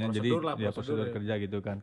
[0.00, 0.16] istilahnya.
[0.16, 1.12] Jadi Prosedur lah, ya prosedur prosedur ya.
[1.12, 1.76] kerja gitu kan.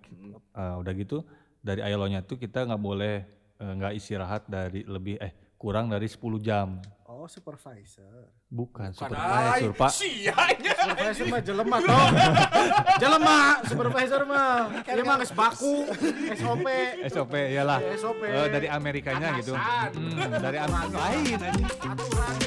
[0.58, 1.18] Eh, udah gitu
[1.62, 3.16] dari ILO-nya tuh kita nggak boleh
[3.58, 6.78] eh, nggak istirahat dari lebih eh kurang dari 10 jam.
[7.08, 8.30] Oh, supervisor.
[8.46, 9.90] Bukan, Ay, supervisor, Pak.
[9.90, 10.74] Sianya.
[10.78, 12.08] Supervisor mah jelema toh.
[13.02, 14.70] jelema supervisor mah.
[14.86, 15.90] Dia mah geus baku,
[16.40, 16.68] SOP.
[17.10, 17.80] SOP iyalah.
[17.98, 18.22] SOP.
[18.22, 19.58] Eh, dari Amerikanya gitu.
[19.58, 22.47] Hmm, dari Amerika lain anjing.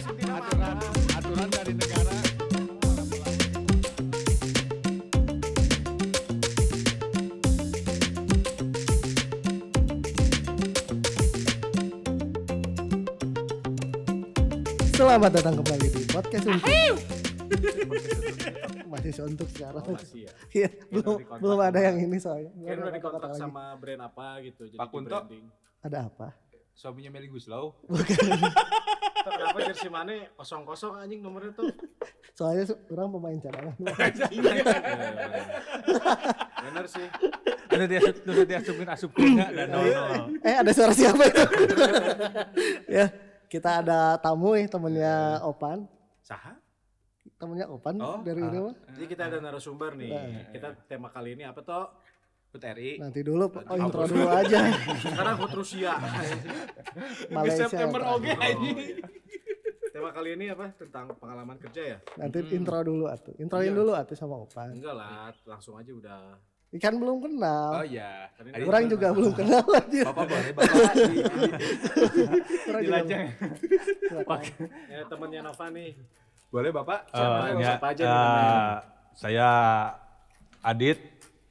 [15.10, 16.70] Selamat datang kembali di podcast untuk.
[18.86, 19.82] Masih suntuk sekarang.
[19.82, 20.30] Oh, masih ya.
[20.54, 22.54] Iya, belum belum ada yang ini soalnya.
[22.54, 23.42] Kan udah kata-kata dikontrak lagi.
[23.42, 24.70] sama brand apa gitu.
[24.70, 25.10] Jadi Pak Kunto?
[25.10, 25.50] branding.
[25.82, 26.30] Ada apa?
[26.78, 27.74] Suaminya Meli Guslau.
[27.90, 28.06] Tuh,
[29.34, 31.74] Kenapa jersey mana kosong-kosong anjing nomornya tuh?
[32.38, 33.74] Soalnya orang pemain cadangan.
[36.70, 37.06] Bener sih.
[37.66, 39.86] ada dia udah diasupin asupin nggak dan nol
[40.42, 41.42] eh, ada suara siapa itu?
[42.98, 43.06] ya,
[43.50, 45.82] kita ada tamu nih temennya Opan.
[46.22, 46.54] Saha?
[47.34, 48.74] Temennya Opan Oh, dari ini mah.
[48.94, 50.10] Jadi kita ada narasumber nih.
[50.54, 51.90] Kita tema kali ini apa toh?
[52.50, 52.98] Hut RI.
[52.98, 54.70] Nanti dulu, oh intro dulu aja.
[55.02, 55.98] Sekarang Hut Rusia.
[57.34, 57.66] Malaysia.
[57.66, 58.22] September Opan.
[58.22, 58.78] oke anjing.
[59.90, 60.70] tema kali ini apa?
[60.78, 61.98] Tentang pengalaman kerja ya?
[62.22, 63.34] Nanti intro dulu atuh.
[63.42, 64.78] Introin dulu atuh sama Opan.
[64.78, 66.22] Enggak lah, langsung aja udah.
[66.70, 67.70] Ikan belum kenal.
[67.74, 68.30] Oh iya.
[68.62, 70.02] Orang juga belum kenal aja.
[70.06, 70.70] Bapak boleh Bapak.
[72.70, 72.98] Orang juga
[74.86, 75.90] Ya temennya Nova nih.
[76.50, 77.00] Boleh Bapak?
[77.06, 77.42] Eh, Siapa?
[77.50, 78.58] ya, Siapa aja nih namanya?
[79.10, 79.48] saya
[80.62, 80.98] Adit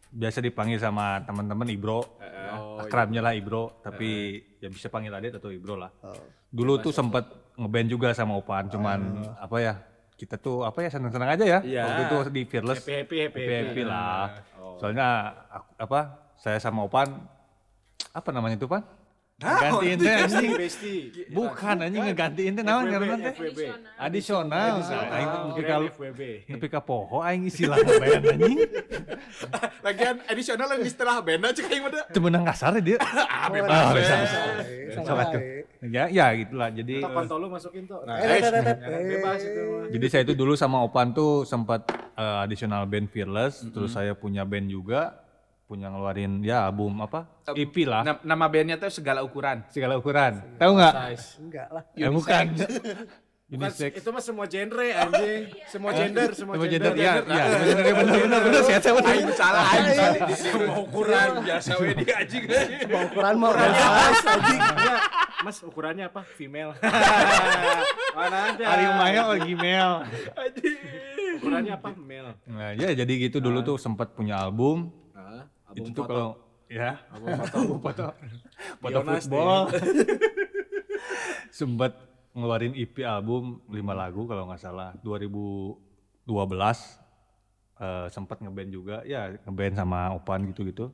[0.09, 2.01] biasa dipanggil sama teman-teman Ibro
[2.49, 6.17] Oh, akrabnya lah Ibro tapi ya bisa panggil Adit atau Ibro lah Oh.
[6.49, 8.99] dulu tuh sempet ngeband juga sama Opan cuman
[9.37, 9.73] apa ya
[10.19, 11.59] kita tuh apa ya seneng-seneng aja ya.
[11.63, 11.83] Iya.
[11.87, 12.83] waktu itu di Fearless.
[12.83, 13.83] Happy happy happy happy, happy.
[13.87, 14.43] lah.
[14.59, 14.75] Oh.
[14.75, 15.07] soalnya
[15.47, 15.99] aku- apa
[16.35, 17.07] saya sama Opan
[18.11, 18.83] apa namanya itu Pan
[19.39, 20.95] gantiin teh anjing Besti.
[21.29, 23.59] bukan anjing ngegantiin teh naon ngaranna teh FWB.
[23.95, 26.21] adisional aing nepi ka FWB.
[26.45, 28.59] nepi ka poho aing istilah band anjing
[29.79, 31.99] Lagian edisional yang istilah band aja kayak mana?
[32.05, 32.97] teu meunang kasar ya dia
[33.69, 33.95] Ah.
[34.99, 35.41] Sobat tuh.
[35.85, 38.03] ya ya gitulah jadi Kita kontol lu masukin tuh.
[38.03, 38.75] Nah, Eh, eh.
[39.07, 39.87] Bebas itu mah.
[39.87, 44.43] jadi saya itu dulu sama Opan tuh sempat eh, additional band Fearless terus saya punya
[44.43, 45.15] band juga
[45.69, 49.61] punya ngeluarin ya album apa EP lah Na- nama bandnya tuh segala ukuran.
[49.69, 50.93] segala ukuran tahu nggak.
[51.37, 51.83] Enggak lah.
[51.93, 52.45] Eh, bukan
[53.49, 55.49] Bukan, unisex itu mah semua genre anjing.
[55.65, 56.93] Semua gender, semua Semua gender.
[56.93, 59.09] gender, ya, ya, bener bener bener bener saya saya bener.
[59.09, 59.97] Aing salah aing.
[60.37, 61.29] Semua ukuran.
[61.41, 62.45] Biasa we di anjing.
[62.85, 64.61] Mau ukuran mau size anjing.
[64.61, 65.01] Enggak,
[65.41, 66.21] Mas ukurannya apa?
[66.29, 66.77] Female.
[68.21, 68.63] Mana ada?
[68.69, 69.91] Ari Maya oh Gmail.
[71.41, 71.89] Ukurannya apa?
[71.95, 72.37] Male.
[72.45, 74.93] Nah, ya jadi gitu dulu tuh sempat punya album.
[75.69, 76.09] Nah, itu tuh foto.
[76.09, 76.29] kalau
[76.65, 76.97] ya.
[77.13, 77.55] Album foto.
[77.57, 78.05] album foto
[78.81, 79.61] foto football.
[81.49, 81.93] sempat
[82.33, 84.89] ngeluarin EP album 5 lagu kalau nggak salah.
[85.05, 85.77] 2012
[87.77, 88.95] eh, sempat ngeband juga.
[89.05, 90.89] Ya ngeband sama Opan gitu-gitu.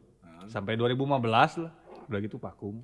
[0.52, 1.72] Sampai 2015 lah.
[2.12, 2.84] Udah gitu vakum.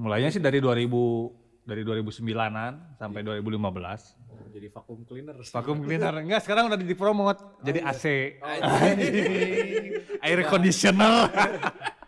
[0.00, 5.36] Mulainya sih dari 2000 dari 2009an sampai 2015 Jadi vacuum cleaner.
[5.44, 6.14] vakum cleaner.
[6.24, 8.04] Enggak sekarang udah dipromot jadi AC
[10.26, 11.28] air conditioner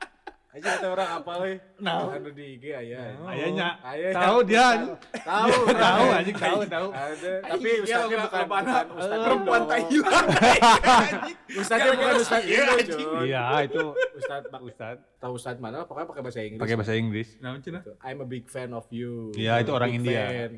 [0.52, 1.52] Aja kata orang apa we?
[1.80, 2.12] Nah.
[2.12, 3.16] Anu di IG aya.
[3.24, 4.12] ayahnya Aya.
[4.12, 4.84] tahu dia
[5.16, 5.48] Tahu,
[5.88, 8.68] tahu anjing tahu tahu Ada, tapi ustaznya bukan mana?
[8.84, 9.60] bukan ustaz Perempuan.
[9.64, 10.28] Thailand.
[11.50, 15.78] Ustaznya bukan ustaz Iya, Indo, iya itu Ustaz Bak Ustad tahu ustaz mana?
[15.82, 16.60] Pokoknya pakai bahasa Inggris.
[16.60, 17.80] pakai bahasa Inggris Nah, cina.
[18.00, 19.32] I'm a big fan of you.
[19.32, 20.52] Iya, itu orang India.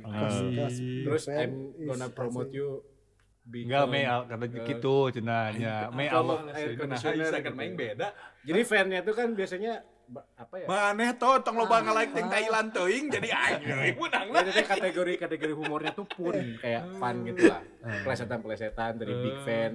[1.04, 2.82] Terus I'm gonna promote you.
[3.46, 7.22] enggak Mei al- kata gitu cenanya Mei Become al- air Nah, conditioner.
[7.22, 8.08] bisa kan main beda.
[8.44, 9.80] Jadi fan-nya itu kan biasanya
[10.36, 10.66] apa ya?
[10.68, 14.42] Maneh tuh tong loba nge-like ting Thailand teuing jadi anjing menang lah.
[14.42, 17.64] Jadi teh kategori kategori humornya tuh pun kayak fun gitu lah.
[18.04, 19.72] Pelesetan-pelesetan dari big fan.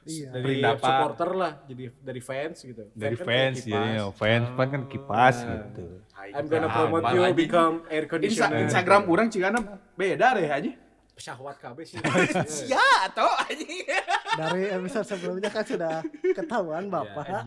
[0.00, 0.32] Iya.
[0.32, 0.80] Dari Pendapat.
[0.80, 2.88] supporter lah, jadi dari fans gitu.
[2.96, 4.16] dari Fan kan fans kayak ya kipas.
[4.16, 5.84] fans fan kan kipas gitu
[6.32, 8.12] I'm gonna promote Ah, you become air Insta
[8.48, 8.64] conditioner.
[8.64, 9.60] Instagram orang cigana
[9.94, 10.72] beda deh aja.
[11.20, 12.00] Syahwat KB sih.
[12.72, 13.84] Ya, atau anjing.
[14.34, 16.00] Dari episode sebelumnya kan sudah
[16.32, 17.44] ketahuan Bapak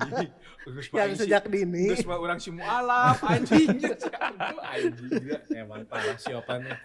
[0.63, 1.91] Geus yang sejak dini.
[1.91, 3.81] Geus mah urang si mualaf anjing.
[4.73, 5.39] Anjing gila.
[5.51, 6.77] Emang parah sih opannya.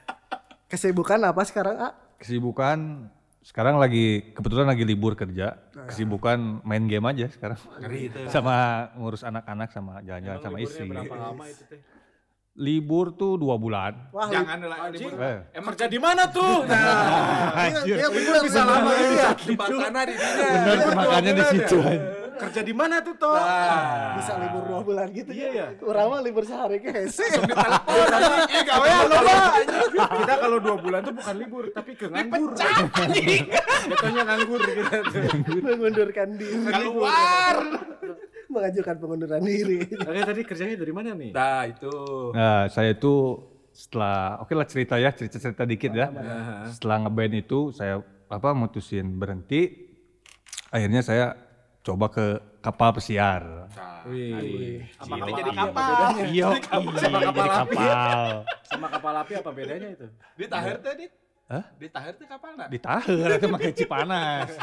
[0.67, 1.91] Kesibukan apa sekarang, A?
[2.19, 3.07] kesibukan
[3.41, 5.55] sekarang lagi kebetulan lagi libur kerja
[5.87, 8.19] kesibukan main game aja sekarang Ngeri itu.
[8.29, 11.81] sama ngurus anak-anak sama jalan-jalan sama istri Berapa lama itu teh?
[12.59, 15.07] Libur tuh dua bulan Wah, Jangan lah Anjing.
[15.07, 15.23] libur.
[15.23, 15.39] Eh.
[15.55, 16.67] Emang Kerja di mana tuh?
[16.69, 18.75] Nah, Iya, iya, bener, bisa bener.
[18.75, 19.31] lama gitu ya.
[19.39, 20.49] jembatanna di dinya.
[20.67, 21.79] bener makanya di situ
[22.39, 23.35] Kerja di mana tuh toh?
[24.15, 25.67] Bisa libur dua bulan gitu Iya, iya.
[25.81, 27.27] Urang mah libur sehari ke hese.
[28.49, 29.55] Ih gawean lo Pak.
[30.17, 32.55] kita kalau dua bulan tuh bukan libur tapi ke nganggur.
[32.55, 34.83] Jatuhnya nganggur gitu.
[35.61, 36.63] Mengundurkan diri.
[36.65, 37.57] Keluar.
[38.49, 39.85] Mengajukan pengunduran diri.
[40.09, 41.31] Oke tadi kerjanya dari mana nih?
[41.31, 41.95] Nah itu.
[42.33, 43.37] Nah, saya itu
[43.71, 46.09] setelah oke lah cerita ya, cerita-cerita dikit ya.
[46.67, 49.87] Setelah ngeband itu saya apa mutusin berhenti.
[50.69, 51.37] Akhirnya saya
[51.81, 52.27] coba ke
[52.59, 53.69] kapal pesiar.
[54.05, 54.83] Wih.
[54.97, 55.31] Apa Gila.
[55.31, 55.87] jadi Apa kapal?
[55.87, 56.25] bedanya?
[56.27, 57.77] Iya, Sama kapal jadi api.
[57.77, 58.27] kapal.
[58.65, 60.07] Sama kapal api apa bedanya itu?
[60.35, 61.13] Di Tahir teh dit.
[61.47, 61.65] Hah?
[61.77, 62.69] Di Tahir teh kapal nak?
[62.69, 64.51] Ditahan itu pakai cipanas.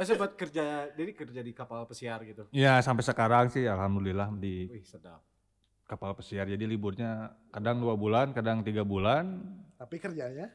[0.00, 2.48] Oh sempat kerja, jadi kerja di kapal pesiar gitu.
[2.56, 5.20] Ya sampai sekarang sih alhamdulillah di Wih sedap.
[5.84, 6.48] kapal pesiar.
[6.48, 9.44] Jadi liburnya kadang dua bulan, kadang tiga bulan.
[9.76, 10.48] Tapi kerjanya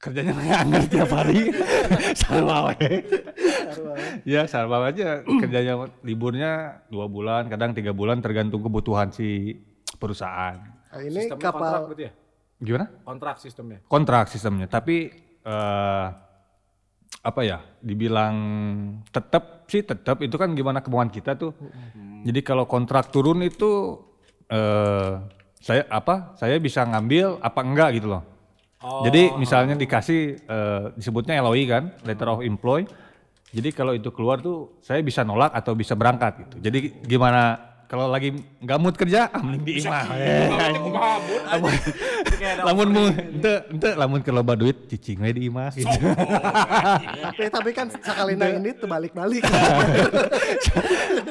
[0.00, 1.52] Kerjanya nganggur tiap hari.
[2.24, 3.04] Sarwa we.
[4.24, 9.60] Ya sarwa aja kerjanya liburnya dua bulan, kadang tiga bulan tergantung kebutuhan si
[10.00, 10.56] perusahaan.
[10.88, 12.12] Nah, ini Sistemnya kontrak kapal berarti ya?
[12.64, 12.86] Gimana?
[13.04, 13.78] Kontrak sistemnya.
[13.84, 15.12] Kontrak sistemnya, tapi
[15.44, 16.06] eh
[17.28, 17.60] apa ya?
[17.84, 18.34] Dibilang
[19.12, 21.52] tetap sih tetap itu kan gimana kemauan kita tuh.
[22.24, 24.00] Jadi kalau kontrak turun itu
[24.48, 25.12] eh
[25.60, 26.32] saya apa?
[26.40, 28.24] Saya bisa ngambil apa enggak gitu loh.
[28.80, 29.02] Oh.
[29.04, 32.86] Jadi misalnya dikasih eh, disebutnya LOI kan, letter of employ.
[33.48, 36.56] Jadi kalau itu keluar tuh saya bisa nolak atau bisa berangkat gitu.
[36.64, 40.04] Jadi gimana kalau lagi nggak mood kerja, ah mending di imah.
[42.68, 45.88] Lamun mu ente ente lamun ke loba duit cicing we di imah gitu.
[45.88, 49.42] tapi, tapi kan sekali nah ini terbalik-balik.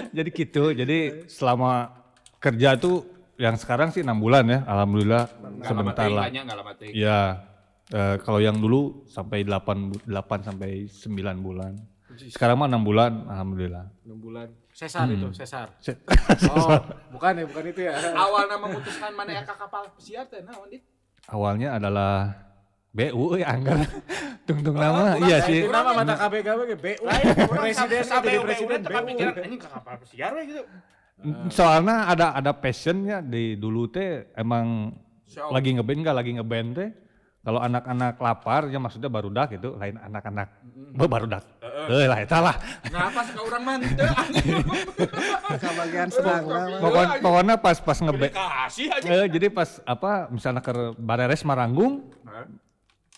[0.10, 0.74] Jadi gitu.
[0.74, 1.94] Jadi selama
[2.42, 3.06] kerja tuh
[3.38, 5.30] yang sekarang sih enam bulan ya, alhamdulillah
[5.62, 6.26] sebentar lah.
[6.26, 6.90] Enggak lama teh.
[6.90, 7.46] Ya,
[7.94, 11.78] eh, kalau yang dulu sampai 8, bu- 8 sampai 9 bulan.
[12.34, 13.94] Sekarang mah 6 bulan, alhamdulillah.
[14.10, 14.50] 6 bulan.
[14.78, 15.74] Sesar itu, sesar.
[15.82, 15.98] Se-
[16.54, 16.70] Oh,
[17.18, 17.98] bukan ya, bukan itu ya.
[18.30, 20.86] Awalnya memutuskan mana ya kapal pesiar teh naon dit?
[21.26, 22.38] Awalnya adalah
[22.94, 23.90] BU ya anggar.
[24.46, 25.66] Tungtung nama, iya sih.
[25.66, 27.04] Itu nama mata KBK ge BU.
[27.58, 29.10] Presiden jadi presiden tapi BU.
[29.18, 30.62] pikiran ini ke kapal pesiar we gitu.
[31.50, 34.94] Soalnya ada ada passionnya di dulu teh emang
[35.26, 35.50] Show.
[35.50, 36.90] lagi ngeband nggak lagi ngeband teh.
[37.48, 40.52] Kalau anak-anak lapar ya maksudnya barudak itu lain anak-anak
[40.98, 41.48] Be, barudak.
[41.88, 42.56] Eh lah eta lah.
[42.92, 44.04] Ngapa suka orang manteu
[45.62, 46.82] Ke bagian sedang lah.
[46.84, 47.98] Pokoknya, pokoknya pas pas
[48.92, 49.08] aja.
[49.08, 52.12] Eh, jadi pas apa misalnya ke Bareres Maranggung,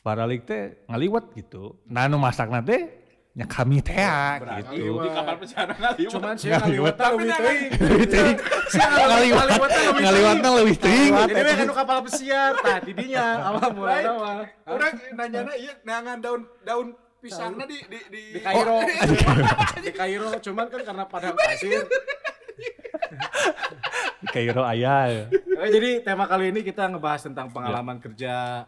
[0.06, 1.80] Baralik teh ngaliwat gitu.
[1.90, 2.86] Nah nu masak teh
[3.40, 3.96] nya kami teh
[4.68, 5.00] gitu.
[5.00, 6.12] Di kapal pesiar ngaliwat.
[6.12, 8.38] Cuman sih ngaliwatan lebih teuing.
[8.76, 11.14] Ngaliwat ngaliwatna leuwih teuing.
[11.16, 14.44] Jadi we kan kapal pesiar, tah tidinya apa mulai mah.
[14.68, 16.88] Orang nanyana iya nangan daun daun
[17.24, 18.84] pisangna di di di Di Kairo.
[19.88, 21.88] Di Kairo cuman kan karena padang pasir.
[24.20, 25.32] Di Kairo aya.
[25.32, 28.68] Oke, jadi tema kali ini kita ngebahas tentang pengalaman kerja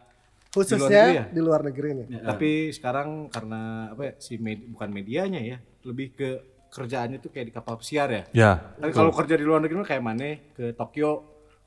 [0.52, 2.06] Khususnya Di di luar negeri nih.
[2.12, 6.28] Ya, Tapi sekarang karena apa ya, si med- bukan medianya ya, lebih ke
[6.68, 8.22] kerjaannya tuh kayak di kapal pesiar ya.
[8.32, 8.52] Ya.
[8.76, 11.10] Kan kalau kerja di luar negeri mah kayak mana ke Tokyo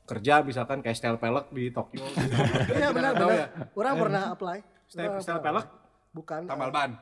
[0.06, 2.06] kerja misalkan kayak style pelek di Tokyo.
[2.78, 3.34] Iya benar benar.
[3.34, 3.46] ya.
[3.74, 4.58] Orang pernah apply.
[4.86, 5.66] Style, style pelek
[6.14, 6.94] Bukan tambal ban.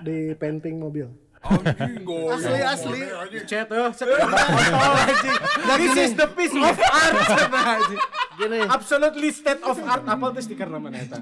[0.00, 1.10] di painting mobil.
[1.44, 2.34] Anjing goyang.
[2.34, 3.00] Asli asli.
[3.44, 3.84] chat tuh.
[5.76, 7.14] This is the piece of art.
[7.52, 8.00] Anjing.
[8.34, 11.18] Gini, Absolutely state of art apa tuh stiker namanya eta?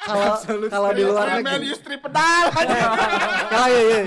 [0.00, 0.32] kalau
[0.66, 1.70] kalau di luar negeri.
[1.70, 2.76] istri pedal aja.
[3.46, 4.00] Ya iya iya.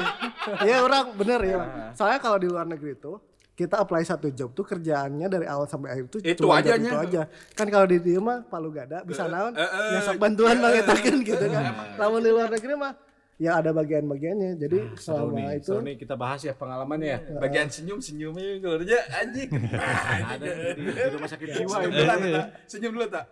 [0.60, 1.58] Iya orang bener ya.
[1.94, 3.18] Soalnya kalau di luar negeri itu
[3.54, 6.90] kita apply satu job tuh kerjaannya dari awal sampai akhir tuh Itu cuma ajanya.
[6.90, 7.22] itu aja.
[7.54, 11.64] Kan kalau di dia mah palu gada bisa naon nyasok bantuan mangetakeun gitu kan.
[11.96, 12.94] Lamun di luar negeri mah
[13.42, 14.52] ya ada bagian-bagiannya.
[14.58, 17.20] Jadi Seru selama nih, itu seru nih kita bahas ya pengalamannya ya.
[17.38, 19.50] Bagian senyum senyumnya keluarnya anjing.
[20.34, 20.48] Ada
[20.78, 21.98] di, di rumah sakit jiwa Senyum itu.
[21.98, 22.48] dulu tak?
[22.70, 23.26] Senyum dulu tak?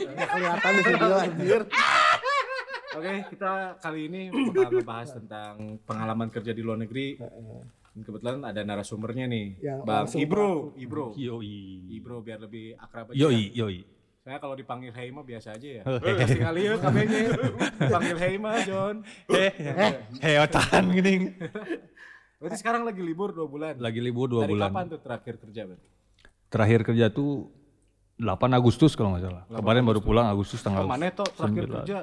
[0.00, 1.60] nggak kelihatan di video anjir.
[2.90, 5.54] Oke, kita kali ini bakal ngebahas tentang
[5.86, 7.18] pengalaman kerja di luar negeri.
[7.90, 10.50] Dan kebetulan ada narasumbernya nih, Yang Bang Ibro.
[10.78, 11.06] Ibro.
[11.18, 11.90] Yoi.
[11.90, 13.18] Ibro biar lebih akrab aja.
[13.18, 13.78] Yoi, yoi.
[14.20, 15.82] Saya kalau dipanggil Hei mah biasa aja ya.
[15.82, 17.18] Eh, Pasti kali ya kabehnya.
[17.72, 19.00] Dipanggil Hei mah John.
[19.32, 19.48] Eh,
[20.20, 21.32] heotan gini.
[22.36, 23.80] Berarti sekarang lagi libur dua bulan.
[23.80, 24.68] Lagi libur dua Dari bulan.
[24.68, 25.88] kapan tuh terakhir kerja berarti?
[26.50, 27.48] Terakhir kerja tuh
[28.16, 29.42] 8 Agustus kalau nggak salah.
[29.48, 30.84] Kemarin baru pulang Agustus tanggal.
[30.84, 31.76] Oh, mana tuh terakhir 9.
[31.80, 31.98] kerja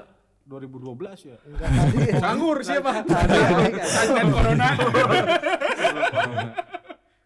[0.49, 1.37] 2012 ya?
[1.37, 2.91] Tadi Nganggur siapa?
[4.09, 4.67] Dan corona.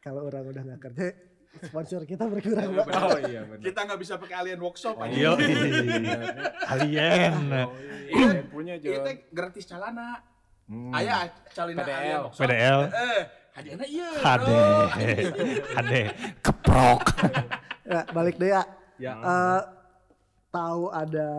[0.02, 1.04] kalau orang udah nggak kerja
[1.60, 2.72] sponsor kita berkurang.
[2.80, 3.64] Oh iya benar.
[3.68, 5.12] Kita nggak bisa pakai alien workshop aja.
[5.28, 5.52] Yoi.
[6.72, 7.36] Alien.
[8.08, 9.06] Iya, punya Iya John.
[9.06, 10.24] teh gratis calana.
[10.96, 12.00] Aya calina PDL.
[12.00, 12.42] aya maksud.
[12.48, 12.80] PDL.
[12.88, 14.10] Eh, hadiahna iya.
[14.24, 14.88] Hade, bro.
[15.76, 16.02] hade,
[16.40, 17.04] keprok.
[17.84, 18.64] Ya, balik deh ya.
[18.96, 19.14] Ya.
[19.20, 19.62] Eh,
[20.56, 21.30] tahu ada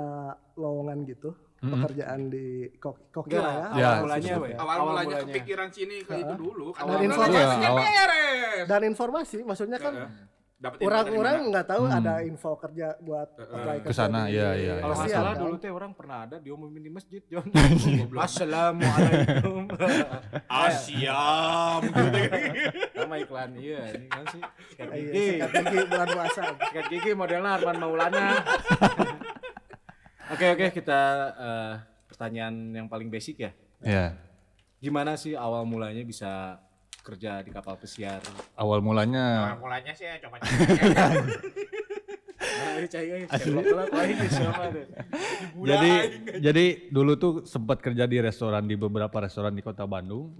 [0.60, 3.62] lowongan gitu pekerjaan di kok kokil Enggak, ya.
[3.62, 4.42] awal Ya, mulanya, sesuatu.
[4.42, 4.50] we.
[4.56, 6.66] Awal mulanya kepikiran sini ke itu dulu.
[6.70, 7.30] Kan Dan awal informasi.
[7.30, 8.64] mulanya Iya, awal- beres.
[8.64, 9.94] Dan informasi, maksudnya kan
[10.80, 15.32] orang-orang nggak tahu ada info kerja buat apply Ke sana, iya, iya, Kalau Kasihan, salah
[15.32, 15.42] kan?
[15.42, 17.46] dulu teh orang pernah ada diumumin di masjid, John.
[18.16, 19.66] Assalamualaikum.
[20.62, 22.18] Asyam gitu.
[22.96, 24.42] Sama iklan iya, ini kan sih
[24.72, 25.26] Iya, gigi.
[25.32, 26.42] sikat gigi bulan puasa.
[26.60, 28.26] Sikat gigi modelnya Arman Maulana.
[30.32, 31.00] Oke oke kita
[31.36, 31.72] eh,
[32.08, 33.52] pertanyaan yang paling basic ya.
[33.82, 34.06] Ya,
[34.80, 36.56] Gimana sih awal mulanya bisa
[37.02, 38.22] kerja di kapal pesiar?
[38.56, 40.38] awal mulanya Mulanya sih ya coba
[42.42, 42.78] Nah,
[45.62, 45.92] jadi
[46.42, 50.32] jadi dulu tuh sempat kerja di restoran di beberapa restoran di kota Bandung.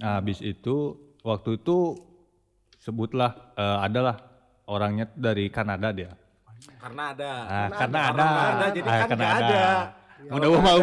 [0.00, 1.98] Nah, habis itu waktu itu
[2.80, 4.16] sebutlah eh, adalah
[4.68, 6.12] orangnya dari Kanada dia.
[6.78, 7.32] Karena ada.
[7.44, 8.66] Ah, karena Karena ada.
[8.70, 9.44] jadi Ah, kan karena ada.
[9.44, 9.64] ada.
[10.24, 10.80] Mudah mau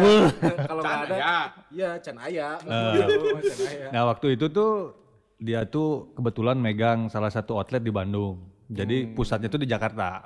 [0.62, 1.36] Kalau nggak ada, ya.
[1.68, 2.48] iya can aya.
[2.62, 2.94] Eh.
[3.50, 3.86] Can aya.
[3.90, 4.94] Nah, waktu itu tuh
[5.42, 8.38] dia tuh kebetulan megang salah satu outlet di Bandung.
[8.70, 10.22] Jadi pusatnya tuh di Jakarta.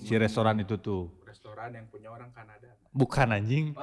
[0.00, 1.12] Si restoran itu tuh.
[1.28, 2.72] Restoran yang punya orang Kanada.
[2.88, 3.76] Bukan anjing.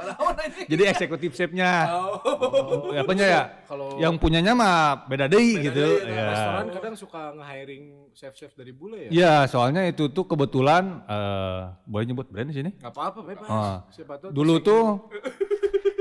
[0.66, 1.88] Jadi eksekutif chefnya.
[1.94, 2.90] Oh.
[2.92, 3.44] Apanya ya?
[3.70, 6.04] Kalau Yang punyanya mah beda deh gitu.
[6.04, 6.26] Ya.
[6.34, 9.10] restoran kadang suka nge-hiring chef-chef dari bule ya.
[9.14, 12.72] Iya, soalnya itu tuh kebetulan eh boleh nyebut brand di sini?
[12.82, 13.50] Gak apa-apa, bebas.
[13.94, 14.84] Siapa tahu Dulu tuh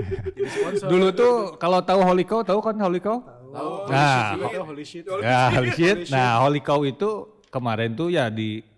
[0.93, 3.21] dulu tuh kalau tahu Holy Cow, tahu kan Holy Cow?
[3.55, 3.73] Tahu.
[3.87, 4.35] Nah,
[4.65, 5.23] Holy shit, holy shit.
[5.23, 5.99] Ya, Holy Shit.
[6.11, 8.74] Nah, Holy Cow itu kemarin tuh ya di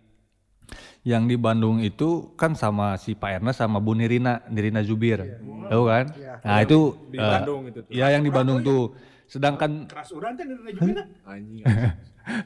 [1.07, 5.23] yang di Bandung itu kan sama si Pak Ernest sama Bu Nirina, Nirina Zubir.
[5.71, 6.11] Tahu kan?
[6.43, 7.91] Nah, itu Di eh, Bandung itu tuh.
[7.95, 8.91] Iya, yang di Bandung tuh.
[9.31, 11.03] Sedangkan Keras urang teh nirina juga.
[11.23, 11.63] Anjing.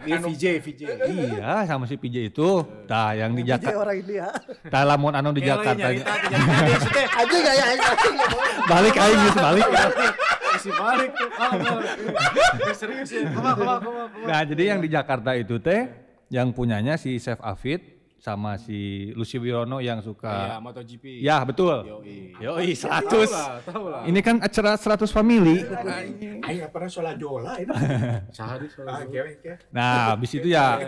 [0.05, 0.83] Dia VJ, VJ.
[1.09, 2.49] iya sama si PJ itu.
[2.85, 3.81] Tah yang di Jakarta.
[3.81, 4.29] orang India.
[4.69, 5.89] Tah lamun anu di Jakarta.
[5.89, 7.65] Aja gak ya?
[8.69, 9.69] Balik aing balik.
[10.53, 11.29] Masih balik tuh.
[12.81, 13.25] Serius ya.
[14.29, 15.89] Nah, jadi yang di Jakarta itu teh
[16.29, 21.05] yang punyanya si Chef Afid sama si Lucy Wirono yang Iya, suka MotoGP.
[21.25, 21.77] Ya, betul.
[21.89, 22.37] Yoi.
[22.37, 23.33] Yoi, Tahu 100.
[23.33, 24.03] lah, tahu lah.
[24.05, 25.65] Ini kan acara 100 family.
[26.45, 27.73] Ayo pernah sholat jola itu.
[28.37, 29.51] Sehari Ah, oke oke.
[29.73, 30.79] Nah, habis itu ya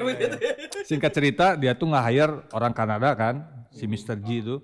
[0.84, 4.20] singkat cerita dia tuh nggak hire orang Kanada kan, si Mr.
[4.20, 4.56] G itu.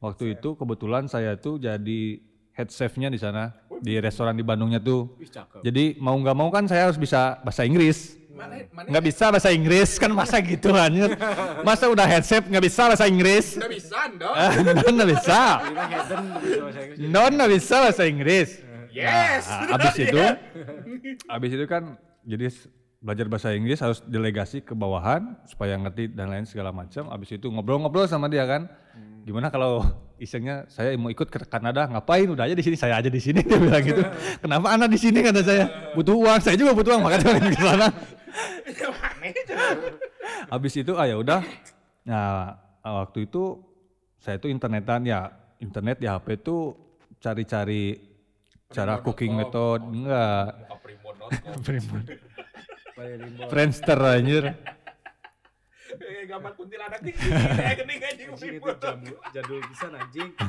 [0.00, 2.00] Waktu itu kebetulan saya tuh jadi
[2.56, 5.14] head chefnya di sana di restoran di Bandungnya tuh.
[5.60, 8.17] Jadi mau nggak mau kan saya harus bisa bahasa Inggris.
[8.38, 11.10] Mana mana Nggak bisa bahasa Inggris kan masa gitu anjir.
[11.66, 13.58] Masa udah head chef nggak bisa bahasa Inggris?
[13.58, 14.34] udah bisa dong.
[14.78, 15.40] Non nggak bisa.
[15.58, 17.10] Ini Hayden bisa bahasa Inggris.
[17.10, 18.50] Non nggak bisa bahasa Inggris.
[18.94, 19.44] Yes.
[19.46, 20.18] Nah, abis itu,
[21.34, 21.82] abis itu kan
[22.24, 22.46] jadi
[22.98, 27.06] belajar bahasa Inggris harus delegasi ke bawahan supaya ngerti dan lain segala macam.
[27.14, 28.66] Abis itu ngobrol-ngobrol sama dia kan,
[29.22, 29.86] gimana kalau
[30.24, 32.26] isengnya saya mau ikut ke Kanada ngapain?
[32.26, 34.02] Udah aja di sini saya aja di sini dia bilang gitu.
[34.42, 35.64] Kenapa anak di sini kata saya
[35.94, 37.88] butuh uang, saya juga butuh uang makanya saya ke sana.
[40.50, 41.42] Abis itu ah ya udah.
[42.02, 43.62] Nah waktu itu
[44.18, 45.30] saya tuh internetan ya
[45.62, 46.74] internet di HP tuh
[47.22, 47.94] cari-cari
[48.74, 50.68] cara cooking method enggak
[51.64, 52.02] Primbon.
[53.48, 54.44] Friendster anjir.
[55.88, 57.14] Eh gambar kuntilanak nih.
[57.58, 58.28] Kayak gini anjing.
[58.36, 60.30] Jadul, jadul bisa anjing.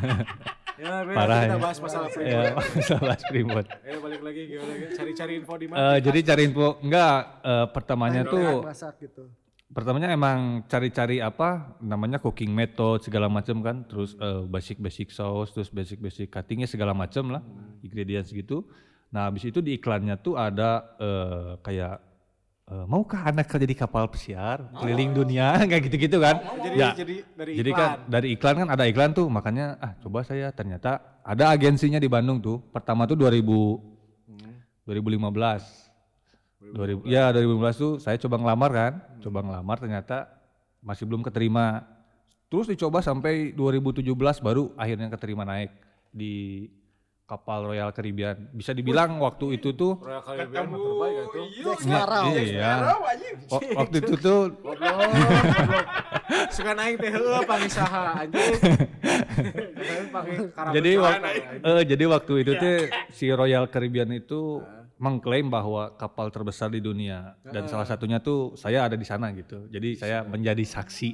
[0.79, 1.59] Ya, Parah kita ya.
[1.59, 2.39] bahas masalah Freeport.
[2.39, 3.65] Ya, masalah Primbon.
[3.83, 4.95] Ayo balik lagi gimana lagi?
[4.95, 5.77] Cari-cari info di mana?
[5.83, 9.27] Eh, jadi cari info enggak eh, pertamanya tuh Masak gitu.
[9.67, 15.51] pertamanya emang cari-cari apa namanya cooking method segala macam kan terus eh, basic basic sauce
[15.51, 17.43] terus basic basic cuttingnya segala macam lah
[17.83, 18.63] ingredients gitu
[19.11, 21.99] nah habis itu di iklannya tuh ada eh, kayak
[22.69, 24.69] eh, maukah anak kerja di kapal pesiar?
[24.77, 26.39] Keliling dunia kayak gitu-gitu kan?
[26.61, 26.89] Jadi ya.
[26.93, 27.81] jadi dari jadi iklan.
[27.81, 32.07] kan dari iklan kan ada iklan tuh makanya ah coba saya ternyata ada agensinya di
[32.07, 32.61] Bandung tuh.
[32.69, 33.89] Pertama tuh 2000
[34.89, 35.89] 2015
[36.73, 40.27] 2000, ya 2015 tuh saya coba ngelamar kan, coba ngelamar ternyata
[40.83, 41.87] masih belum keterima.
[42.49, 44.09] Terus dicoba sampai 2017
[44.41, 45.71] baru akhirnya keterima naik
[46.09, 46.65] di
[47.29, 48.49] kapal Royal Caribbean.
[48.49, 51.45] Bisa dibilang waktu itu tuh Royal Caribbean mah terbaik ya tuh.
[51.53, 52.25] Jack Sparrow.
[52.33, 52.71] iya.
[53.45, 54.41] Wa- Waktu itu tuh.
[56.49, 58.53] Suka naik teh heueuh panggil saha anjing.
[60.71, 61.61] Jadi waktu anjing.
[61.63, 62.77] eh, jadi waktu itu tuh
[63.09, 64.61] si Royal Caribbean itu
[64.97, 69.69] mengklaim bahwa kapal terbesar di dunia dan salah satunya tuh saya ada di sana gitu.
[69.69, 71.09] Jadi saya menjadi saksi.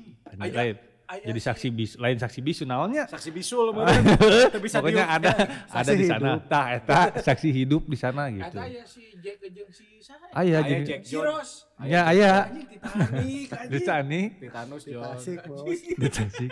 [1.05, 1.27] Anjay.
[1.27, 4.01] jadi saksi bisu lain saksi bisu naonnya Saksi bisul meureun.
[4.49, 5.17] Teu bisa pokoknya diuk.
[5.17, 5.31] ada
[5.71, 9.69] ada di sana tah eta saksi hidup di sana gitu Ada ya si Jack jeung
[9.69, 10.25] si saha?
[10.33, 11.15] aya Aya jadi Jack Si.
[11.15, 11.49] Ross.
[11.79, 15.13] ya aya Titanic di sana Titanus John.
[15.13, 15.79] Asik bos.
[16.01, 16.51] di Tasik.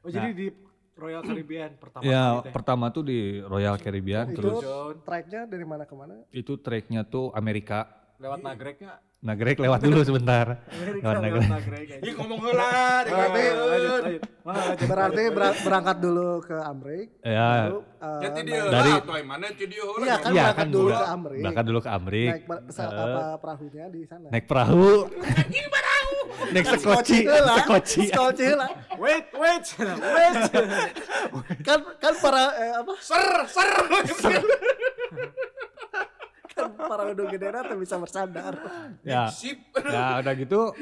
[0.00, 0.46] Oh jadi di
[0.92, 2.52] Royal Caribbean pertama ya kali teh.
[2.52, 4.58] pertama tuh di Royal Caribbean Itu terus
[5.02, 6.14] tracknya dari mana ke mana?
[6.30, 7.84] itu treknya tuh Amerika
[8.16, 8.94] lewat Nagreknya.
[9.16, 10.46] Nagrek lewat dulu sebentar
[10.94, 11.86] lewat Nagrek Nagrek.
[11.98, 12.68] Ih ngomong heula.
[13.02, 13.44] Berarti
[14.86, 17.08] berarti ber- berangkat dulu ke Amrik.
[17.20, 20.04] ya eh, Jadi dia naik- Dari- heula atuh mana dia heula.
[20.04, 21.40] Iya kan Iya, berangkat kan dulu ke Amrik.
[21.42, 24.26] berangkat dulu ke Amrik Naik per- pesawat Eh, apa perahunya di sana.
[24.30, 24.86] naik perahu
[26.46, 27.56] naik sekoci lah.
[27.58, 28.70] sekoci Skoci lah.
[28.96, 29.64] Wait, wait,
[30.06, 30.36] wait.
[31.60, 32.92] Kan kan para eh, apa?
[32.98, 33.70] Ser ser.
[34.22, 34.42] Kan
[36.90, 38.52] para udah gede tuh bisa bersandar.
[39.02, 39.28] ya.
[39.28, 39.58] Sip.
[39.76, 40.72] ya udah gitu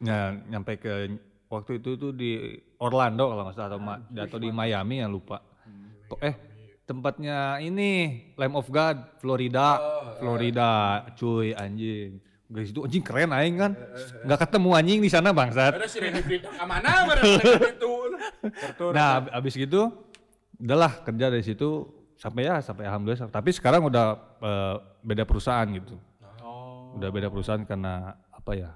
[0.00, 1.14] ya nyampe ke
[1.48, 5.00] waktu itu tuh di Orlando kalau nggak salah atau, Ma- atau di Miami.
[5.00, 5.40] Ya lupa.
[6.08, 6.34] Kok- eh
[6.84, 9.78] tempatnya ini Lamb of God Florida.
[10.18, 10.70] Florida
[11.14, 12.20] cuy anjing.
[12.44, 13.72] Guys itu anjing keren aing kan.
[14.24, 15.80] Nggak ketemu anjing di sana bangsat.
[15.80, 17.92] Ada si Randy Britton ke mana itu.
[18.92, 19.88] nah ab- abis gitu
[20.54, 21.88] udahlah kerja dari situ
[22.24, 24.06] sampai ya sampai alhamdulillah tapi sekarang udah
[24.40, 26.00] eh, beda perusahaan gitu
[26.40, 26.96] Oh.
[26.96, 28.70] udah beda perusahaan karena apa ya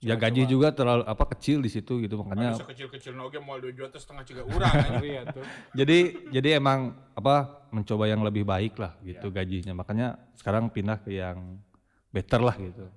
[0.00, 3.68] ya gaji juga terlalu apa kecil di situ gitu makanya Ada sekecil-kecil oge moal 2
[3.70, 4.72] juta setengah ciga urang.
[4.98, 5.44] Iya tuh.
[5.72, 5.98] jadi
[6.32, 11.60] jadi emang apa mencoba yang lebih baik lah gitu gajinya makanya sekarang pindah ke yang
[12.08, 12.88] better lah gitu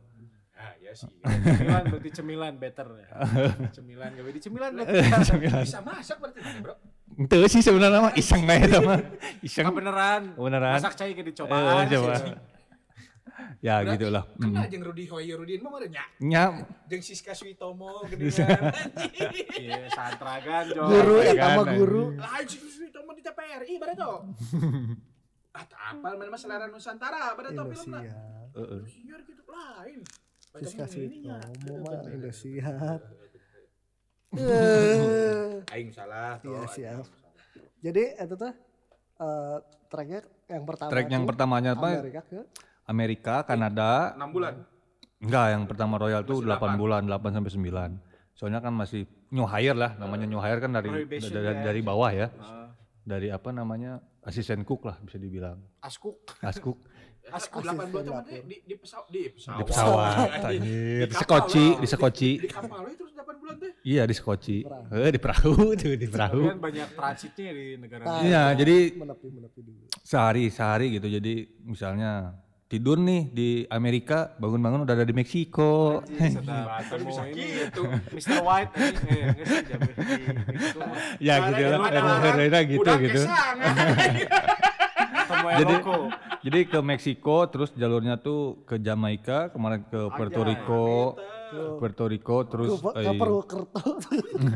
[0.55, 1.11] Ah ya sih.
[1.43, 3.07] Cemilan berarti cemilan better ya.
[3.75, 5.03] Cemilan gak di cemilan better.
[5.59, 6.75] Bisa masak berarti Bro.
[7.15, 8.95] Itu sih sebenarnya mah iseng aja sama
[9.39, 10.21] iseng Kan beneran.
[10.33, 11.85] beneran Masak cai ke Eh, dicobaan.
[11.85, 12.33] coba sih.
[13.59, 16.03] ya gitulah Kenal jeung Rudi Hoyerudin mah meureun nya.
[16.19, 16.43] nya
[16.85, 18.29] Jeung Siska Switomo gedean.
[19.55, 20.83] Iya, santragan Jo.
[20.85, 22.03] Guru ya eta mah kan, guru.
[22.13, 24.11] Lain Siska Switomo di TPRI bare to.
[25.53, 28.01] Ah, tak apal mana mah selera Nusantara to filmna.
[28.01, 28.13] Indonesia.
[28.55, 28.81] Heeh.
[28.89, 29.99] Siar gitu lain.
[30.55, 30.85] Siska.
[30.85, 31.37] Switomo
[31.79, 32.99] mah Indosiar.
[34.33, 36.41] Eh, Aing salah.
[36.41, 37.05] Iya siap.
[37.83, 38.51] Jadi itu tuh
[39.19, 40.19] eh tracknya
[40.49, 40.89] yang pertama.
[40.89, 42.39] track yang pertamanya apa Amerika ke
[42.89, 44.53] Amerika Kanada 6 bulan.
[45.23, 48.35] Enggak, yang pertama Royal tuh Masih 8 bulan, 8 sampai 9.
[48.35, 51.63] Soalnya kan masih new hire lah, namanya new hire kan dari Probation dari, ya.
[51.63, 52.27] dari bawah ya.
[52.41, 52.67] Ah,
[53.03, 54.03] Dari apa namanya?
[54.23, 55.59] Asisten cook lah bisa dibilang.
[55.79, 56.23] Askuk.
[56.39, 56.79] Askuk
[57.25, 59.57] Asku 8 bulan tuh mana di di pesawat di pesawat.
[59.57, 61.05] di pesawat, anjir.
[61.07, 62.29] Di sekoci, di sekoci.
[62.37, 63.71] Di kapal we terus 8 bulan teh.
[63.81, 64.57] Iya, di sekoci.
[64.65, 66.41] Eh, di perahu tuh, di perahu.
[66.47, 68.03] Kan banyak transitnya di negara.
[68.03, 69.81] Nah, Iya, jadi menepi menepi dulu.
[70.01, 71.07] sehari sehari gitu.
[71.07, 71.33] Jadi
[71.63, 72.35] misalnya
[72.67, 76.03] tidur nih di Amerika, bangun-bangun udah ada di Meksiko.
[76.05, 76.41] Bisa
[77.23, 77.81] ini gitu.
[78.11, 78.39] Mr.
[78.41, 79.25] White ini eh
[80.43, 80.97] Meksiko mah.
[81.17, 81.79] ya gitu lah.
[82.61, 83.21] Gitu Udah gitu.
[85.33, 85.75] Jadi
[86.43, 90.41] jadi ke Meksiko terus jalurnya tuh ke Jamaika, kemarin ke Puerto.
[90.43, 90.85] Rico,
[91.79, 93.81] Puerto Rico terus Ke eh, ke Purwokerto.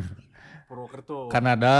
[0.67, 1.17] Purwokerto.
[1.31, 1.75] Kanada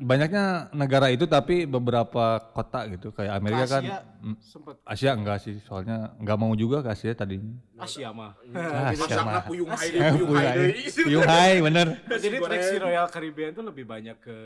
[0.00, 5.38] banyaknya negara itu tapi beberapa kota gitu kayak Amerika kan Asia mm, sempet Asia enggak
[5.38, 8.32] sih soalnya enggak mau juga ke Asia tadinya Asia mah.
[8.96, 10.58] Asia mah puyung hai Eh, puyung hai.
[10.96, 14.36] Puyung hai bener Jadi traksi Royal Caribbean tuh lebih banyak ke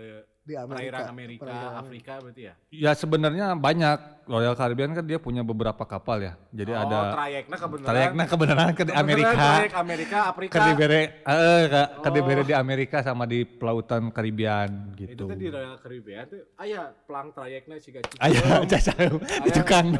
[0.47, 0.79] di Amerika.
[0.79, 2.55] perairan Amerika, Perairan Afrika berarti ya?
[2.71, 7.57] ya sebenarnya banyak Royal Caribbean kan dia punya beberapa kapal ya jadi oh, ada trayeknya
[7.59, 7.89] kebenaran.
[7.91, 10.55] trayeknya kebenaran ke kebenaran Amerika Trayek Amerika, Afrika.
[10.55, 15.35] ke dibere eh ke, ke dibere di Amerika sama di pelautan Karibian Itu gitu tuh
[15.35, 19.93] di Royal Caribbean tuh, aya pelang trayeknya sih gak Ayo, cacau, di tukang.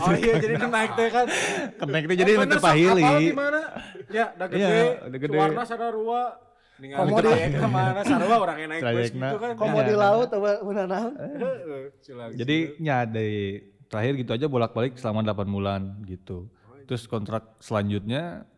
[0.00, 1.26] Oh iya, jadi kan naik teh kan.
[1.76, 3.04] Kenek teh jadi Oh, bener, sok kapal pahili.
[3.20, 3.60] di mana?
[4.08, 4.62] Ya, udah gede.
[4.64, 4.70] Iya,
[5.06, 5.36] udah gede.
[5.36, 5.62] Warna.
[6.80, 9.52] Komo di- ke mana sarua orang yang naik bus gitu kan.
[9.54, 11.12] Komo di laut apa mana naon?
[11.14, 12.30] Heeh, silang.
[12.32, 16.48] Jadi nya dari terakhir gitu aja bolak-balik selama 8 bulan gitu.
[16.84, 18.48] Terus kontrak selanjutnya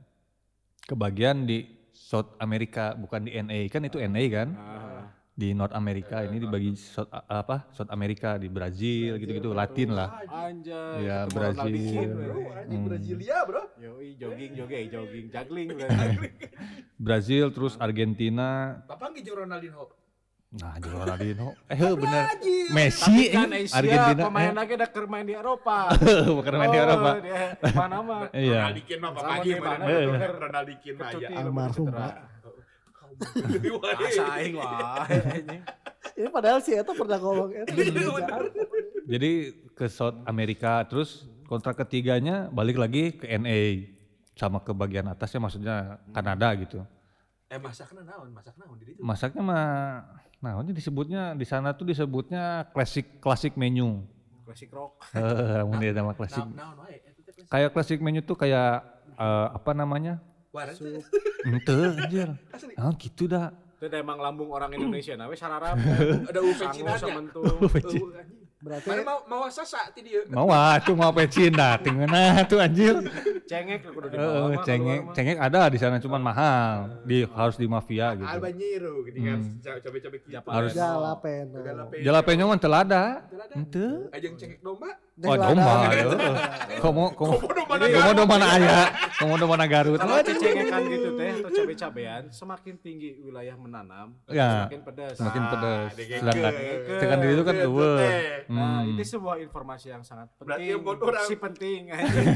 [0.83, 5.05] kebagian di South America bukan di NA kan itu NA kan Ah,
[5.43, 11.03] di North America ini dibagi South apa South America di Brazil gitu-gitu Latin lah anjay.
[11.03, 11.75] Ya, Brazil.
[11.75, 13.63] King, Bro, anjing Brasilia, Bro.
[13.75, 15.69] Yoi, jogging, jogging, jogging, juggling.
[16.95, 19.91] Brazil terus Argentina Bapak ge jeung Ronaldinho.
[20.53, 22.23] nah jeung Ronaldinho eh bener
[22.71, 25.79] Messi Tapi kan eh, Asia, Argentina pemain eh, lagi udah keur main di Eropa.
[26.39, 27.11] bukan main di Oh, Eropa
[27.75, 28.17] Panama.
[28.31, 30.07] iya mah Sama Bapak di ge mana, mana aya.
[30.07, 31.87] lu Almarhum.
[31.91, 32.32] Pak.
[34.09, 35.07] Asa aing wah.
[35.07, 35.63] anjing.
[36.13, 38.37] Ini padahal sih itu pernah ngomong itu di Indonesia.
[39.07, 39.31] Jadi
[39.73, 43.93] ke South Amerika terus kontrak ketiganya balik lagi ke NA
[44.37, 45.77] sama ke bagian atasnya maksudnya
[46.11, 46.85] Kanada gitu.
[47.53, 48.33] Eh masakna naon?
[48.33, 49.01] Masak naon di ditu?
[49.05, 49.65] Masaknya mah
[50.43, 54.03] nah ini disebutnya di sana tuh disebutnya classic classic menu.
[54.43, 54.99] Klasik rock.
[55.15, 56.43] Heeh, mun dia nama klasik.
[56.43, 57.11] Naon naon wae eta.
[57.53, 58.83] Kayak classic menu tuh kayak
[59.15, 60.19] eh, apa namanya?
[60.53, 61.03] Wareng teh.
[61.49, 62.29] Ente anjir.
[62.77, 63.49] Ah gitu dah.
[63.81, 65.81] Itu emang lambung orang Indonesia nah we sararap.
[66.29, 67.01] Ada Sangu Cina nya.
[67.01, 67.45] samentung.
[68.63, 70.23] Berarti Mana mau mau sasa ti dieu?
[70.31, 72.95] Mau ah tuh mau pecin dah, tingena tuh anjir.
[73.43, 77.03] Cengek kudu Heeh, dibawa mah cengek cengek ada di sana cuman mahal.
[77.03, 78.23] Di harus di mafia gitu.
[78.23, 79.39] Albanyiru gini kan
[79.83, 80.39] cabe-cabe gitu.
[80.47, 81.45] Harus- jalapen.
[82.07, 83.27] Jalapeno mah teu ada.
[83.51, 84.07] Henteu.
[84.15, 84.95] Ajeng cengek domba.
[85.23, 85.73] Oh, domba.
[85.91, 86.79] heeh.
[86.83, 88.79] Komo komo komo domba na aya.
[89.19, 89.99] Komo domba na Garut.
[89.99, 95.15] Kalau cecengekan gitu teh atau cabe-cabean semakin tinggi wilayah menanam Ya, semakin pedas.
[95.19, 95.89] Semakin Nah, pedas.
[96.97, 97.99] Sedangkan diri itu kan eueuh.
[98.53, 98.93] Nah, Hmm.
[98.93, 100.83] itu sebuah informasi yang sangat Berarti penting.
[100.83, 101.25] buat orang.
[101.25, 102.27] Si penting anjing.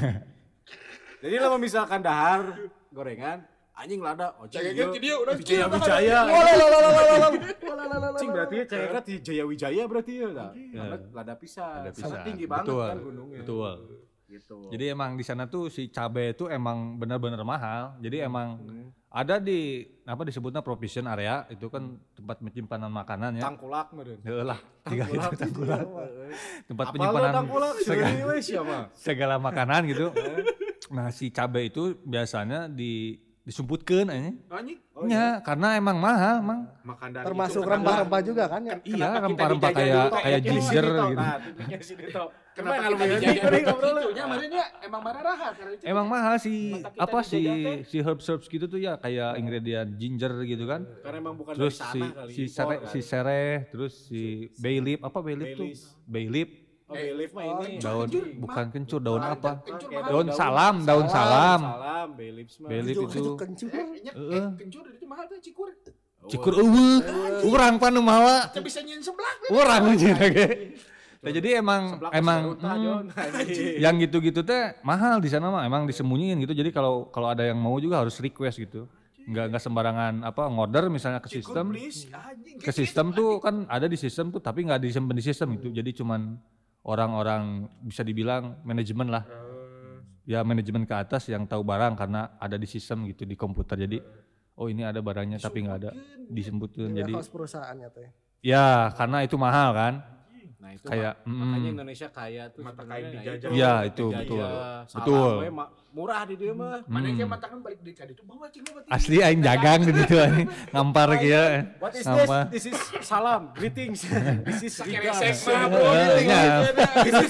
[1.22, 2.57] Jadi lo misalkan dahar
[2.88, 6.20] gorengan anjing lada oh dieu urang Jaya cium, Wijaya.
[8.16, 10.29] Cing berarti cengeknya di Jaya Wijaya berarti ya.
[10.48, 11.85] Karena lada pisang.
[11.85, 12.24] Ada Sangat pisan.
[12.24, 13.38] tinggi banget Betul, kan gunungnya.
[13.40, 13.72] Betul.
[14.26, 14.57] Gitu.
[14.68, 17.94] Jadi emang di sana tuh si cabe itu emang benar-benar mahal.
[17.98, 18.88] Jadi emang Hmm.
[19.07, 23.42] Ada di apa disebutnya provision area itu kan tempat penyimpanan makanan ya.
[23.47, 24.21] tangkulak meureun.
[24.23, 25.81] Heeh tiga tangkulak.
[26.66, 27.73] Tempat Apa lo penyimpanan tangkulak?
[27.83, 28.77] segala, Segala siapa?
[28.92, 30.07] segala makanan gitu.
[30.87, 34.35] Nah, si cabe itu biasanya di disumputkeun aja.
[34.50, 34.78] Anjing.
[35.06, 36.66] Ya, karena emang mahal, Mang.
[36.82, 38.76] Makan dari Termasuk itu, rempah-rempah juga kan ya.
[38.82, 41.06] Iya, rempah-rempah kayak kayak Eki ginger Sidito?
[41.06, 41.20] gitu.
[41.22, 41.37] Nah,
[41.78, 41.94] si.
[42.56, 45.48] Kenapa dijajah dulu ngobrol gitu nya emang marah raha.
[45.85, 47.78] Emang mahal sih kita apa sih teh.
[47.85, 50.88] si herbs herbs gitu tuh ya kayak ingredient ginger gitu kan.
[51.04, 52.88] Karena emang bukan Terus dari si si sere, kan.
[52.88, 55.68] si sereh, terus si bay leaf apa bay leaf tuh?
[56.09, 56.65] Bay leaf.
[56.87, 57.83] Leaf Oh, bay leaf mah ini.
[57.83, 58.07] daun
[58.38, 59.59] bukan kencur daun apa?
[60.07, 61.61] Daun salam, daun salam.
[61.66, 62.68] Salam, bay leaf mah.
[62.70, 63.11] Bay leaf itu.
[63.11, 63.70] kencur, kencur.
[63.75, 65.75] Eh, eh, kencur itu mahal tuh cikur.
[66.31, 67.03] Cikur eueuh.
[67.42, 68.55] Urang pan nu mawa.
[68.55, 69.35] Teu bisa nyeun sebelah.
[69.51, 70.79] Urang aja ge.
[71.27, 73.18] Nah, jadi emang Sebelah emang mm.
[73.18, 73.75] Anjing.
[73.83, 76.55] yang gitu-gitu teh mahal di sana mah emang disembunyiin gitu.
[76.55, 78.87] Jadi kalau kalau ada yang mau juga harus request gitu.
[79.27, 81.66] Nggak nggak sembarangan apa ngorder misalnya ke Cikur sistem.
[82.62, 85.75] Ke sistem tuh kan ada di sistem tuh tapi nggak disimpan di sistem itu.
[85.75, 86.38] Jadi cuman
[86.87, 89.25] orang-orang bisa dibilang manajemen lah.
[90.27, 93.79] Ya manajemen ke atas yang tahu barang karena ada di sistem gitu di komputer.
[93.79, 93.99] Jadi
[94.59, 95.90] oh ini ada barangnya tapi nggak ada
[96.31, 96.90] disebutkan.
[96.94, 98.11] Jadi Jadi host perusahaannya teh.
[98.42, 99.94] ya karena itu mahal kan.
[100.57, 101.75] Nah, itu Kayak, mak- makanya mm.
[101.79, 103.49] Indonesia kaya tuh Mata kain nah dijajah.
[103.55, 104.49] Iya, itu, betul.
[104.88, 105.33] Betul.
[105.96, 106.85] Murah di dia mah.
[106.85, 107.16] Mana Hmm.
[107.16, 110.48] kayak matakan balik di kadi itu bawa cing bawa Asli aing dagang di ditu anjing.
[110.68, 111.44] ngampar kieu.
[111.80, 112.06] What is this?
[112.06, 112.42] Ngampar.
[112.52, 114.04] This is salam, greetings.
[114.46, 115.88] This is Pakai resek mah, bro.
[116.20, 116.40] nya.
[117.00, 117.28] This is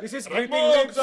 [0.00, 0.94] this is greetings.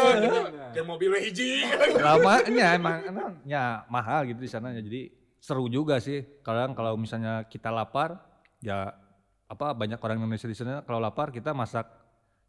[0.71, 1.67] Kayak mobil hiji.
[1.99, 4.79] Lamanya emang emang ya mahal gitu di sana ya.
[4.79, 6.23] Jadi seru juga sih.
[6.39, 8.23] Kadang kalau misalnya kita lapar
[8.63, 8.95] ya
[9.45, 11.83] apa banyak orang Indonesia di sana kalau lapar kita masak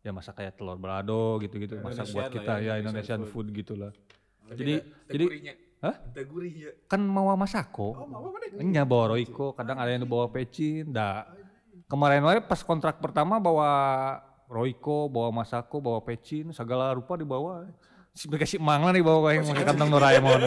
[0.03, 3.91] ya masak kayak telur balado gitu-gitu masak buat kita ya, ya Indonesian Indonesian food, gitulah.
[4.53, 4.75] Oh, Jadi
[5.09, 5.25] jadi
[5.83, 5.99] Hah?
[6.15, 6.71] Ya.
[6.87, 7.99] kan mau masako.
[7.99, 8.31] Oh, mau?
[8.63, 11.27] Nya bawa Royco, kadang ada yang bawa pecin, dah.
[11.91, 13.69] Kemarin wae pas kontrak pertama bawa
[14.47, 17.67] Royco, bawa Masako, bawa pecin, segala rupa dibawa.
[18.15, 20.41] Si dikasih mangla nih bawa yang pakai kantong Doraemon.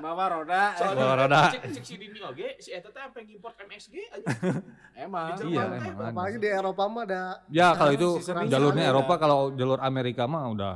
[0.00, 0.62] Bawa roda.
[0.74, 1.52] Bawa roda.
[1.52, 4.26] Cek cek si Dini oge, si eta teh sampai ngimport MSG aja.
[5.04, 5.36] Emang.
[5.38, 6.10] Iya, emang.
[6.16, 8.08] Apalagi di Eropa mah ada Ya kalau itu
[8.48, 8.92] jalurnya ada.
[8.96, 10.74] Eropa, kalau jalur Amerika mah udah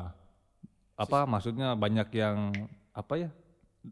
[1.03, 2.55] apa maksudnya banyak yang
[2.93, 3.29] apa ya?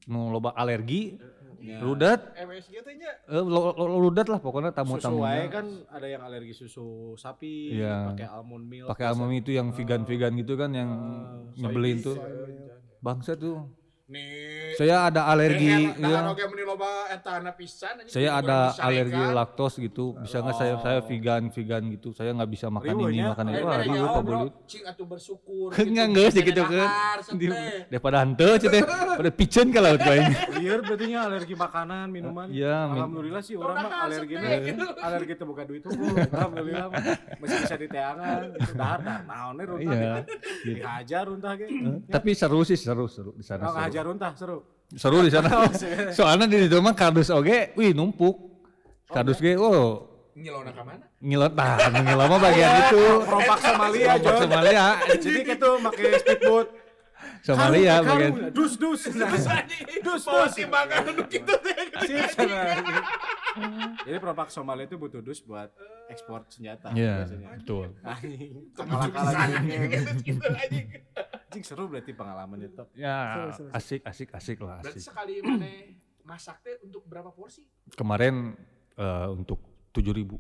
[0.07, 1.19] Nu loba alergi,
[1.61, 1.77] Ya.
[1.77, 3.11] rudat, MSG teh nya.
[3.27, 5.45] eh, lo- lo- rudat lah pokoknya Susu wae tamu-tamunya.
[5.51, 8.09] kan ada yang alergi susu sapi, Iya.
[8.09, 8.89] pakai almond milk.
[8.89, 10.89] Pakai almond itu yang vegan-vegan gitu kan yang
[11.55, 12.17] nyebelin tuh.
[12.99, 13.69] Bangsa tuh.
[14.11, 14.75] Nih.
[14.75, 16.35] Saya ada alergi, ya.
[18.11, 20.19] Saya ada alergi laktos gitu.
[20.19, 22.11] Bisa nggak saya saya vegan vegan gitu.
[22.11, 23.65] Saya nggak bisa makan Riweuh ini makan itu.
[23.65, 24.39] Wah, bro.
[24.51, 24.55] Bulit.
[24.67, 25.69] Cing atuh bersyukur.
[25.79, 26.89] Enggak enggak sih gitu kan.
[27.91, 28.83] Daripada henteu cenah teh.
[29.21, 30.21] Pada picen ka laut bae.
[30.59, 32.47] Liar berarti nya alergi makanan, minuman.
[32.51, 34.85] Iya, min- Alhamdulillah sih orang mah alergi gitu.
[34.99, 36.15] alergi teu boga duit hukum.
[36.19, 36.87] Alhamdulillah
[37.39, 38.75] masih bisa diteangan gitu.
[38.75, 39.95] Dahar dahar naonnya runtah.
[39.95, 40.13] Iya.
[40.19, 40.35] gitu.
[40.67, 41.67] Dihajar runtah ge.
[42.11, 43.71] Tapi seru sih seru seru di sana.
[44.01, 44.57] Oh, Seru, seru.
[44.97, 45.49] seru di sana.
[46.17, 48.37] Soalnya di situ mah kardus oge, wih numpuk.
[49.11, 50.07] Kardus ge oh
[50.41, 51.05] Nyelona ka mana?
[51.21, 53.03] ngilot nah ngilot mah bagian itu.
[53.29, 54.39] Perompak Somalia, Jon.
[54.41, 54.87] Somalia.
[55.21, 56.67] Jadi gitu pakai speedboat.
[57.41, 58.53] Somalia Karung, bagian.
[58.53, 59.01] Dus dus.
[59.11, 59.33] Nah,
[59.99, 60.55] Dus Bawa dus.
[60.55, 61.55] timbangan gitu.
[64.01, 65.73] Jadi perompak Somalia itu butuh dus buat
[66.07, 67.49] ekspor senjata Iya, biasanya.
[67.57, 67.87] betul.
[68.03, 70.47] Akal-akalan gitu gitu.
[70.47, 70.87] anjing.
[71.43, 72.89] Anjing seru berarti pengalamannya top.
[72.95, 73.71] Ya Seru, seru, seru.
[73.73, 75.11] asik asik asik lah Berarti asik.
[75.11, 75.67] sekali mana
[76.23, 77.67] masak teh untuk berapa porsi?
[77.91, 78.55] Kemarin
[78.95, 79.59] eh, untuk
[79.91, 80.39] 7000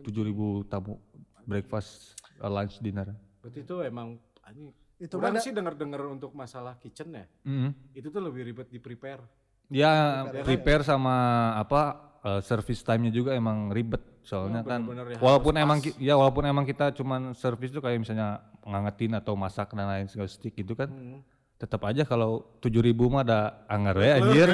[0.00, 0.96] 7000 tamu
[1.44, 3.12] breakfast, eh, lunch, dinner.
[3.38, 4.72] Berarti itu emang anjing.
[5.04, 7.28] Itu Orang mana sih denger-denger untuk masalah kitchen ya.
[7.44, 7.76] Mm.
[7.92, 9.20] Itu tuh lebih ribet di prepare.
[9.68, 11.16] Ya prepare sama
[11.54, 11.80] apa
[12.22, 16.00] eh, service time-nya juga emang ribet soalnya Oh, kan bener-bener ya, walaupun emang pas.
[16.00, 20.24] ya walaupun emang kita cuman service tuh kayak misalnya ngangetin atau masak dan lain segala
[20.26, 21.20] stick gitu kan Hmm.
[21.54, 24.48] tetap aja kalau 7000 mah ada anggar we anjir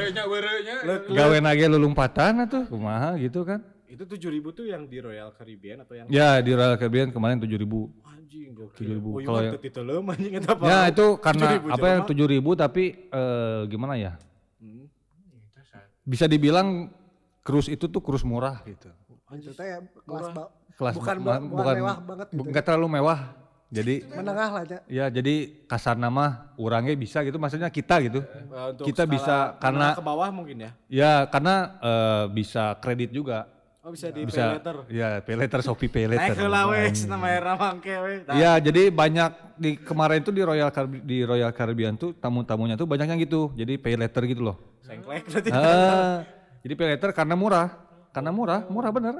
[1.07, 4.23] gawe nage lulumpatan atuh kumaha gitu kan Itu 7000
[4.53, 8.87] tuh yang di Royal Caribbean atau yang ya di Royal Caribbean kemarin 7000 anjing gokil.
[8.87, 9.03] 7.000.
[9.03, 10.63] Oh, Kalau iya yang- teu titelem anjing eta apa?
[10.65, 12.07] ya itu karena 7.000 apa ya jelema.
[12.07, 14.13] 7000 tapi eh, gimana ya
[14.57, 14.85] Hmm.
[16.03, 16.93] bisa dibilang
[17.41, 18.93] cruise itu tuh cruise murah gitu
[19.33, 19.67] itu teh
[20.05, 22.43] kelas ba- kelas bukan ma- bu- bukan mewah banget gitu.
[22.45, 23.21] nggak terlalu mewah
[23.71, 24.79] jadi menengah lah ya.
[24.87, 29.37] ya jadi kasar nama orangnya bisa gitu maksudnya kita gitu Eh, untuk Kita skala bisa
[29.57, 30.71] karena- ke bawah mungkin ya.
[30.89, 33.47] ya karena eh, bisa kredit juga
[33.81, 34.61] Oh bisa di pay bisa.
[34.61, 34.77] letter.
[34.93, 38.21] ya pay letter Shopee pay Naik letter heula we nama era mangke we.
[38.29, 38.37] Tah.
[38.37, 42.85] ya jadi banyak di kemarin tuh di Royal Carib- di Royal Caribbean tuh tamu-tamunya tuh
[42.85, 43.49] banyaknya gitu.
[43.57, 44.57] Jadi pay letter gitu loh.
[44.85, 45.49] Sengklek berarti.
[45.49, 46.29] Ah,
[46.61, 47.69] jadi pay letter karena murah.
[48.13, 49.15] Karena murah murah bener.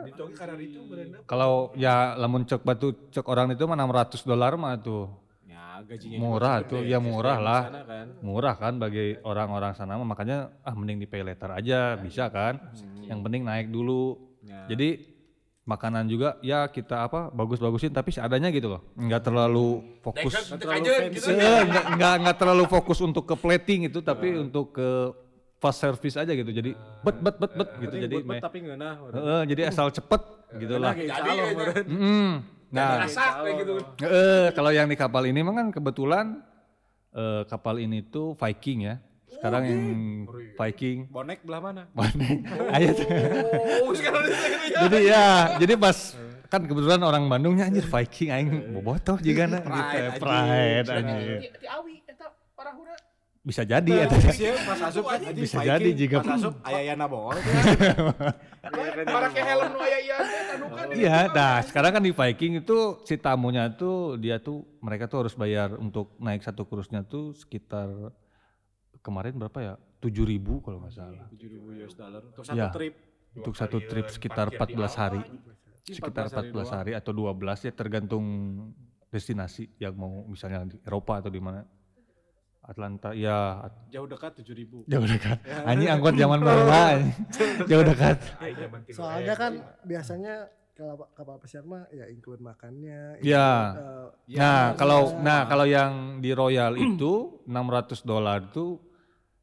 [1.25, 5.09] Kalau ya lamun cek batu cek orang itu mah 600 dolar mah tuh.
[5.49, 7.63] Ya gajinya murah tuh ya murah lah.
[7.65, 8.07] kan.
[8.21, 10.05] murah kan bagi orang-orang sana mah.
[10.05, 12.61] Makanya ah mending di pay letter aja bisa kan.
[13.09, 14.65] Yang penting naik dulu Ya.
[14.73, 14.97] jadi
[15.69, 18.83] makanan juga ya kita apa bagus-bagusin tapi seadanya gitu loh.
[18.97, 20.33] Nggak terlalu fokus.
[20.35, 21.29] Aja gitu.
[21.31, 24.89] Eh, nggak nggak nggak terlalu fokus untuk ke plating itu tapi untuk ke
[25.61, 26.51] fast service aja gitu.
[26.51, 26.73] Jadi
[27.05, 27.95] bet bet bet bet gitu.
[28.01, 28.95] jadi me- tapi ngeunah.
[29.13, 30.23] Eh, jadi asal cepet
[30.57, 30.97] gitu lah.
[30.97, 31.15] ya,
[32.73, 33.05] nah.
[33.61, 33.73] gitu.
[34.01, 36.27] Eh, kalau yang di kapal ini mah kan kebetulan
[37.13, 38.97] eh, kapal ini tuh Viking ya.
[39.41, 39.83] Sekarang yang
[40.53, 41.09] Viking.
[41.09, 41.83] bonek belah mana?
[41.97, 42.45] Bonek.
[42.77, 42.93] Ayo.
[43.89, 44.37] Oh, sekarang itu
[44.69, 44.79] ya.
[44.85, 45.27] jadi ya,
[45.57, 45.97] jadi pas
[46.53, 49.73] kan kebetulan orang Bandungnya anjir Viking aing bobotoh juga na gitu.
[49.73, 51.39] Pride, Pride anjir.
[51.57, 52.93] Ti awi eta parahuna.
[53.41, 54.05] Bisa jadi ya.
[54.13, 57.41] Iya, pas asup Bisa Viking, jadi jika pas asup ayayana bohong.
[59.09, 60.17] Para ke helm nu aya
[60.53, 60.85] tanukan.
[60.93, 65.33] Iya, nah sekarang kan di Viking itu si tamunya tuh dia tuh mereka tuh harus
[65.33, 67.89] bayar untuk naik satu kurusnya tuh sekitar
[69.01, 69.75] kemarin berapa ya?
[69.99, 71.27] 7000 kalau nggak salah.
[71.29, 72.69] 7000 US dollar untuk satu Ya.
[72.71, 72.95] trip.
[73.31, 75.21] Untuk satu trip sekitar 14 hari.
[75.83, 78.25] Sekitar 14 hari 14 hari atau 12 ya tergantung
[79.07, 81.63] destinasi yang mau misalnya di Eropa atau di mana.
[82.61, 84.85] Atlanta ya Jauh dekat 7000.
[84.87, 85.39] jauh dekat.
[85.69, 87.17] Anjing angkot zaman baheula anjing.
[87.67, 88.17] Jauh dekat.
[88.91, 90.35] soalnya kan biasanya
[90.71, 93.75] kalau kapal pesiar mah ya include makannya Ya.
[93.75, 93.81] include,
[94.29, 98.79] eh, Nah, kalau nah kalau yang di Royal itu 600 dolar itu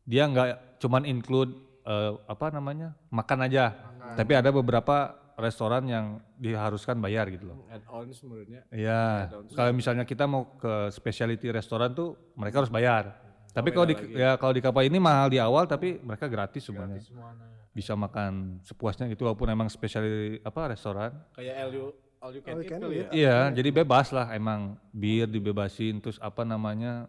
[0.08, 1.52] dia nggak cuman include
[1.84, 2.96] eh, apa namanya?
[3.12, 3.76] makan aja.
[4.16, 7.68] Tapi ada beberapa restoran yang diharuskan bayar gitu loh.
[7.70, 8.66] Add-on sebenarnya.
[8.74, 13.14] Iya, kalau misalnya kita mau ke specialty restoran tuh mereka harus bayar.
[13.54, 16.98] Tapi kalau di ya kalau di kapal ini mahal di awal tapi mereka gratis semuanya.
[17.74, 21.14] Bisa makan sepuasnya gitu walaupun emang specialty apa restoran.
[21.38, 21.86] Kayak all you
[22.18, 23.10] all you can All you eat can kali ya.
[23.14, 27.06] Iya, jadi bebas lah emang bir dibebasin terus apa namanya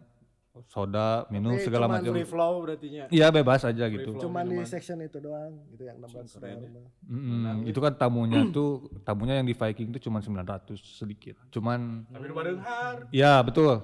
[0.67, 2.13] soda, minum Tapi segala cuman macam.
[2.17, 3.03] Free flow berartinya.
[3.07, 4.11] Iya bebas aja gitu.
[4.17, 4.23] flow.
[4.25, 6.85] cuman di section itu doang gitu yang 600 dolar mah.
[7.07, 8.69] Mm-mm, itu kan tamunya tuh
[9.01, 11.39] tamunya yang di Viking tuh cuma 900 sedikit.
[11.49, 12.95] Cuman Tapi nu badeunghar.
[13.09, 13.79] ya betul.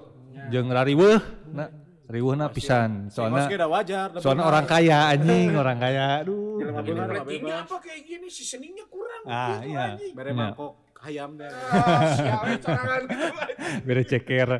[0.52, 1.20] Jeung rariweuh
[1.54, 1.68] nah
[2.06, 3.10] riweuhna pisan.
[3.10, 4.14] Soalnya wajar.
[4.22, 6.22] soalnya orang kaya anjing, orang kaya.
[6.22, 6.62] Aduh.
[6.62, 9.22] Ratingnya apa kayak gini seasoningnya kurang.
[9.26, 9.82] Ah, gitu, iya.
[9.94, 10.12] anjing.
[10.14, 10.38] Bare Iya.
[10.38, 11.46] mangkok ayam deh.
[11.50, 13.26] Ah, siawe sorangan gitu.
[13.86, 14.50] Bere ceker.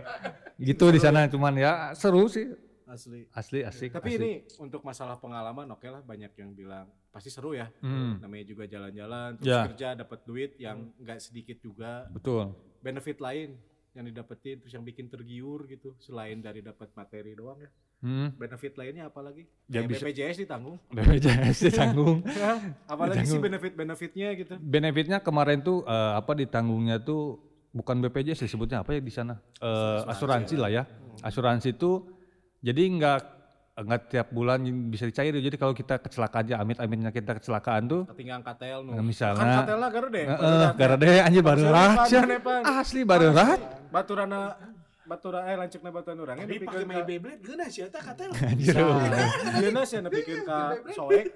[0.57, 2.49] Gitu di sana cuman ya seru sih.
[2.87, 3.27] Asli.
[3.35, 3.91] Asli asik.
[3.91, 4.19] Tapi asik.
[4.19, 7.67] ini untuk masalah pengalaman oke lah banyak yang bilang pasti seru ya.
[7.83, 9.67] Hmm, Namanya juga jalan-jalan, terus Ya.
[9.67, 12.07] kerja dapat duit yang nggak sedikit juga.
[12.09, 12.55] betul.
[12.79, 13.59] Benefit lain
[13.91, 17.71] yang didapetin terus yang bikin tergiur gitu selain dari dapat materi doang ya.
[17.97, 18.29] Hmm.
[18.37, 19.49] Benefit lainnya apa lagi?
[19.67, 20.77] Ya bisa- BPJS ditanggung.
[20.95, 22.21] BPJS ditanggung.
[22.93, 24.55] Apalagi sih benefit-benefitnya gitu.
[24.61, 27.41] Benefitnya kemarin tuh eh, apa ditanggungnya tuh
[27.77, 29.37] bukan BPJS disebutnya apa ya di sana?
[29.61, 30.83] Eh, asuransi lah ya.
[31.21, 32.09] Asuransi itu
[32.59, 33.21] jadi nggak
[33.77, 35.37] nggak tiap bulan bisa dicairin.
[35.37, 38.91] Jadi kalau kita kecelakaan aja amit-amitnya kita kecelakaan tuh Ketinggalan KTL nu.
[38.97, 40.23] Nah, misalnya- kan KTL lah garude.
[40.25, 42.61] Heeh, gara deh anjir baru Epan.
[42.65, 43.61] Asli baru rat.
[43.93, 44.57] Baturana
[45.07, 48.33] batura eh lancukna baturan urangnya Tapi pakai dipikeun main Beyblade geuna sih eta katel.
[48.33, 48.75] Anjir.
[49.55, 50.59] Dieuna sih nepikeun ka
[50.91, 51.27] soek.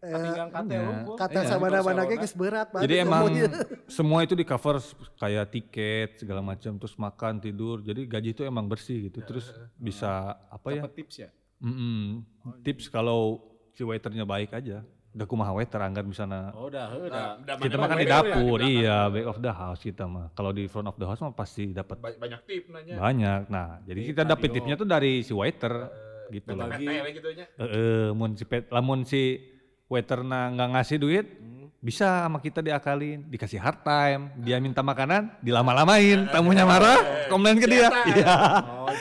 [0.00, 0.80] Katinggang KTL Iya.
[0.88, 1.14] unggul.
[1.14, 1.48] kata Iya.
[1.50, 2.80] sama mana ge geus berat Pak.
[2.80, 3.44] Jadi emang semuanya.
[4.00, 4.76] semua itu di cover
[5.14, 7.84] kayak tiket segala macam terus makan tidur.
[7.84, 9.20] Jadi gaji itu emang bersih gitu.
[9.20, 10.08] Terus bisa
[10.48, 10.82] apa ya?
[10.82, 11.28] Dapat tips ya.
[11.60, 12.24] Mm-mm.
[12.64, 14.80] Tips kalau si waiternya baik aja.
[15.10, 16.54] Udah kumaha waiter anggar misalnya.
[16.54, 17.24] Oh, udah, udah.
[17.36, 18.72] Udah kita makan di ya, dapur, belakang.
[18.72, 20.30] iya back of the house kita mah.
[20.32, 22.94] Kalau di front of the house mah pasti dapat Ba- Banyak tip nanya.
[22.96, 23.40] banyak.
[23.50, 25.90] Nah, jadi kita dapat tipnya tuh dari si waiter
[26.30, 27.44] gitu gitu nya.
[27.58, 29.42] Heeh, mun si pet, lamun si
[29.90, 31.26] waiterna nggak ngasih duit,
[31.82, 37.66] bisa sama kita diakalin, dikasih hard time, dia minta makanan, dilama-lamain, tamunya marah, komplain ke
[37.66, 37.90] dia.
[37.90, 38.36] Iya.
[38.86, 38.94] Oh,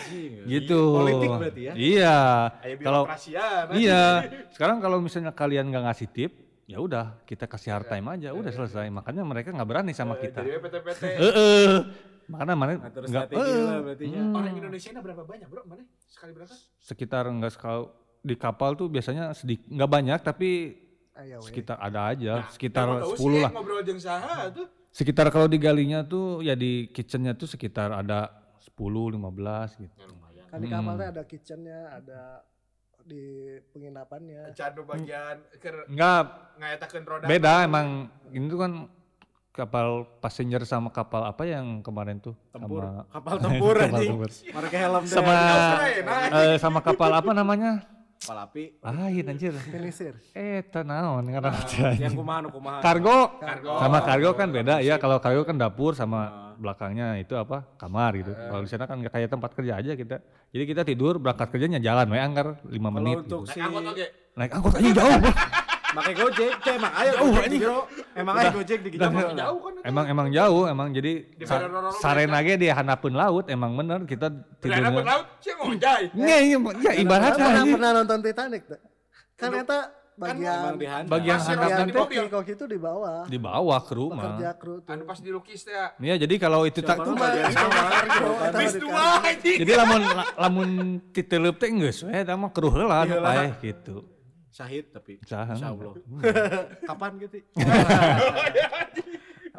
[0.49, 0.81] gitu.
[0.97, 1.73] Politik berarti ya?
[1.77, 2.17] Iya.
[2.81, 3.47] Kalau ya.
[3.77, 4.01] iya,
[4.57, 6.31] sekarang kalau misalnya kalian nggak ngasih tip,
[6.65, 8.89] ya udah kita kasih hard time aja, udah selesai.
[8.89, 10.41] Makanya mereka nggak berani sama kita.
[10.41, 11.03] Jadi PT-PT.
[11.21, 11.73] Heeh.
[12.29, 14.23] Makanya mana Ngatur nggak strategi eh, lah berarti ya.
[14.33, 15.61] Orang Indonesia ini berapa banyak bro?
[15.65, 15.83] Mana?
[16.09, 16.53] Sekali berapa?
[16.79, 20.49] sekitar nggak sekal di kapal tuh biasanya sedikit nggak banyak tapi
[21.13, 21.47] Ayo, we.
[21.47, 24.67] sekitar ada aja sekitar Emang nggak 10 usah lah Ngobrol saha tuh.
[24.89, 29.19] sekitar kalau di galinya tuh ya di kitchennya tuh sekitar ada 10 15
[29.77, 30.03] gitu
[30.47, 32.21] Kan di kapal teh ada kitchennya, ada
[32.99, 33.21] di
[33.69, 34.49] penginapannya.
[34.51, 36.23] Cadu bagian keur nggak
[36.57, 37.25] ngayatakeun roda.
[37.25, 37.87] beda emang
[38.29, 38.73] ini tuh kan
[39.51, 42.81] kapal passenger sama kapal apa yang kemarin tuh Tempur.
[42.81, 44.09] sama Kapal tempur Kapal anjing.
[44.09, 44.29] tempur.
[44.29, 45.11] Mereka helm teh.
[45.11, 47.71] sama Australia, eh, sama kapal apa namanya
[48.19, 48.63] Kapal api.
[48.77, 50.13] lain anjir Finisir.
[50.33, 51.55] eh tanaon karena
[51.95, 52.79] Yang kumaha nu kumaha.
[52.79, 53.79] kargo Kargo.
[53.79, 58.35] sama kargo kan beda ya kalau kargo kan dapur sama belakangnya itu apa kamar gitu
[58.35, 60.19] kalau di sana kan nggak kayak tempat kerja aja kita
[60.51, 63.55] jadi kita tidur berangkat kerjanya jalan we anggar 5 Kalau menit untuk gitu.
[63.55, 64.05] si Angkot oke.
[64.35, 65.21] naik angkot aja jauh.
[65.89, 67.79] Pakai Gojek, teh emang aya Gojek di bro.
[68.13, 69.13] Emang aya Gojek di Gijang.
[69.33, 71.45] Jauh kan emang emang jauh emang jadi Di
[71.99, 74.29] saren lagi di hanapeun laut emang bener kita
[74.61, 76.03] tidurnya berlaut sih ngojay.
[76.13, 78.79] Nggak, iya, ya ibaratnya pernah, pernah nonton Titanic tuh.
[79.39, 79.79] Kan eta
[80.19, 81.11] bagian Emang di handap.
[81.15, 82.23] bagian handap di mobil.
[82.27, 83.23] koki itu di bawah.
[83.23, 84.91] di bawah ke rumah Pekerja kru tuh.
[84.91, 85.71] Anu pas dilukis teh.
[85.71, 85.95] ya.
[85.95, 87.39] Iya jadi kalau itu tak Siapa di
[89.31, 89.57] anjing.
[89.63, 90.69] jadi lamun la- lamun
[91.15, 94.03] titeleup teh geus we eta mah keuruh heula anu paeh gitu.
[94.59, 95.13] Syahid tapi.
[95.23, 95.55] Saha.
[95.55, 95.95] Insya Allah.
[96.91, 97.39] Kapan gitu?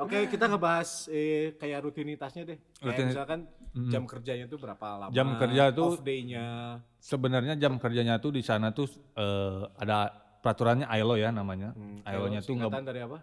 [0.00, 2.58] Oke, kita ngebahas eh, kayak rutinitasnya deh.
[2.76, 3.40] Kayak Rutini- misalkan
[3.88, 5.12] jam kerjanya tuh berapa lama?
[5.12, 6.76] Jam kerja tuh- off day-nya.
[6.96, 11.72] Sebenarnya jam kerjanya tuh di sana tuh eh, ada peraturannya ILO ya namanya.
[12.04, 13.18] ILO-nya tuh nggak dari apa?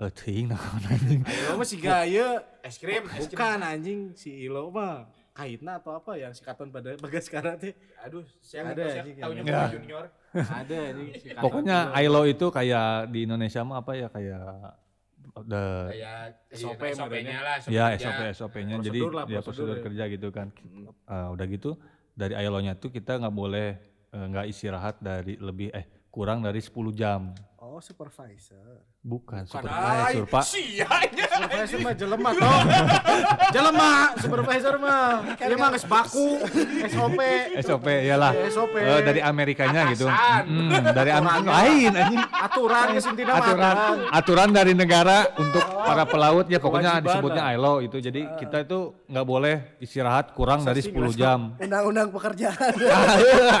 [0.00, 1.20] eh teuing naon anjing.
[1.20, 2.40] ILO mah si gaya.
[2.64, 3.36] Es krim, es krim.
[3.36, 5.04] Bukan anjing si ILO mah
[5.36, 9.28] kaitna atau apa yang sikatan pada bagas sekarang teh Aduh, saya Ada Ya.
[9.28, 10.04] bukan junior.
[10.32, 10.78] Ada
[11.12, 14.44] sikatan Pokoknya ILO itu kayak di Indonesia mah apa ya kayak
[15.46, 15.64] the
[15.94, 16.18] Kayak
[16.52, 17.38] SOP SOP-nya modelnya.
[17.40, 17.56] lah.
[17.66, 17.86] ya.
[17.96, 19.82] SOP SOP-nya jadi Prosedur lah, ya prosedur prosedur ya.
[19.86, 20.46] kerja gitu kan.
[21.06, 21.70] Eh, udah gitu
[22.12, 23.68] dari ILO-nya tuh kita nggak boleh
[24.10, 27.30] eh, nggak istirahat dari lebih eh kurang dari 10 jam.
[27.56, 28.82] Oh, supervisor.
[29.00, 30.44] Bukan, Bukan, supervisor, ay, Pak.
[30.44, 31.24] Sianya.
[31.32, 32.60] Supervisor mah jelema toh.
[33.48, 35.08] jelema supervisor mah.
[35.40, 36.28] Dia mah geus baku
[36.84, 37.20] SOP.
[37.64, 38.36] SOP iyalah.
[38.52, 38.76] SOP.
[38.76, 40.04] Eh, dari Amerikanya gitu.
[40.04, 40.44] Atasan.
[40.52, 42.20] Mm, dari Amerika lain anjing.
[42.28, 43.76] Aturan geus intina mah Aturan
[44.12, 47.56] aturan dari negara untuk para pelaut ya pokoknya Kewajiban disebutnya lah.
[47.56, 47.96] ILO itu.
[48.04, 51.38] Jadi kita itu nggak boleh istirahat kurang dari 10 jam.
[51.64, 52.72] Undang-undang pekerjaan.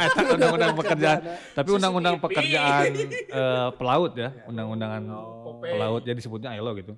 [0.04, 1.20] Eta undang-undang pekerjaan.
[1.56, 5.68] Tapi undang-undang pekerjaan eh, pelaut ya, undang-undangan Pope.
[5.70, 6.94] pelaut jadi disebutnya ILO gitu.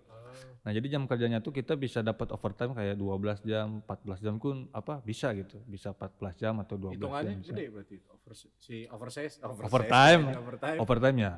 [0.62, 4.70] Nah, jadi jam kerjanya tuh kita bisa dapat overtime kayak 12 jam, 14 jam pun
[4.70, 5.58] apa bisa gitu.
[5.66, 7.40] Bisa 14 jam atau 12 Hitungannya jam.
[7.42, 7.50] bisa.
[7.50, 10.22] gede berarti over, si oversize, oversize Overtime.
[10.38, 10.78] overtime.
[10.78, 11.32] Overtime ya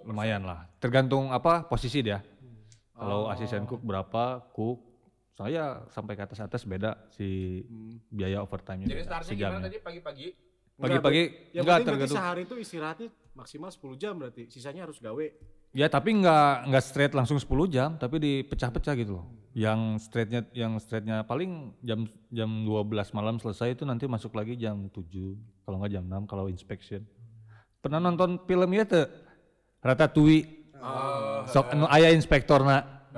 [0.00, 0.64] lumayan lah.
[0.80, 2.24] Tergantung apa posisi dia.
[2.96, 3.32] Kalau Oh.
[3.32, 4.80] asisten cook berapa, cook
[5.34, 7.60] saya sampai ke atas atas beda si
[8.08, 8.86] biaya overtime-nya.
[8.86, 10.28] Jadi startnya si gimana tadi pagi-pagi?
[10.74, 12.16] Pagi-pagi enggak berarti tergantung.
[12.16, 14.48] sehari itu istirahatnya maksimal 10 jam berarti.
[14.48, 15.26] Sisanya harus gawe.
[15.74, 19.26] Ya tapi nggak nggak straight langsung 10 jam, tapi dipecah-pecah gitu loh.
[19.54, 24.86] Yang straightnya yang straightnya paling jam jam 12 malam selesai itu nanti masuk lagi jam
[24.90, 25.02] 7
[25.66, 27.02] kalau nggak jam 6 kalau inspection.
[27.82, 29.10] Pernah nonton film ya tuh
[29.82, 30.46] Ratatouille.
[31.50, 33.10] Sok anu aya inspektorna.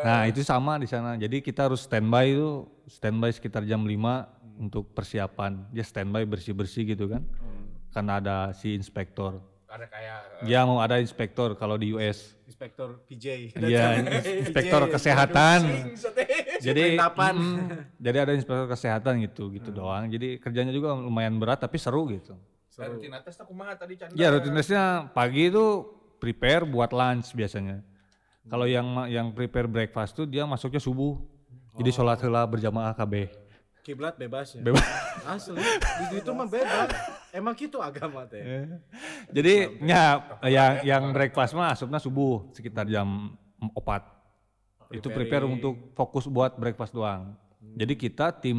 [0.00, 1.16] Nah, itu sama di sana.
[1.20, 5.68] Jadi kita harus standby itu standby sekitar jam 5 untuk persiapan.
[5.76, 7.22] Ya standby bersih-bersih gitu kan.
[7.92, 9.49] Karena ada si inspektor.
[9.70, 10.18] Ada kayak
[10.50, 12.34] Ya mau ada inspektor kalau di US.
[12.50, 13.54] Inspektor PJ.
[13.54, 14.02] Iya,
[14.42, 15.58] inspektor kesehatan.
[16.58, 20.10] Jadi mm, jadi ada inspektor kesehatan gitu, gitu doang.
[20.10, 22.34] Jadi kerjanya juga lumayan berat tapi seru gitu.
[22.66, 24.18] Saya rutin atas aku mah tadi canda.
[24.18, 25.86] Ya rutinitasnya pagi itu
[26.18, 27.86] prepare buat lunch biasanya.
[28.50, 31.14] Kalau yang yang prepare breakfast tuh dia masuknya subuh.
[31.78, 33.30] Jadi sholat heula berjamaah KB.
[33.86, 34.60] Kiblat bebas ya.
[34.60, 34.84] Bebas.
[35.24, 35.62] Asli.
[35.62, 36.90] Di situ mah bebas.
[37.30, 38.66] Emang gitu agama teh.
[39.30, 40.18] Jadi ya
[40.50, 43.70] yang yang breakfast mah asupna subuh sekitar jam 4.
[44.90, 47.38] Itu prepare untuk fokus buat breakfast doang.
[47.78, 48.58] Jadi kita tim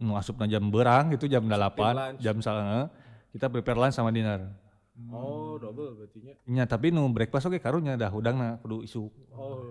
[0.00, 2.20] nu asupna jam berang itu jam 8, lunch.
[2.20, 2.88] jam 9
[3.32, 4.48] kita prepare lunch sama dinner.
[5.08, 6.34] Oh, double berarti nya.
[6.44, 9.64] nya tapi nu breakfast oke karunya dah udangna kudu isu Oh.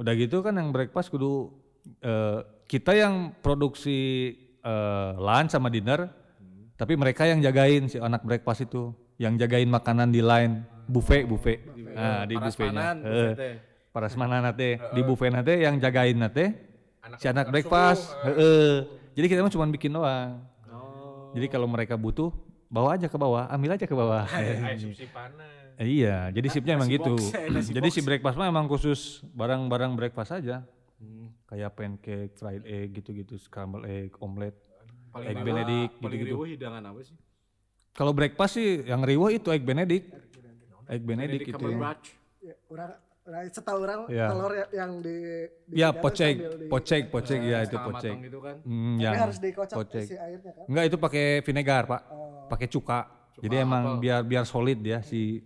[0.00, 1.52] udah gitu kan yang breakfast kudu
[2.00, 4.32] eh, kita yang produksi
[4.64, 6.08] eh, lunch sama dinner
[6.80, 11.60] tapi mereka yang jagain si anak breakfast itu yang jagain makanan di line buffet buffet.
[11.92, 12.96] Nah di buffetnya.
[12.96, 13.54] Eh, buffet teh.
[13.92, 16.56] parasmanan nate di buffet nate yang jagain nate
[17.20, 18.16] si anak breakfast.
[18.24, 18.88] heeh.
[19.12, 20.40] jadi kita mah cuma bikin doang.
[20.72, 21.36] Oh.
[21.36, 22.32] jadi kalau mereka butuh
[22.72, 24.24] bawa aja ke bawah ambil aja ke bawah.
[25.80, 27.16] Iya jadi sipnya emang gitu.
[27.48, 30.60] nasi jadi si breakfast mah emang khusus barang-barang breakfast aja.
[31.00, 31.32] Hmm.
[31.48, 34.52] kayak pancake, fried egg gitu-gitu, scramble egg, omelet.
[35.10, 36.30] Paling Egg Benedict paling gitu-gitu.
[36.32, 37.16] riweuh hidangan apa sih?
[37.90, 40.06] Kalau breakfast sih yang riwah itu egg benedict.
[40.86, 41.58] Egg benedict Benedict itu.
[41.58, 42.06] Cumberbatch.
[42.40, 42.90] Ya, orang
[43.20, 44.26] orang setahu orang Iya.
[44.26, 45.16] telur ya- yang di,
[45.64, 48.14] di Ya pocek, di- pocek, pocek ya itu Setengah pocek.
[48.22, 48.56] gitu kan.
[48.62, 50.04] Hmm, Tapi yang harus dikocok pocek.
[50.04, 50.64] si airnya kan.
[50.66, 52.46] Enggak itu pakai vinegar pak, Oh.
[52.46, 53.00] pakai cuka.
[53.36, 55.42] Jadi emang biar biar solid ya si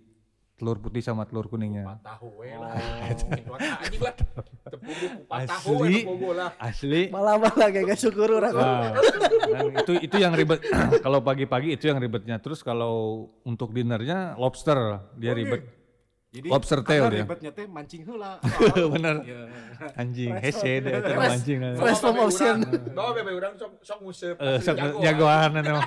[0.55, 1.99] telur putih sama telur kuningnya.
[2.01, 2.79] Tahu we lah.
[5.35, 6.07] Asli,
[6.63, 7.03] asli.
[7.11, 8.55] Malah malah kayak gak syukur orang.
[8.55, 8.95] Nah,
[9.83, 10.63] itu itu yang ribet.
[11.05, 12.39] kalau pagi-pagi itu yang ribetnya.
[12.39, 15.67] Terus kalau untuk dinernya lobster dia ribet.
[16.35, 17.23] Jadi Lobster tail dia.
[17.23, 18.43] ribetnya teh mancing heula.
[18.99, 19.23] Bener.
[19.23, 19.47] Ya.
[19.95, 21.31] Anjing, hese dia itu Fresh.
[21.31, 21.59] mancing.
[21.79, 22.59] Fresh from ocean.
[22.91, 24.37] Bawa bebe urang sok sok nguseup.
[24.43, 24.99] Eh, jagoan.
[24.99, 25.87] jagoan emang.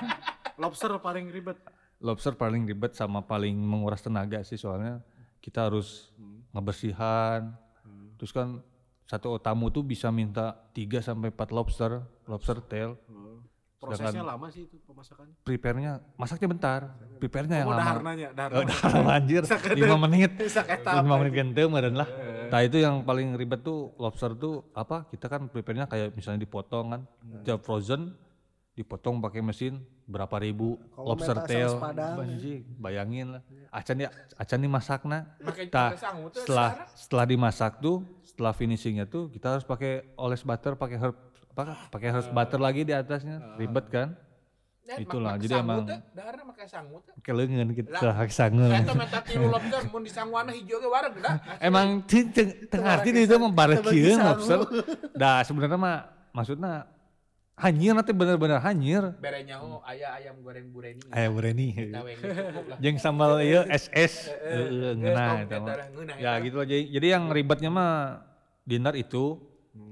[0.55, 1.59] Lobster paling ribet.
[1.97, 5.01] Lobster paling ribet sama paling menguras tenaga sih soalnya
[5.41, 6.13] kita harus
[6.53, 7.53] ngebersihan.
[8.17, 8.61] Terus kan
[9.07, 12.99] satu tamu tuh bisa minta 3 sampai 4 lobster, lobster tail.
[13.77, 15.37] Prosesnya lama sih itu pemasakan.
[15.45, 16.81] Prepare-nya masaknya bentar.
[17.21, 17.81] Prepare-nya yang Oh, lama.
[17.85, 18.51] daharnanya, dahar.
[18.57, 19.45] Oh, dahar anjir.
[19.45, 20.33] 5 menit.
[20.49, 22.09] Saketa 5 menit genteu meureun lah.
[22.49, 25.05] Nah, itu yang paling ribet tuh lobster tuh apa?
[25.13, 27.01] Kita kan prepare-nya kayak misalnya dipotong kan.
[27.45, 28.17] Tiap frozen
[28.77, 31.73] dipotong pakai mesin berapa ribu Kalau lobster tail.
[32.77, 33.41] bayangin lah.
[33.67, 34.59] Acan ya acan
[35.41, 36.89] pakai sangu tuh setelah sekarang.
[36.93, 41.17] setelah dimasak tuh, setelah finishingnya tuh kita harus pakai oles butter, pakai herb
[41.51, 41.89] apa?
[41.89, 43.57] Pakai herb butter lagi di atasnya.
[43.57, 44.13] Ribet kan?
[44.87, 47.11] Dan Itulah, mak- jadi emang- teh, daharna make sangu teh.
[47.11, 48.71] Pakai leungeun gitu, Lah, pakai sangeun.
[48.71, 51.33] Eta meta tilu lobster mun di sanguana hijau ge wareg dah.
[51.59, 54.27] Emang ti- teng- tengah arti itu mah barek tebagi kieu sangu.
[54.31, 54.59] lobster.
[55.11, 55.97] Dah sebenarnya mah
[56.31, 56.87] maksudnya
[57.57, 59.17] hanyir nanti bener-bener hanyir.
[59.17, 61.01] Berenya oh aya ayam goreng bureni.
[61.09, 61.73] Aya berani.
[61.73, 62.77] Kita weng cukup lah.
[62.85, 65.75] Jeung sambal ieu SS Tong eta mah.
[66.21, 66.75] Ya gitu aja.
[66.77, 68.21] Jadi yang ribetnya mah
[68.61, 69.41] dinner itu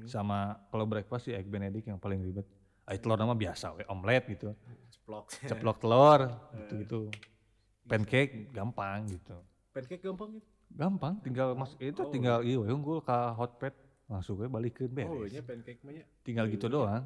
[0.06, 2.46] sama kalau breakfast sih egg benedict yang paling ribet.
[2.86, 4.54] Ay telur nama biasa we, omelet gitu.
[4.94, 5.26] Ceplok.
[5.50, 7.10] Ceplok telur gitu-gitu.
[7.90, 9.42] Pancake gampang gitu.
[9.74, 10.48] Pancake gampang gitu.
[10.70, 15.10] Gampang tinggal mas itu tinggal iya unggul ke hot plate langsung we balikeun beres.
[15.10, 16.06] Oh, nya pancake mah nya.
[16.22, 17.06] tinggal gitu doang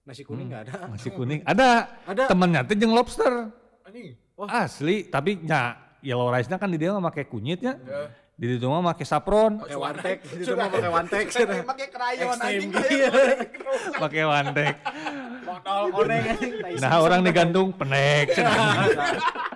[0.00, 0.88] Nasi kuning enggak ada.
[0.88, 2.24] nasi kuning ada Ada.
[2.26, 3.52] temennya teh jeung lobster
[3.84, 4.16] Anjing.
[4.40, 8.08] asli tapi nya yellow rice nya kan di dia mah make kunyitnya Ya.
[8.34, 11.24] di itu mah make saffron Pakai wantek, itu mah pakai wantek.
[11.28, 12.70] Pakai pakai krayon anjing.
[13.94, 14.74] pakai wantek
[15.40, 16.24] Modal koneng
[16.78, 18.32] nah orang digantung penek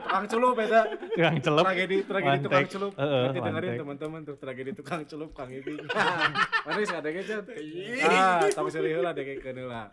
[0.05, 0.83] Tukang celup eta.
[1.11, 2.93] tukang celep Tragedi tragedi tukang celup.
[2.95, 5.91] Heeh, Nanti dengerin teman-teman tuh tragedi tukang celup Kang Ibing.
[6.65, 7.35] Mana sih ada gitu.
[8.05, 9.91] Ah, tong seri heula dekekeun heula.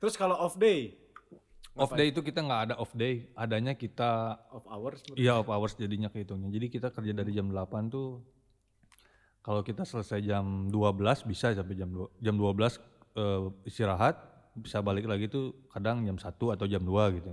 [0.00, 0.96] Terus kalau off day,
[1.76, 5.76] off day itu kita nggak ada off day adanya kita off hours iya off hours
[5.78, 8.20] jadinya kehitungnya jadi kita kerja dari jam 8 tuh
[9.40, 12.76] kalau kita selesai jam 12 bisa sampai jam 2 jam 12
[13.16, 14.18] eh, istirahat
[14.58, 17.32] bisa balik lagi tuh kadang jam 1 atau jam 2 gitu.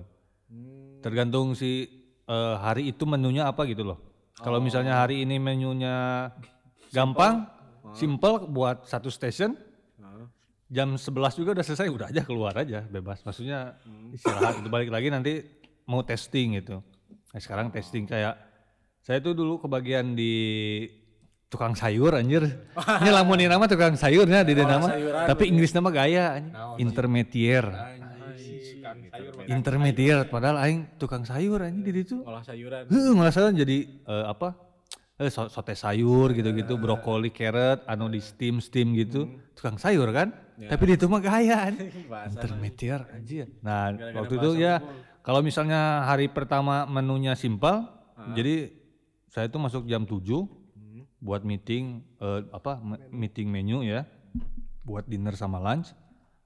[1.04, 1.90] Tergantung si
[2.24, 4.00] eh, hari itu menunya apa gitu loh.
[4.38, 6.30] Kalau misalnya hari ini menunya
[6.94, 7.50] gampang
[7.92, 9.58] simple buat satu station
[10.68, 13.24] jam 11 juga udah selesai udah aja keluar aja bebas.
[13.24, 13.80] Maksudnya
[14.12, 15.44] istirahat itu balik lagi nanti
[15.88, 16.84] mau testing gitu.
[17.32, 18.36] Nah, sekarang testing kayak
[19.00, 20.36] saya tuh dulu kebagian di
[21.48, 22.44] tukang sayur anjir.
[23.04, 24.84] Ini lamunin nama tukang sayurnya di nama.
[24.92, 26.84] sayuran tapi Inggris nama gaya anjing.
[26.84, 27.66] intermedier
[29.48, 32.20] intermedier padahal aing tukang sayur anjing di situ.
[32.24, 32.84] Ngolah sayuran.
[32.92, 34.56] Heeh, malah saya jadi eh, apa?
[35.18, 39.26] Eh, so- sote sayur gitu-gitu, brokoli, carrot, anu di steam steam gitu,
[39.58, 40.30] tukang sayur kan?
[40.60, 41.70] Tapi di itu mah gaya,
[42.26, 43.46] intermediate aja.
[43.62, 43.82] Nah
[44.16, 44.74] waktu itu ya,
[45.22, 47.86] kalau misalnya hari pertama menunya simpel,
[48.34, 48.74] jadi
[49.28, 50.18] saya tuh masuk jam 7
[51.20, 51.84] buat meeting
[52.18, 54.06] eh, apa me- meeting menu ya,
[54.82, 55.94] buat dinner sama lunch.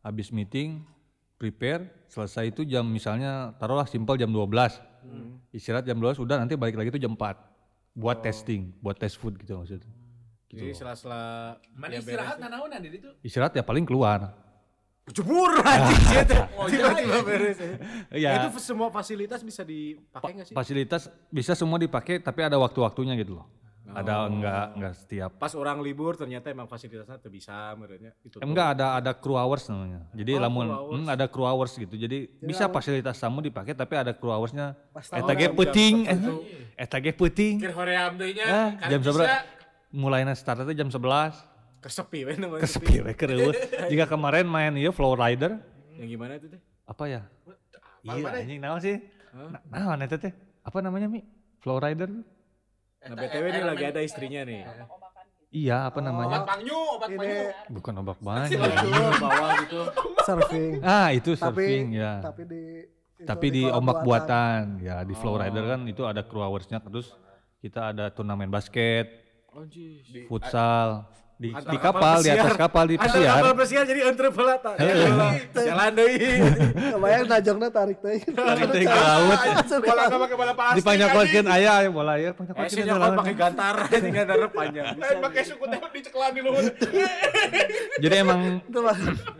[0.02, 0.84] Habis meeting
[1.38, 4.52] prepare, selesai itu jam misalnya taruhlah simpel jam 12.
[5.52, 7.38] Istirahat jam 12 udah nanti balik lagi tuh jam 4
[7.92, 9.88] buat testing, buat test food gitu maksudnya.
[10.52, 13.10] Jadi sela-sela Mana istirahat nanaonan di ditu?
[13.24, 14.36] Istirahat ya paling keluar.
[15.12, 16.36] jebur anjing gitu.
[16.56, 17.58] Oh, Tiba-tiba beres.
[18.16, 18.48] Ya.
[18.48, 20.56] Itu semua fasilitas bisa dipakai nggak sih?
[20.56, 23.48] fasilitas bisa semua dipakai tapi ada waktu-waktunya gitu loh.
[23.92, 25.32] Ada enggak enggak setiap.
[25.36, 28.40] Pas orang libur ternyata emang fasilitasnya tuh bisa menurutnya itu.
[28.40, 30.08] Enggak ada ada crew hours namanya.
[30.16, 32.00] Jadi Oh, lamun hmm, ada crew hours gitu.
[32.00, 34.80] Jadi bisa fasilitas tamu dipakai tapi ada crew hoursnya.
[34.96, 36.18] Pas Eta ge peuting, eh,
[36.80, 37.60] eta ge peuting.
[37.60, 38.46] Kir hoream deui nya.
[38.48, 39.36] Ah, karena jam bisa.
[39.92, 41.36] Mulainya start itu jam 11.
[41.82, 42.62] kesepi we namanya.
[42.64, 43.58] Kesepi we kereut.
[43.90, 45.58] Jika kemarin main ieu Flow Rider,
[45.98, 46.62] Yang gimana itu teh?
[46.86, 47.22] apa ya?
[47.26, 48.38] Apa Iya, mana?
[48.42, 48.96] anjing naon sih?
[49.34, 50.34] Nah, naon eta teh?
[50.62, 51.26] Apa namanya, Mi?
[51.60, 52.10] Flow Rider?
[53.02, 54.62] Nah, BTW ini lagi ada istrinya nih.
[55.52, 56.38] Iya, apa Obat namanya?
[56.48, 57.44] obat Ini pangyu.
[57.76, 58.56] Bukan obat banyak.
[58.56, 59.82] Itu bawah gitu.
[60.22, 60.72] surfing.
[60.86, 62.22] ah, itu tapi surfing ya.
[62.22, 66.42] tapi di itu Tapi di ombak buatan, ya di Flow Rider kan itu ada crew
[66.42, 67.14] hours-nya terus
[67.60, 69.21] kita ada turnamen basket,
[69.52, 70.26] Anjir.
[70.32, 71.04] futsal
[71.42, 73.34] di, Antar di kapal, di atas kapal di Ada pesiar.
[73.42, 74.78] kapal pesiar jadi entre pelata.
[75.58, 76.38] Jalan deui.
[76.94, 78.22] Kebayang najongna tarik teh.
[78.30, 79.40] Tarik teh ke laut.
[79.82, 80.78] Bola enggak pakai bola plastik.
[80.86, 83.18] Dipanyakolkeun aya aya bola Eh panyakolkeun nyokot laut.
[83.26, 84.86] pakai gantar, ini gantar panjang.
[85.02, 86.64] Eh, pakai suku teh diceklan di luhur.
[88.06, 88.40] Jadi emang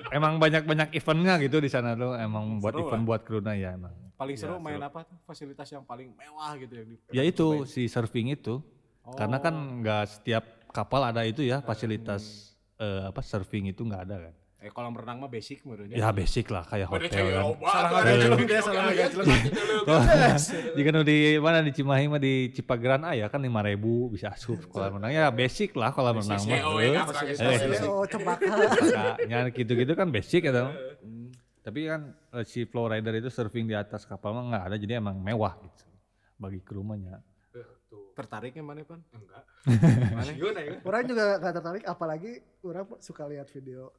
[0.10, 3.94] emang banyak-banyak eventnya gitu di sana tuh emang buat event buat kruna ya emang.
[4.18, 5.22] Paling seru main apa tuh?
[5.22, 8.58] Fasilitas yang paling mewah gitu yang di Ya itu si surfing itu.
[9.02, 9.80] Karena kan Oh.
[9.82, 14.34] nggak setiap kapal ada itu ya fasilitas eh, apa surfing itu nggak ada kan.
[14.62, 15.98] Eh kolam renang mah basic menurutnya.
[15.98, 17.46] Ya basic lah kayak hotel kan.
[17.66, 19.30] Salah celung dia, salah celung.
[20.78, 25.02] Jika nu di mana di Cimahi mah di Cipageran aya kan 5000 bisa asup kolam
[25.02, 26.58] renang ya basic lah kolam renang mah.
[26.62, 28.54] SEO Eh, ya, pakai eh, oh cempaka.
[29.50, 30.70] Gitu-gitu kan basic ya tau.
[31.62, 35.02] Tapi kan eh, si flow rider itu surfing di atas kapal mah nggak ada jadi
[35.02, 35.90] emang mewah gitu
[36.38, 36.98] bagi kru mah
[37.92, 38.16] nya.
[38.16, 39.00] Tertariknya mana pan?
[39.12, 39.44] Enggak.
[40.16, 40.32] Mana?
[40.32, 40.74] Aja.
[40.82, 42.32] Orang juga gak tertarik apalagi
[42.62, 43.92] orang suka lihat video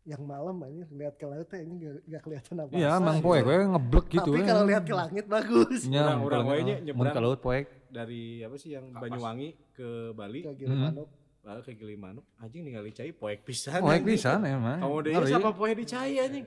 [0.00, 3.44] yang malam ini lihat ke laut teh ini gak, gak kelihatan apa Iya emang poek
[3.44, 4.30] we ngeblek gitu.
[4.32, 4.46] Tapi ya.
[4.48, 5.80] kalau lihat ke langit bagus.
[5.84, 7.12] Nya, Orang-orang kalau we nya mun nyebrang.
[7.12, 7.64] ke laut poek.
[7.90, 11.08] Dari apa sih yang Banyuwangi ke Bali, Kayak gini manuk.
[11.40, 13.80] lalu ke Gilimanuk, anjing ningali cai poek pisan.
[13.80, 14.76] Poek pisan emang.
[14.80, 15.28] Kamu deh Ngeri.
[15.28, 16.46] siapa poek di cai anjing?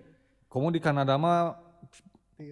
[0.49, 1.57] Kamu di Kanada mah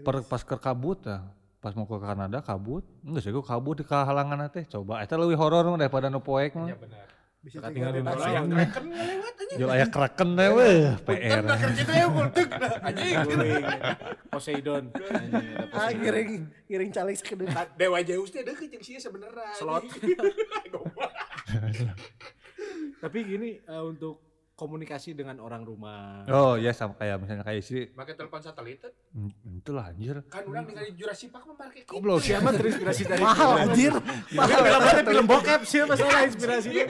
[0.01, 1.21] per, pas ke kabut ya.
[1.61, 4.65] Pas mau ke Kanada kabut, enggak sih gue kabut di kehalangan teh.
[4.65, 6.73] Coba eta leuwih horor mah daripada nu poek mah.
[6.73, 7.05] Ya benar.
[7.41, 8.41] Bisa tinggal di tasnya.
[8.41, 9.53] Yang kraken ngelewat aja.
[9.61, 11.41] Jual aya kraken teh weh, PR.
[12.81, 13.13] Anjing.
[13.29, 13.63] Guling.
[14.33, 14.83] Poseidon.
[15.69, 17.69] Ah giring giring calik sekedar.
[17.81, 19.53] Dewa Zeus teh deukeut jeung sia sebenarnya.
[19.53, 19.85] Slot.
[23.05, 24.30] Tapi gini eh, untuk
[24.61, 26.21] komunikasi dengan orang rumah.
[26.27, 28.85] Oh ya sama kayak misalnya kayak istri, Pakai telepon satelit.
[29.09, 30.21] "Hmm, itulah anjir.
[30.27, 31.91] kan orang ningali Jurassic Park mah pakai gitu.
[31.91, 32.29] Goblok sih.
[32.31, 33.93] Siapa terinspirasi dari Mahal anjir.
[33.97, 36.85] Tapi film film bokep sih masalah inspirasinya.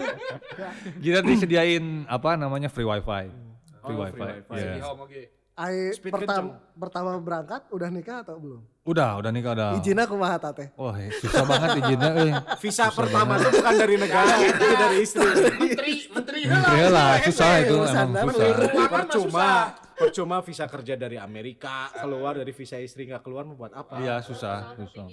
[1.00, 3.32] Kita disediain apa namanya free wifi.
[3.80, 4.20] Free Oh, wifi.
[4.20, 4.60] free wifi.
[4.78, 5.41] Iya.
[5.62, 8.62] Ai Speed pertama pertama berangkat udah nikah atau belum?
[8.82, 9.70] Udah, udah nikah udah.
[9.78, 10.74] Izinnya kumaha teh?
[10.74, 12.34] Wah, eh, susah banget izinnya euy.
[12.58, 15.22] Visa pertama itu bukan dari negara, itu dari istri.
[15.22, 18.48] Menteri, menteri Iya lah, susah itu emang susah.
[18.90, 19.58] Percuma, susah.
[19.94, 24.02] percuma visa kerja dari Amerika keluar dari visa istri nggak keluar mau buat apa?
[24.02, 25.06] Iya, susah, susah.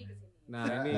[0.49, 0.97] Nah ini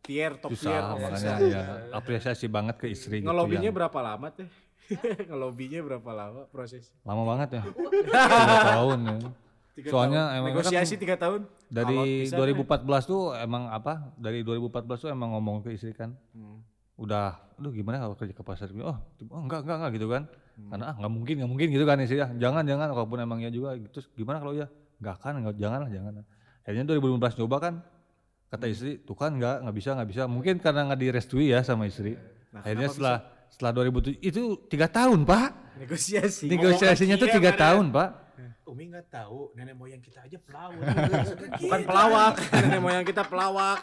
[0.00, 0.80] tier top tier.
[0.80, 1.62] Susah makanya ya
[1.92, 4.48] apresiasi banget ke istri gitu Ngelobinya yang berapa lama teh?
[5.28, 6.88] Ngelobinya berapa lama proses?
[7.02, 7.62] lama banget ya.
[7.64, 9.16] Tiga tahun ya.
[9.72, 10.36] Tiga Soalnya tahun.
[10.36, 11.40] emang negosiasi kan tiga tahun.
[11.68, 14.10] Dari pisan, 2014 tuh emang apa?
[14.16, 16.16] Dari 2014 tuh emang ngomong ke istri kan.
[16.34, 16.64] Hmm.
[16.98, 18.74] Udah, aduh gimana kalau kerja ke pasar.
[18.74, 20.22] Oh, oh enggak enggak enggak gitu kan.
[20.58, 20.68] Hmm.
[20.74, 22.26] Karena ah enggak mungkin enggak mungkin gitu kan istri ya.
[22.34, 24.02] Jangan jangan walaupun emang ya juga gitu.
[24.18, 24.66] Gimana kalau ya?
[24.98, 26.12] Enggak kan, enggak jangan lah jangan.
[26.66, 27.74] Akhirnya 2015 nyoba kan
[28.48, 28.72] kata Hmm.
[28.72, 32.16] istri tuh kan enggak enggak bisa enggak bisa mungkin karena enggak direstui ya sama istri
[32.48, 33.16] Nah, akhirnya setelah
[33.48, 36.46] setelah 2007 itu tiga tahun pak Negosiasi.
[36.46, 37.60] negosiasinya tuh iya, tiga mana?
[37.60, 38.10] tahun pak
[38.68, 40.76] Umi nggak tahu nenek moyang kita aja pelaut.
[41.64, 43.80] Bukan pelawak, nenek moyang kita pelawak.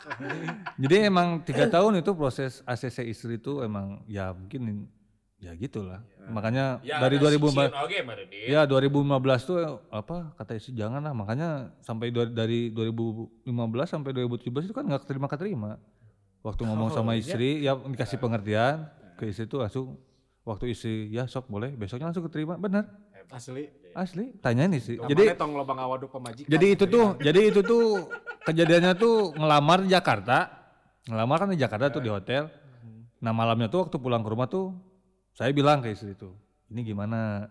[0.77, 4.85] jadi emang tiga tahun itu proses ACC istri itu emang ya mungkin
[5.41, 8.45] ya gitulah makanya Ya, dari ada 2015 sisian oge mah Dit.
[8.45, 9.57] ya 2015 tuh
[9.89, 11.49] apa kata istri jangan lah makanya
[11.81, 13.45] sampai dua- dari 2015
[13.85, 15.71] sampai 2017 itu kan nggak keterima keterima
[16.41, 19.95] waktu ngomong sama istri ya dikasih pengertian ke istri tuh langsung
[20.45, 22.55] waktu istri ya sok boleh besoknya langsung keterima.
[22.55, 22.85] Benar
[23.33, 23.65] Asli.
[23.97, 24.37] asli.
[24.37, 25.01] Tanyain istri.
[25.01, 26.45] Jadi jadi tong lobang awaduk pemajikan.
[26.45, 28.05] jadi itu tuh jadi itu tuh
[28.45, 30.51] kejadiannya tuh ngelamar di Jakarta.
[31.09, 32.51] Ngelamar kan di Jakarta tuh di hotel.
[33.23, 34.77] Nah malamnya tuh waktu pulang ke rumah tuh
[35.33, 36.37] saya bilang ke istri tuh
[36.69, 37.49] ini gimana?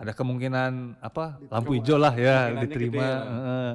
[0.00, 3.04] Ada kemungkinan apa lampu hijau lah ya diterima.
[3.04, 3.72] heeh.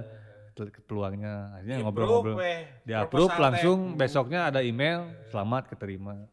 [0.56, 1.52] Tel- peluangnya.
[1.60, 2.40] Akhirnya ngobrol-ngobrol.
[2.88, 6.26] di approve langsung besoknya ada email selamat keterima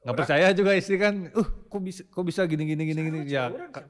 [0.00, 3.18] nggak percaya juga istri kan uh kok bisa kok bisa gini gini gini gini?
[3.26, 3.84] Ya ka-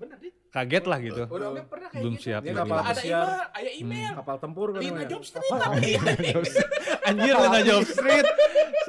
[0.50, 1.22] kaget lah gitu.
[1.24, 2.24] Udah udah pernah kayak belum gitu.
[2.26, 4.12] siap kapal Ada email, ada email.
[4.16, 5.02] Kapal tempur kan Lina.
[5.06, 5.90] Job Street tapi.
[7.08, 8.26] Anjir Lina Job Street.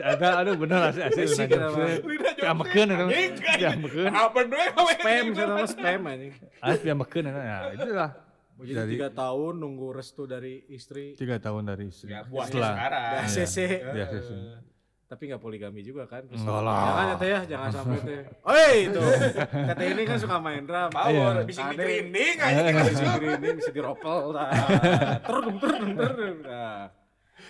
[0.02, 1.70] Ada aduh bener asli asli Lina Job?
[1.70, 2.02] Street.
[2.02, 6.34] Lina Job piamakeun Street, itu anjing, piamakeun Apa doang apa Spam, saya nama spam anjing.
[6.60, 7.58] asli piamakeun itu ya.
[7.72, 8.12] Itulah.
[8.58, 11.14] Jadi Dari- tiga tahun nunggu restu dari istri.
[11.14, 12.10] tiga tahun dari istri.
[12.10, 13.06] Ya, buahnya setelah sekarang.
[13.06, 13.58] Di ACC.
[13.88, 14.30] di ACC.
[15.12, 16.24] Tapi nggak poligami juga kan.
[16.24, 16.80] Terus- Enggak lah.
[16.82, 18.22] Jangan ya teh ya, jangan sampai teh.
[18.48, 19.02] Oi itu.
[19.44, 20.88] Kata ini kan suka main drum.
[20.90, 21.44] Power, Iya.
[21.44, 22.62] bisa di grinding Bisa aja.
[22.64, 24.18] di grinding, bisa di ropel.
[24.32, 24.48] Nah,
[25.28, 26.38] Terdung, terdung, terdung.
[26.42, 26.88] Nah.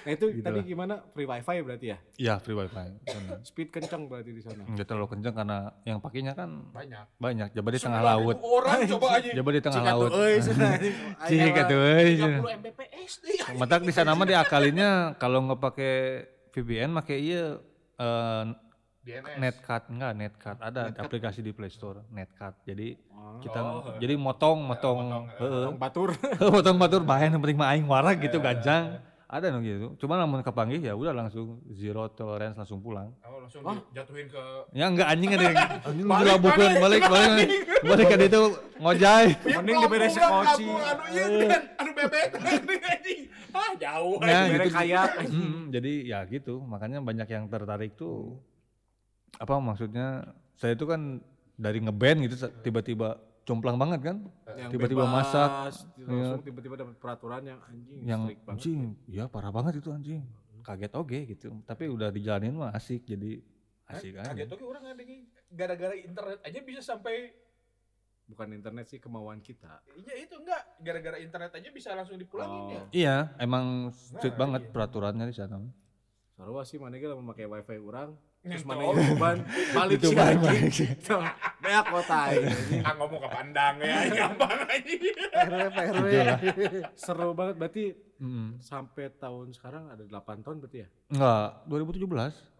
[0.01, 0.65] Nah itu Gitu tadi lah.
[0.65, 0.93] gimana?
[1.13, 1.97] Free wifi berarti ya?
[2.17, 3.37] Iya free wifi bener.
[3.43, 4.65] Speed kencang berarti di sana.
[4.65, 7.05] nggak terlalu kencang karena yang pakainya kan Banyak.
[7.15, 9.29] banyak jabat di tengah 90 laut Orang coba aja.
[9.29, 10.69] jabat di tengah Cika tuh, laut euy, sana.
[11.21, 13.11] cik atuh euy 30 Mbps.
[13.53, 15.93] Matak di sana mah diakalinnya kalau nggak pakai
[16.51, 17.45] VPN pakai iya
[17.97, 18.43] eh,
[19.01, 19.35] DNS.
[19.35, 22.93] netcard enggak netcard ada aplikasi di Play Store netcard jadi
[23.41, 24.99] kita Oh, jadi motong motong
[25.35, 25.65] heeh.
[25.65, 26.09] Tong batur.
[26.37, 29.95] motong batur bahan yang penting mah aing warag gitu gajang ada no gitu.
[29.95, 33.15] Cuma namun kepanggih ya udah langsung zero tolerance langsung pulang.
[33.23, 34.43] Oh, langsung dijatuhin ke
[34.75, 35.57] ya enggak anjing ada yang
[35.87, 37.49] anjing Balik, balik, balik balik.
[37.81, 38.05] Balik.
[38.11, 38.41] Kan itu
[38.75, 39.25] ngojay
[39.55, 40.65] Mending diberesin koci.
[40.67, 42.27] Anu iya kan, anu bebek
[42.83, 43.19] anjing.
[43.51, 44.69] Ah, jauh Nah, gitu.
[44.75, 45.07] kayak.
[45.71, 46.53] Jadi ya gitu.
[46.59, 48.35] Makanya banyak yang tertarik tuh
[49.39, 51.23] apa maksudnya saya itu kan
[51.55, 54.17] dari ngeband gitu tiba-tiba jomplang banget kan?
[54.69, 60.21] Tiba-tiba masak langsung tiba-tiba dapat peraturan yang anjing yang anjing ya parah banget itu anjing.
[60.61, 63.41] Kaget oke gitu tapi udah dijalanin mah asik jadi
[63.89, 64.31] asik aja.
[64.31, 65.03] Kaget oke orang ada
[65.49, 67.33] gara-gara internet aja bisa sampai
[68.29, 69.81] bukan internet sih kemauan kita.
[69.97, 70.63] Iya itu enggak.
[70.79, 72.69] Gara-gara internet aja bisa langsung dipulangin Oh.
[72.69, 72.83] ya.
[72.93, 74.71] iya emang strict Nah, banget iya.
[74.71, 75.57] peraturannya di sana.
[76.37, 79.37] Sarua sih mana ge memakai wifi orang terus mana beban?
[79.77, 80.39] Balik sih balik,
[81.61, 82.81] banyak kota ini.
[82.87, 84.93] Ah ngomong ke pandang ya, gampang aja.
[85.29, 86.05] PRW PRW
[86.93, 87.55] seru banget.
[87.57, 87.85] Berarti
[88.21, 88.61] Mm.
[88.61, 90.87] sampai tahun sekarang ada 8 tahun berarti ya?
[91.09, 92.05] Enggak 2017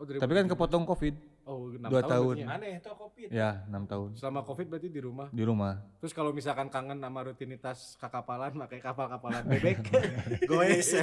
[0.02, 1.14] oh tapi kan kepotong covid
[1.52, 2.26] oh 6 dua tahun.
[2.32, 2.48] berarti ya.
[2.54, 3.28] Aneh itu covid.
[3.30, 7.20] ya enam tahun selama covid berarti di rumah di rumah terus kalau misalkan kangen sama
[7.22, 9.78] rutinitas kakapalan pakai kapal-kapalan bebek
[10.50, 10.96] goes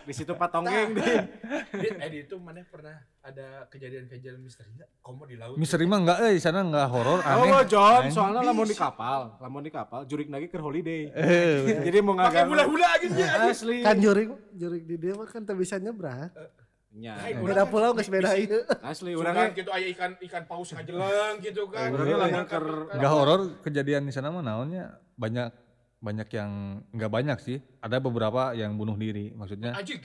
[0.00, 1.16] di situ patonggeng deh
[1.76, 4.88] eh di itu mana pernah ada kejadian-kejadian misteri enggak?
[4.98, 5.54] Komo di laut.
[5.54, 8.10] misteri mah enggak eh di sana enggak horor aneh Oh, John, Aneh.
[8.10, 11.10] soalnya lamun di kapal, lamun di kapal, jurik lagi ke holiday.
[11.18, 13.44] Eh, Jadi mau Pakai ngagang hula-hula gitu ya.
[13.44, 13.82] asli.
[13.82, 16.30] kan jurik jurik di dia mah kan tak bisa nyebrang
[16.98, 21.38] Nya, Hai, beda pulau nggak beda ieu asli orangnya gitu aya ikan ikan paus ngajeleng
[21.38, 21.94] gitu kan.
[21.94, 25.54] Urangnya lamun ker enggak horor kejadian di sana mah naonnya banyak
[26.02, 27.62] banyak yang enggak banyak sih.
[27.78, 30.02] Ada beberapa yang bunuh diri maksudnya Anjing.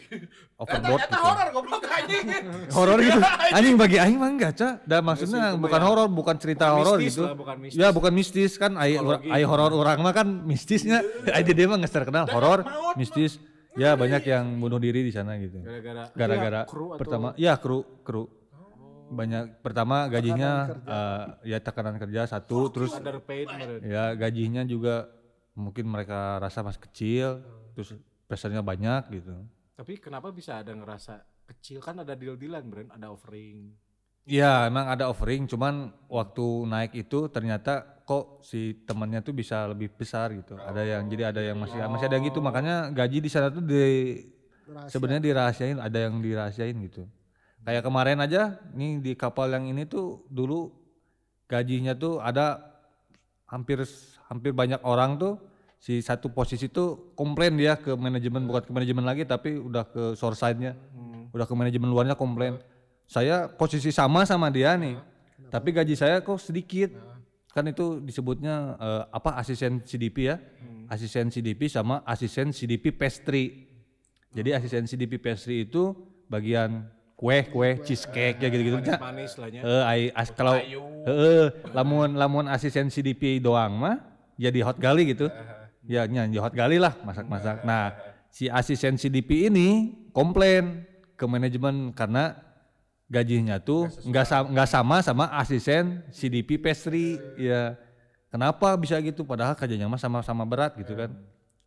[0.61, 1.17] overboard gitu.
[1.17, 2.25] horor goblok anjing.
[2.69, 3.19] horor gitu.
[3.57, 3.73] Anjing.
[3.73, 5.85] Bagi aing mah enggak ca dan maksudnya bukan ya.
[5.89, 7.25] horor bukan cerita horor gitu.
[7.25, 7.81] lah, bukan mistis.
[7.81, 8.77] ya bukan mistis kan.
[8.77, 9.01] Ai
[9.33, 11.01] ai horor orang mah kan mistisnya.
[11.33, 12.61] Ai dia mah nggak terkenal horor
[12.93, 13.41] mistis
[13.77, 15.61] ya banyak yang bunuh diri di sana gitu.
[15.61, 18.23] Gara-gara gara-gara Iya, kru atau pertama ya kru kru.
[19.13, 20.51] Banyak pertama gajinya
[20.89, 23.45] eh, ya tekanan kerja satu terus underpaid
[23.85, 25.05] ya gajinya juga
[25.53, 27.27] mungkin mereka rasa masih kecil
[27.77, 27.93] terus
[28.25, 29.33] pressure-nya banyak gitu.
[29.77, 31.83] Tapi kenapa bisa ada ngerasa kecil?
[31.83, 33.73] Kan ada deal-dealan brand, ada offering.
[34.23, 39.91] Iya emang ada offering cuman waktu naik itu ternyata kok si temannya tuh bisa lebih
[39.91, 40.55] besar gitu.
[40.55, 42.39] Ada yang jadi ada yang masih masih ada yang gitu.
[42.39, 44.23] Makanya gaji di sana tuh di
[44.87, 47.03] sebenarnya dirahasiain ada yang dirahasiain gitu.
[47.63, 50.71] Kayak kemarin aja nih di kapal yang ini tuh dulu
[51.51, 52.63] gajinya tuh ada
[53.47, 53.83] hampir
[54.31, 55.35] hampir banyak orang tuh
[55.83, 60.03] si satu posisi tuh komplain dia ke manajemen bukan ke manajemen lagi tapi udah ke
[60.15, 60.79] source side-nya
[61.35, 62.55] udah ke manajemen luarnya komplain
[63.07, 64.97] saya posisi sama sama dia nih.
[65.53, 66.93] Tapi gaji saya kok sedikit.
[67.53, 70.41] Kan itu disebutnya eh, apa asisten CDP ya?
[70.89, 73.69] Asisten CDP sama asisten CDP pastry.
[74.33, 75.93] Jadi asisten CDP pastry itu
[76.25, 79.61] bagian kue kue cheesecake ya gitu gitu Manis lah nya.
[79.61, 84.01] Eh, ai as kalau heeh lamun lamun asisten CDP doang mah
[84.35, 85.29] jadi hot gali gitu.
[85.85, 87.61] Ya nyanyi hot gali lah masak-masak.
[87.67, 87.93] Nah,
[88.33, 92.33] si asisten CDP ini komplain ke manajemen karena
[93.13, 97.77] gajinya tuh nggak sama nggak sama sama asisten CDP pastry ya
[98.33, 99.21] kenapa bisa gitu?
[99.21, 101.13] Padahal kerjanya mah sama-sama berat gitu kan.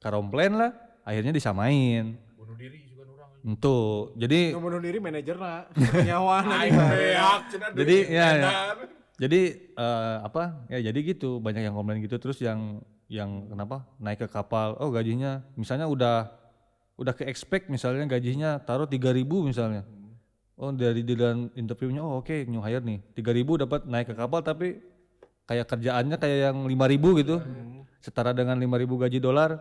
[0.03, 0.75] Karomplain lah
[1.07, 2.19] akhirnya disamain.
[2.35, 3.31] Bunuh diri juga orang.
[3.47, 5.71] untuk jadi bunuh diri manajer lah,
[6.03, 6.43] nyawa
[7.79, 8.51] Jadi, ya, ya.
[9.17, 9.41] Jadi
[9.71, 10.67] eh, apa?
[10.67, 11.39] Ya jadi gitu.
[11.39, 12.19] Banyak yang komplain gitu.
[12.19, 13.87] Terus yang yang kenapa?
[14.03, 14.75] Naik ke kapal.
[14.83, 15.47] Oh gajinya.
[15.55, 16.35] Misalnya udah
[16.97, 19.85] udah ke expect misalnya gajinya taruh 3000 misalnya
[20.57, 24.41] Oh dari di dalam interviewnya oh oke new hire nih 3000 dapat naik ke kapal
[24.41, 24.81] tapi
[25.45, 27.37] kayak kerjaannya kayak yang 5000 gitu.
[28.01, 29.61] Setara dengan 5000 gaji dolar.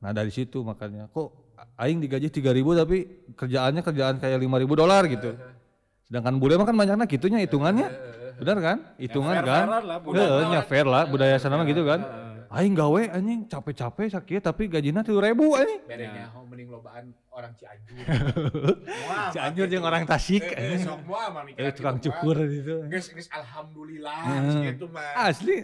[0.00, 2.96] Nah dari situ makanya kok aing digaji 3000 tapi
[3.36, 5.30] kerjaannya kerjaan kayak 5000 dolar gitu.
[6.08, 7.88] Sedangkan bule mah kan banyaknya gitunya hitungannya.
[8.40, 8.76] Benar kan?
[8.96, 9.64] Hitungan kan?
[9.68, 12.00] lah, budaya Heeh, nya fair lah budaya sana mah gitu kan.
[12.48, 15.80] Aing gawe anjing capek-capek sakit tapi gajinya 3000 anjing.
[15.84, 17.96] Bedanya oh, mending lobaan orang Cianjur.
[19.34, 20.84] Cianjur jeung orang Tasik Eh, anjing.
[20.84, 22.74] sok moal mah mikir Eh tukang cukur gitu.
[22.86, 24.60] Geus geus alhamdulillah Heeh.
[24.70, 25.26] gitu mah.
[25.26, 25.56] Asli,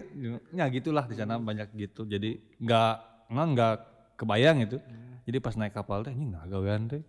[0.50, 2.02] ya gitulah di sana banyak gitu.
[2.02, 2.92] Jadi nggak
[3.28, 3.74] nggak nggak
[4.16, 4.78] kebayang itu.
[5.22, 7.02] Jadi pas naik kapal teh anjing nah gawean teh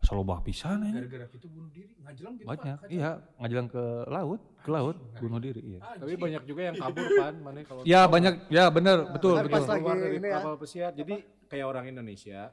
[0.00, 1.04] asal lobah pisan anjing.
[1.04, 2.76] Gara-gara gitu bunuh diri, ngajelang gitu Banyak.
[2.78, 2.88] Pak.
[2.88, 5.78] Iya, ngajalan ke laut, ke laut bunuh diri, iya.
[5.78, 9.44] Ah, Tapi banyak juga yang kabur kan, mana kalau Ya banyak, ya bener, betul, Kan
[9.44, 9.54] betul.
[9.54, 10.34] pas lagi keluar dari ini ya.
[10.34, 10.90] kapal pesiar.
[10.96, 11.14] Jadi
[11.46, 12.48] kayak orang Indonesia,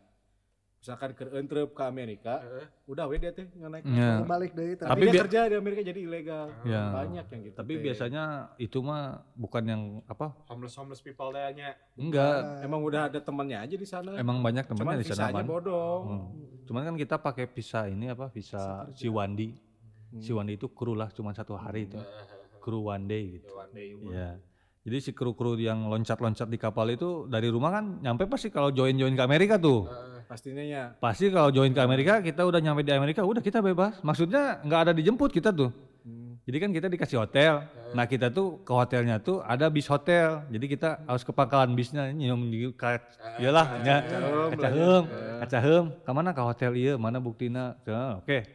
[0.78, 2.39] misalkan ke entrep ke Amerika,
[2.86, 3.84] udah we dia teh nggak naik.
[3.89, 4.23] Ya.
[4.23, 6.47] balik deh tapi, Tapi, Tapi dia kerja di Amerika jadi ilegal.
[6.63, 6.84] Ya.
[6.93, 7.55] Banyak yang gitu.
[7.57, 7.84] Tapi teh.
[7.84, 8.23] biasanya
[8.61, 10.32] itu mah bukan yang apa?
[10.47, 11.75] homeless homeless people tanya.
[11.97, 14.15] Enggak, emang udah ada temannya aja di sana.
[14.15, 15.47] emang banyak Cuman temennya di sana visanya man.
[15.49, 16.01] bodong.
[16.05, 16.25] Hmm.
[16.67, 18.30] Cuman kan kita pakai visa ini apa?
[18.32, 19.55] Visa Siwandi.
[20.17, 21.99] Siwandi itu kru lah, cuma satu hari itu.
[22.63, 23.51] Kru one day gitu.
[23.55, 24.32] One day Iya.
[24.88, 29.19] Jadi si kru-kru yang loncat-loncat di kapal itu dari rumah kan nyampe pasti kalau join-join
[29.19, 29.84] ke Amerika tuh.
[30.28, 30.91] Pastinya ya.
[30.99, 34.03] Pasti kalau join ke Amerika kita udah nyampe di Amerika udah kita bebas.
[34.03, 35.71] Maksudnya nggak ada dijemput kita tuh.
[36.47, 37.59] Jadi kan kita dikasih hotel.
[37.91, 40.47] Nah kita tuh ke hotelnya tuh ada bis hotel.
[40.47, 43.03] Jadi kita harus ke pangkalan bisnya nyium di ka,
[43.36, 43.95] iyalah nya
[44.55, 45.03] kaca heum,
[45.43, 45.86] kaca heum.
[46.07, 47.75] Ke mana ke hotel iya, mana buktina.
[47.84, 48.47] Ya, Oke.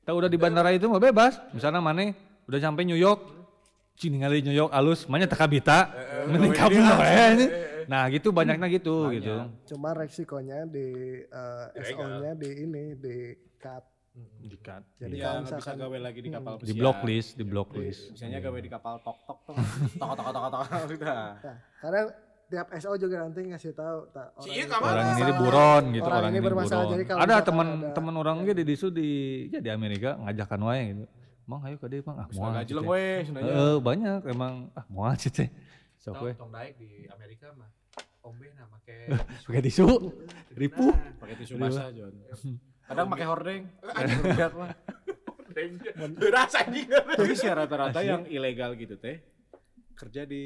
[0.00, 1.36] Kita udah di bandara itu mah bebas.
[1.52, 2.16] Misalnya mana
[2.48, 3.20] udah sampai New York.
[4.00, 5.92] Cing ningali New York alus, mana teka bita.
[6.26, 7.73] Mending kabur ini.
[7.86, 9.34] Nah, gitu banyaknya gitu gitu.
[9.66, 10.88] cuma resikonya di
[11.22, 13.16] eh, SO-nya di ini di
[13.56, 13.84] cut.
[14.14, 14.86] Dikat.
[14.94, 16.78] jadi Ya kalau nggak bisa misalkan gawe lagi di kapal Di pesiar.
[16.78, 18.00] blocklist, di blocklist.
[18.14, 19.54] Misalnya gawe di kapal tok tok tok.
[19.98, 21.18] Tok tok tok tok udah.
[21.34, 22.00] nah, karena
[22.44, 25.82] tiap SO juga nanti ngasih tahu tak, Si orang iya ini kamar orang ini buron
[25.90, 26.06] gitu.
[26.06, 26.94] Orang orang, ini ini bermasalah, buron.
[26.94, 29.08] jadi kalau ada misalkan teman teman orang ge di disu di
[29.50, 31.04] ya di Amerika ngajakan wae gitu.
[31.44, 32.16] Mang ayo ke dia mang.
[32.16, 33.50] Ah moal Gaji gitu lah we sebenarnya.
[33.50, 34.54] Heeh, banyak emang.
[34.78, 35.50] Ah moal sih teh
[36.04, 37.72] sok Tong we tong daek di Amerika mah.
[38.20, 39.08] Ombe nah make
[39.48, 39.88] pakai tisu
[40.52, 42.12] ripuh Pakai tisu basah Jon.
[42.84, 43.62] Kadang pakai hordeng.
[44.36, 44.76] Lihat mah.
[46.20, 46.88] Berasa anjing.
[46.92, 49.24] Tapi sih rata-rata yang ilegal gitu teh
[49.94, 50.42] kerja di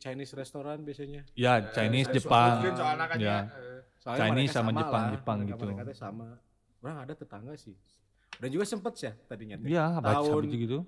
[0.00, 1.22] Chinese restoran biasanya.
[1.36, 3.38] ya Chinese Jepang Soalnya kan ya.
[4.00, 5.64] Soalnya Chinese sama sama Jepang- lah, Jepang mereka- gitu.
[5.70, 6.28] Mereka sama.
[6.82, 7.76] Orang ada tetangga sih.
[8.42, 9.68] Dan juga sempet sih tadinya teh.
[9.70, 10.78] ya baca tahun gitu gitu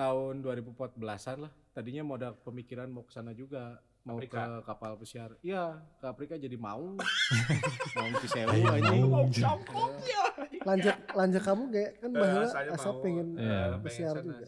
[0.00, 1.52] tahun 2014-an lah.
[1.70, 4.42] Tadinya mau ada pemikiran mau ke sana juga, mau Afrika.
[4.42, 5.30] ke kapal pesiar.
[5.40, 5.64] Iya,
[5.96, 6.96] ke Afrika jadi mau.
[6.96, 9.04] mau ke Sewu anjing.
[10.60, 13.80] lanjut lanjut kamu kayak kan bahwa asal mau, pengen Iya.
[13.80, 14.44] pesiar juga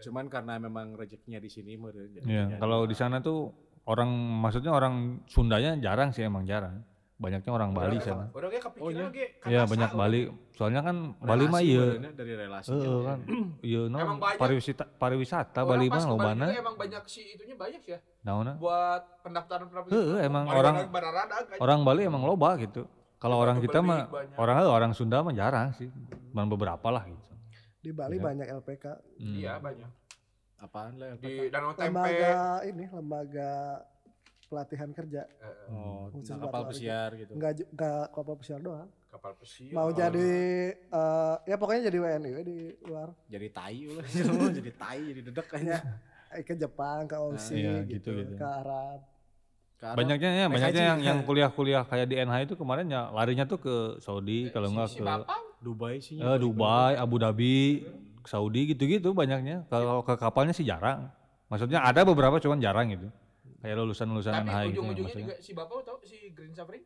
[0.00, 2.08] Cuman karena memang rezekinya di sini meureun.
[2.18, 2.56] ya jadi.
[2.56, 3.52] kalau di sana tuh
[3.84, 4.08] orang
[4.40, 6.80] maksudnya orang Sundanya jarang sih emang jarang
[7.22, 9.26] banyaknya orang Bali sana Orangnya kepikiran Oh, ge.
[9.44, 10.20] Iya banyak Bali.
[10.52, 11.84] Soalnya kan Bali mah iya.
[12.10, 12.34] dari.
[12.42, 13.18] Heeh kan.
[13.64, 16.46] Iya no Emang pariwisata pariwisata Orang Bali mah lobana.
[16.50, 18.58] emang banyak si itunya banyak ya Naonna?
[18.58, 19.94] buat pendaftaran pendaftaran.
[19.94, 21.42] Heeh, emang orang- kan.
[21.58, 22.90] Orang Bali emang loba gitu.
[23.16, 24.00] Kalau Banyak orang kita mah
[24.34, 25.86] orang heuh, orang Sunda mah jarang sih.
[26.28, 27.30] Cuman beberapa lah gitu.
[27.78, 28.22] di Bali Iya.
[28.24, 28.84] banyak LPK.
[29.16, 29.90] Iya banyak.
[30.56, 31.18] Apaan lah?
[31.18, 31.90] Di Danau Tempe.
[31.98, 33.50] lembaga ini lembaga
[34.52, 35.24] pelatihan kerja
[35.64, 37.32] Oh, Khusus tentang buat kapal pesiar gitu.
[37.32, 39.72] nggak ju- nggak kapal pesiar doang kapal pesiar.
[39.72, 40.30] mau jadi
[40.76, 44.04] eh, ya pokoknya jadi WNI we di luar Jadi tai lah.
[44.58, 45.78] jadi tai, jadi dedek ya kayaknya.
[46.30, 48.34] eh, ke Jepang ke Aussie iya, gitu, gitu, gitu.
[48.34, 49.00] ke Arab
[49.74, 49.96] Ke Arab.
[49.98, 53.74] Banyaknya ya, banyaknya yang yang kuliah-kuliah kayak di NH itu kemarin ya larinya tuh ke
[53.98, 56.16] Saudi kalau Si- enggak si ke Bapak Dubai sih.
[56.16, 57.86] eh, Dubai, Abu Dhabi,
[58.22, 59.62] Saudi gitu-gitu banyaknya.
[59.66, 61.06] Kalau ke kapalnya sih jarang.
[61.46, 63.06] Maksudnya ada beberapa cuman jarang gitu.
[63.62, 66.82] Kayak lulusan-lulusan tapi NH gitu ya, ujung-ujungnya juga si Bapak tahu si Green Safari?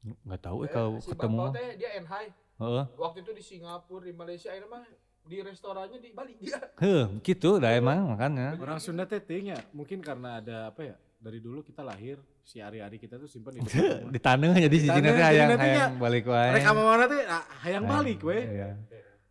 [0.00, 1.36] Nggak tahu eh Eh, kalau si ketemu.
[1.44, 2.26] Bapak teh dia NHI.
[2.60, 2.84] Heeh.
[2.96, 4.84] Waktu itu di Singapura, di Malaysia, akhirnya mah
[5.20, 6.56] di restorannya di Bali dia.
[6.80, 8.56] Heh, gitu dah emang makanya.
[8.56, 10.96] Orang Sunda teh ting ya, mungkin karena ada apa ya?
[11.20, 13.60] Dari dulu kita lahir, si ari-ari kita tuh simpan di
[14.16, 16.48] di tanah jadi si Di Cina teh hayang hayang balik wae.
[16.56, 18.40] Mereka mau mana teh ah, hayang balik we.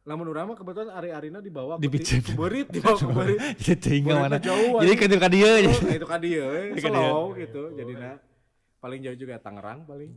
[0.08, 2.24] Lamun urang mah kebetulan ari-arina dibawa Dipicen.
[2.24, 3.40] ke berit, dibawa ke berit.
[3.64, 4.40] Jadi tinggal mana.
[4.40, 5.70] ke jauh, Jadi ke ka dieu aja.
[5.70, 6.62] Oh, itu kan dia, we.
[6.74, 7.04] Itu ka dia.
[7.04, 7.62] slow gitu.
[7.76, 7.94] Jadi
[8.80, 10.12] paling jauh juga Tangerang paling.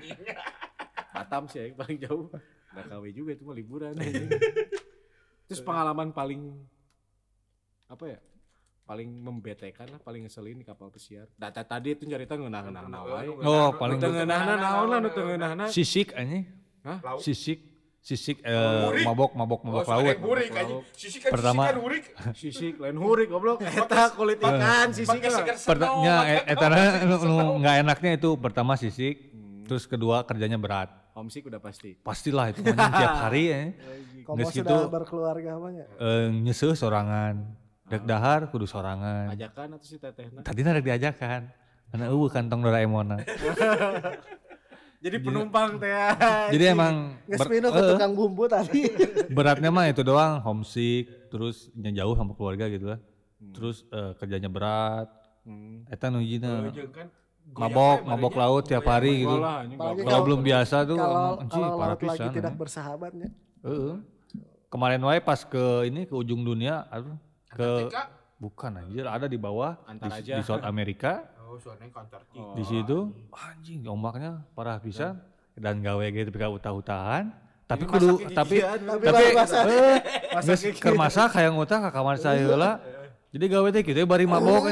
[1.14, 2.26] Batam sih yang paling jauh.
[2.70, 3.94] Gak KW juga itu mah liburan.
[5.46, 6.54] Terus pengalaman paling
[7.86, 8.18] apa ya?
[8.86, 11.30] Paling membetekan lah, paling ngeselin di kapal pesiar.
[11.38, 13.26] Data tadi itu cerita ngeunah-ngeunah wae.
[13.42, 15.64] Oh, paling Nu teu ngeunahna naon lah, nu teu ngeunahna.
[15.70, 16.46] sisik anjing.
[16.82, 16.98] Hah?
[17.02, 17.22] Lauk.
[17.22, 17.69] Sisik.
[18.00, 20.16] Sisik eh, mabok mabok mabok Oh, laut.
[20.18, 20.74] hurik aja.
[21.20, 22.04] Kan Pertama- sisi kan hurik.
[22.40, 23.60] Sisik lain hurik goblok.
[23.60, 29.30] Eta kulit ikan sisik Pakai siker Pertanya nu nu nggak enaknya itu pertama sisik,
[29.64, 30.88] terus kedua kerjanya berat.
[31.12, 31.92] Homesick udah pasti.
[31.94, 33.60] Pastilah itu mah tiap hari ya.
[34.22, 35.86] Komo Geus sudah gitu berkeluarga banyak.
[35.98, 37.36] eh, nyeseuh sorangan.
[37.84, 39.28] Dek dahar kudu sorangan.
[39.28, 40.40] Ajakan atau si tetehna.
[40.40, 41.50] Tadi ada diajakan.
[41.90, 43.18] Karena eueuh kantong Doraemon.
[45.00, 45.96] Jadi penumpang teh.
[46.52, 47.16] Jadi emang
[47.48, 48.84] minum ke eh, tukang bumbu tadi.
[49.36, 53.00] beratnya mah itu doang homesick, terus jauh sama keluarga gitu lah.
[53.56, 55.08] Terus eh, kerjanya berat.
[55.48, 55.88] Hmm.
[55.88, 56.20] Eta nu
[56.92, 57.08] kan
[57.56, 59.40] mabok, mabok laut tiap hari gitu.
[60.04, 62.58] Kalau belum biasa tuh Kalau laut lagi tidak ya.
[62.60, 63.28] bersahabatnya.
[63.64, 63.96] Heeh.
[64.70, 67.18] Kemarin wae pas ke ini ke ujung dunia aduh
[67.50, 67.90] ke
[68.38, 70.38] bukan anjir ada di bawah di, aja.
[70.38, 71.58] di South Amerika Oh,
[71.90, 72.54] kantor Oh.
[72.54, 75.18] di situ anjing ombaknya parah pisan
[75.58, 77.34] dan gawe gitu pika utah-utahan.
[77.66, 78.62] Tapi kudu tapi
[79.02, 79.62] Tapi eh, Masak
[80.46, 82.78] geus keur masak hayang utah ka kamar saya heula
[83.30, 84.70] jadi gawe teh kitu bari mabok.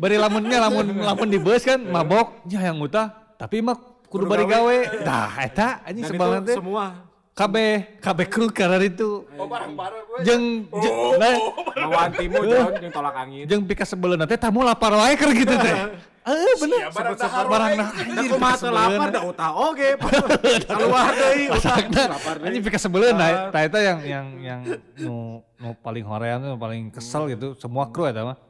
[0.00, 2.44] Bari lamunnya lamun lamun di bus kan mabok.
[2.48, 3.76] Nya hayang utah tapi mah
[4.08, 4.76] kudu Kudu bari gawe.
[5.04, 6.56] dah eta anjing sebalan teh.
[6.56, 7.04] semua.
[7.34, 9.28] Kabeh kabeh kru karena itu.
[9.34, 10.18] Oh, barang-barang gue.
[10.22, 11.36] jeung jeung nah,
[11.82, 13.44] lawan timu John yang tolak angin.
[13.44, 15.76] jeung pika sebeleuna teh tamu lapar wae keur gitu teh.
[16.24, 16.78] Eh bener.
[16.80, 17.76] Ya, barang dahar barang wae.
[17.76, 18.30] nah Da anjing.
[18.32, 19.90] kumaha teu lapar da utah oge.
[20.64, 22.48] Keluar deui utah lapar deui.
[22.48, 24.60] anjing pika sebeleuna tah eta yang yang yang
[25.04, 27.52] nu nu paling horean nu paling kesel gitu.
[27.60, 28.40] Semua kru eta mah.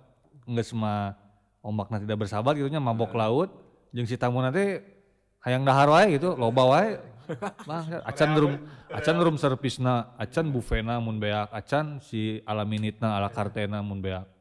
[0.46, 1.18] Geus mah
[1.66, 3.50] ombakna tidak bersahabat gitu nya mabok laut.
[3.90, 4.78] Jeung si tamu nanti
[5.42, 6.94] hayang dahar wae gitu loba wae.
[7.64, 8.54] Bang, acan rum
[8.92, 14.33] acan rum servisna, acan buffetna mun beak, acan si alaminitna ala kartena mun beak.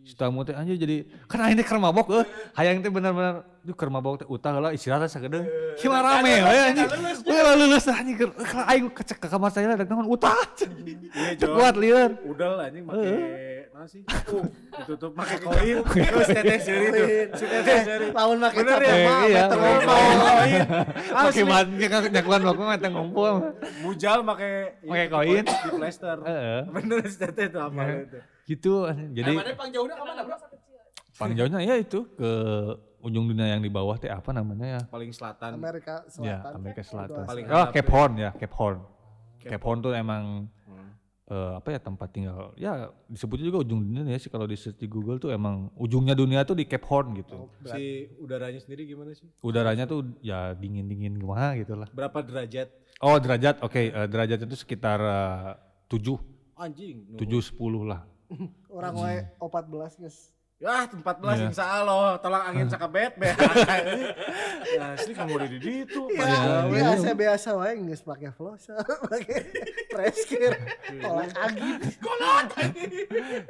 [0.00, 2.24] Si tamu teh anjir jadi kan aing teh keur mabok euy.
[2.56, 5.44] Hayang teh bener-bener duh keur mabok teh utah heula istirahat sagedeung.
[5.76, 6.88] Ki mah rame we anjing.
[7.22, 10.34] We lulus anjing keur kalau aing kecek ke kamar saya ada naon utah.
[10.56, 11.54] Iya, Cek John.
[11.54, 12.10] kuat lieur.
[12.24, 14.02] Udel anjing make naon sih?
[14.08, 14.44] Uh,
[14.82, 15.78] ditutup make koin.
[16.10, 17.06] Terus teteh seuri tuh.
[17.36, 18.06] Si teteh seuri.
[18.10, 18.94] Lawan make Bener ya?
[19.04, 19.42] mah, iya.
[19.46, 19.80] Koin.
[21.14, 21.44] Pakai Asli.
[21.44, 21.66] ban
[22.10, 23.34] nyakuan waktu mah teh ngumpul.
[23.84, 25.44] Mujal make Make koin.
[25.44, 26.16] di plaster.
[26.66, 28.18] Bener si teteh tuh apa itu.
[28.50, 28.72] Gitu
[29.14, 30.36] jadi mana pang jauhnya ke mana, Bro?
[31.14, 32.30] paling jauhnya ya itu ke
[33.00, 34.80] ujung dunia yang di bawah teh apa namanya ya?
[34.90, 35.56] Paling selatan.
[35.56, 36.52] Amerika Ya, Selatan.
[36.58, 37.24] Amerika Selatan.
[37.24, 38.78] Paling oh, Cape Horn ya, Cape Horn.
[39.40, 40.24] Cape Cape Horn tuh emang
[40.68, 40.90] Hmm.
[41.30, 42.52] eh, apa ya tempat tinggal.
[42.60, 46.12] Ya disebutnya juga ujung dunia ya sih kalau di search di Google tuh emang ujungnya
[46.12, 47.48] dunia tuh di Cape Horn gitu.
[47.64, 49.28] Si udaranya sendiri gimana sih?
[49.40, 51.88] Udaranya tuh ya dingin-dingin gimana gitu lah.
[51.94, 52.68] Berapa derajat?
[53.00, 55.50] Oh derajat, oke eh, derajat itu sekitar eh,
[55.88, 56.20] tujuh,
[56.60, 57.16] Anjing.
[57.16, 58.04] tujuh sepuluh lah.
[58.68, 60.18] Orang wae 14 geus.
[60.60, 61.00] Ya, 14
[61.40, 61.48] Iya.
[61.48, 62.20] insya Allah.
[62.20, 63.32] Tolong angin sakabet be.
[64.70, 66.02] Ya, asli kamu di itu.
[66.12, 66.56] Ya, Iya.
[66.68, 68.76] biasa biasa wae geus make flosa,
[69.08, 69.36] make
[69.88, 70.52] preskir.
[71.00, 71.80] Tolak angin.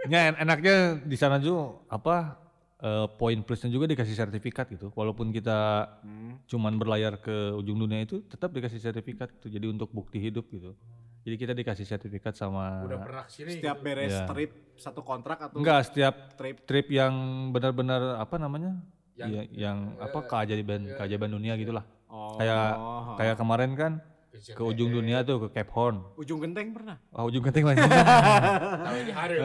[0.06, 2.38] Ya en- enaknya di sana juga apa
[2.80, 4.88] eh, poin plusnya juga dikasih sertifikat gitu.
[4.94, 6.40] Walaupun kita Hmm.
[6.46, 9.52] cuman berlayar ke ujung dunia itu tetap dikasih sertifikat gitu.
[9.52, 10.72] Jadi untuk bukti hidup gitu.
[11.20, 13.52] Jadi kita dikasih sertifikat sama Udah pernah ke sini.
[13.54, 14.24] Setiap beres Iya.
[14.24, 17.12] trip satu kontrak atau enggak setiap trip trip yang
[17.50, 18.80] benar-benar apa namanya?
[19.14, 21.84] Yang- Yang, yang apa keajaiban keajaiban dunia gitulah.
[22.06, 22.72] oh, Kayak
[23.16, 23.92] kayak kemarin kan
[24.30, 26.00] ke ujung dunia tuh ke Cape Horn.
[26.16, 26.96] ujung genteng pernah.
[27.12, 27.82] Oh, ujung genting lagi.
[27.82, 29.36] Tahu ini hari.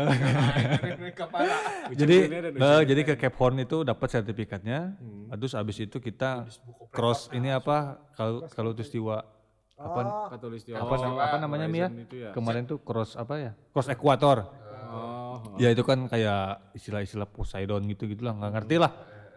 [1.12, 1.56] Kepala.
[1.92, 4.96] jadi dunia dan eh, jadi ke Cape Horn itu dapat sertifikatnya.
[5.36, 6.48] Terus abis itu kita
[6.90, 8.72] cross ini apa kalau kalau
[9.76, 10.80] apa Katulistiwa.
[10.80, 11.88] apa, nam- apa namanya Mia?
[12.08, 12.32] Ya.
[12.32, 13.52] Kemarin tuh cross apa ya?
[13.70, 14.48] Cross ekuator.
[14.88, 15.60] Oh.
[15.60, 18.92] Ya itu kan kayak istilah-istilah Poseidon gitu gitulah nggak ngerti lah.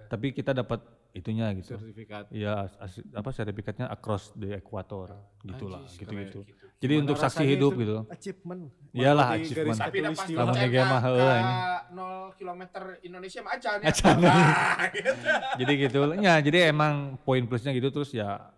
[0.06, 0.78] Tapi kita dapat
[1.10, 1.74] itunya gitu.
[1.74, 2.30] sertifikat.
[2.30, 5.10] Iya as- apa sertifikatnya across the equator
[5.42, 6.46] gitulah gitu-gitu.
[6.46, 6.66] gitu.
[6.78, 7.82] Jadi untuk saksi hidup itu?
[7.82, 7.96] gitu.
[8.06, 8.62] Achievement.
[8.94, 9.74] Iyalah achievement.
[9.74, 10.38] Tapi udah pas Katulistiwa.
[10.46, 11.54] Lamun ege mah heula ini.
[11.90, 12.62] 0 km
[13.02, 13.86] Indonesia mah acan ya.
[13.90, 14.16] Acan.
[14.22, 15.10] Ah, gitu.
[15.58, 16.00] jadi gitu.
[16.22, 18.54] Ya jadi emang poin plusnya gitu terus ya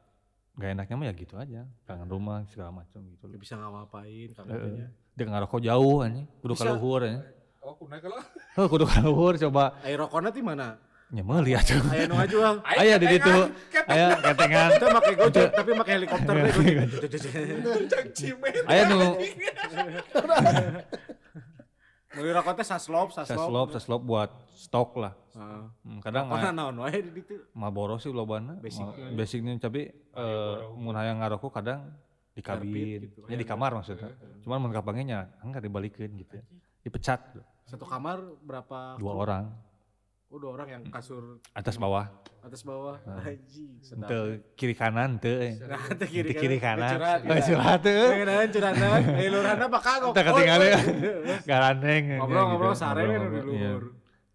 [0.61, 1.61] nggak enaknya mah ya gitu aja.
[1.89, 3.25] Kangen rumah segala macam gitu.
[3.25, 4.37] Nggak bisa ngapa-ngapain Heeh.
[4.37, 4.87] katanya.
[5.17, 6.29] Dia ngarokok jauh anjing.
[6.45, 6.63] Kudu Bisa.
[6.69, 7.25] kaluhur anjing.
[7.65, 8.21] Oh, kunaik kalau.
[8.61, 10.69] Heuh, kudu kaluhur coba Air rokoknya di mana?
[11.11, 11.83] nya meuli atuh.
[11.91, 12.55] Aya nu ngajual.
[12.79, 13.35] Aya di ditu.
[13.91, 14.69] Aya ketengan.
[14.79, 16.53] Kita pakai gojek tapi pakai helikopter deh.
[17.91, 18.55] Cang cimen.
[18.71, 18.99] Aya nu
[22.21, 23.49] Meuli rokok teh saslop, saslop.
[23.49, 25.13] saslop saslop buat stok lah.
[25.33, 25.65] Heeh.
[25.89, 27.41] Hmm, kadang Mana naon wae di ditu.
[27.57, 28.61] Maboro sih lobana.
[28.61, 28.93] Basicnya.
[28.93, 31.89] Ma- Basicnya tapi eh mun hayang ngarokok kadang
[32.31, 33.27] di kabin, gitu.
[33.27, 34.13] ya di kamar maksudnya.
[34.45, 36.37] Cuman mun kapangnya enggak dibalikin gitu.
[36.39, 36.45] ya.
[36.85, 39.01] Dipecat Satu kamar berapa?
[39.01, 39.45] dua orang.
[40.31, 42.07] Oh, dua orang yang kasur atas bawah.
[42.47, 43.03] atas bawah.
[43.03, 44.07] Haji, sedap.
[44.07, 45.59] Ente kiri kanan teu.
[45.59, 46.95] Nah, kiri, Teu kiri kanan.
[47.03, 47.83] Curhat, Oh, curhat.
[47.83, 49.03] Kenalan curahan.
[49.19, 50.15] Eh lurahna apa kagok?
[50.15, 50.71] Teu ketinggalan
[51.51, 52.05] garandeng.
[52.23, 52.83] Ngobrol-ngobrol gitu.
[52.87, 53.43] sare kan iya.
[53.43, 53.83] luhur.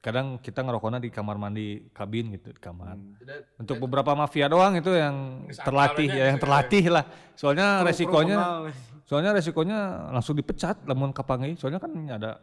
[0.03, 2.99] Kadang kita ngerokoknya di kamar mandi kabin gitu di kamar.
[2.99, 3.15] Hmm.
[3.63, 7.07] Untuk beberapa mafia doang itu yang terlatih ya, yang terlatih lah.
[7.39, 8.67] Soalnya resikonya
[9.07, 11.55] soalnya resikonya langsung dipecat lamun kapangi.
[11.55, 12.37] Soalnya kan ada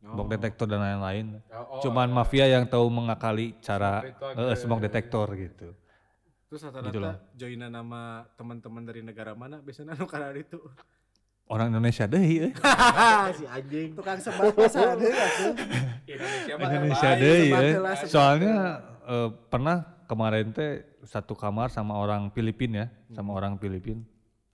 [0.00, 1.40] smoke detektor dan lain-lain.
[1.50, 5.72] Oh, Cuman mafia yang tahu mengakali cara eh, smoke detektor gitu.
[6.46, 7.14] Terus rata-rata Gitulah.
[7.34, 10.62] joinan nama teman-teman dari negara mana biasanya anu karena itu.
[11.46, 12.52] Orang Indonesia deh, eh.
[13.38, 13.94] si anjing.
[13.94, 15.54] Tukang sebat ya tuh.
[16.10, 17.60] Indonesia Indonesia deh, ya.
[18.02, 18.54] Soalnya
[19.06, 24.02] eh, pernah kemarin teh satu kamar sama orang Filipin ya, sama orang Filipin.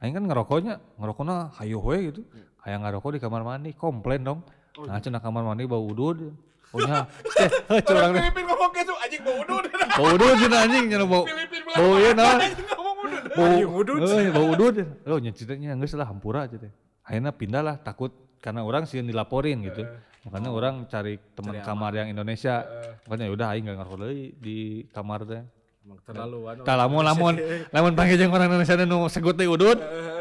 [0.04, 2.28] Aing kan ngerokoknya, ngerokoknya hayo we gitu.
[2.60, 4.40] Kayak ngerokok di kamar mandi, komplain dong.
[4.80, 6.32] Nah, cenah kamar mandi bau udud.
[6.72, 7.04] Oh nya,
[7.76, 8.20] eh, curang deh.
[8.24, 9.64] Filipin ngomong gitu anjing bau udud.
[10.00, 11.24] Bau udud cenah anjing, cenah bau.
[11.28, 12.40] Filipin Bau ieu nah.
[12.40, 13.22] ngomong udud.
[13.36, 13.98] Bau udud.
[14.00, 14.76] Eh, bau udud.
[15.04, 16.72] Oh nya ceritanya geus lah hampura aja deh.
[17.04, 19.84] Akhirnya pindah lah takut karena orang sih dilaporin gitu.
[20.24, 22.64] Makanya orang cari teman kamar yang Indonesia.
[23.04, 25.42] Makanya udah aing gak ngerokok deui di kamar teh.
[25.82, 26.62] Terlaluan.
[26.62, 27.34] Tah lamun lamun
[27.74, 29.78] lamun panggil jeung orang Indonesia nu segut deui udud.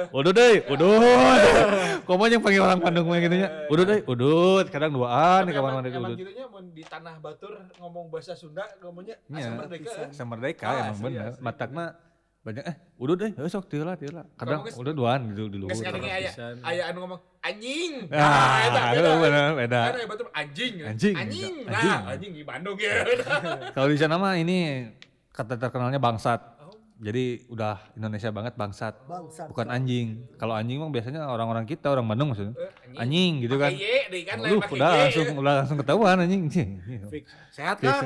[0.09, 1.41] Udud deui, udud.
[2.07, 3.49] Komo jeung panggil orang Bandung mah gitu nya.
[3.71, 4.65] Udud deui, udud.
[4.67, 6.17] Kadang duaan di kamar mandi Emang udud.
[6.17, 9.37] gitunya mau di tanah batur ngomong bahasa Sunda ngomongnya Iya.
[9.39, 9.91] asa merdeka.
[10.11, 11.31] Semerdeka Ah, emang asli, bener.
[11.39, 11.85] Matakna
[12.41, 14.25] banyak eh udud deui, heuh sok tieu lah, tieu lah.
[14.33, 15.85] Kadang geus- udah duaan gitu di Geus luhur.
[15.85, 16.55] kadang aya pisan.
[16.59, 17.93] aya anu ngomong anjing.
[18.09, 19.81] Ah, bener, beda.
[20.03, 20.73] Batur anjing.
[20.81, 21.53] Anjing, Anjing.
[21.53, 21.55] anjing.
[21.69, 23.05] Nah, anjing di Bandung ya.
[23.71, 24.89] Kalau di sana mah ini
[25.31, 26.59] kata terkenalnya bangsat.
[27.01, 28.93] Jadi udah Indonesia banget bangsat.
[29.09, 29.49] Bangsat.
[29.49, 30.21] Bukan anjing.
[30.37, 32.53] Kalau anjing mah biasanya orang-orang kita, orang Bandung maksudnya.
[32.93, 33.73] Anjing gitu kan.
[33.73, 35.01] Deui kan lain udah Y.
[35.09, 36.45] langsung udah langsung ketahuan anjing.
[37.11, 37.25] Fix.
[37.49, 38.05] Sehat kan?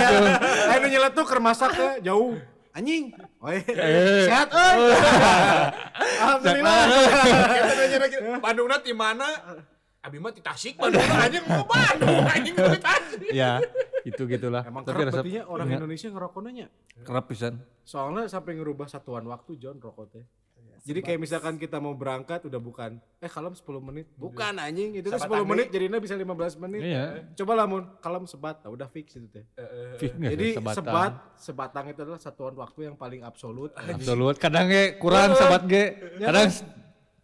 [0.72, 2.40] Ayo nu nyeletuk keur masak teh jauh.
[2.72, 3.12] Anjing.
[3.44, 3.60] Oi.
[4.24, 4.96] Sehat euy.
[6.24, 6.80] Alhamdulillah.
[7.76, 9.28] Nanya lagi, Bandungna di mana?
[10.00, 13.26] Abi mah di Tasik, Bandung anjing mau Bandung, anjing mau di Tasik.
[13.34, 13.58] ya,
[14.06, 14.62] itu gitulah.
[14.62, 16.66] Emang Tapi kerap resep berarti orang ingat, Indonesia ngerokoknya nya.
[17.02, 17.54] kerap pisan.
[17.82, 20.24] Soalnya sampai ngerubah satuan waktu John rokok teh.
[20.86, 24.06] Jadi kayak misalkan kita mau berangkat udah bukan eh kalem 10 menit.
[24.14, 26.80] Bukan anjing, itu kan 10 menit jadinya bisa 15 menit.
[26.86, 27.26] Iya.
[27.34, 29.42] Coba lah mun kalem sebat, nah udah fix itu teh.
[29.98, 30.78] Fix nggak Jadi sih, sebatang.
[30.78, 33.74] sebat, sebatang itu adalah satuan waktu yang paling absolut.
[33.74, 34.38] Absolut.
[34.38, 35.84] Kadang ge kurang sebat ge.
[36.22, 36.54] Kadang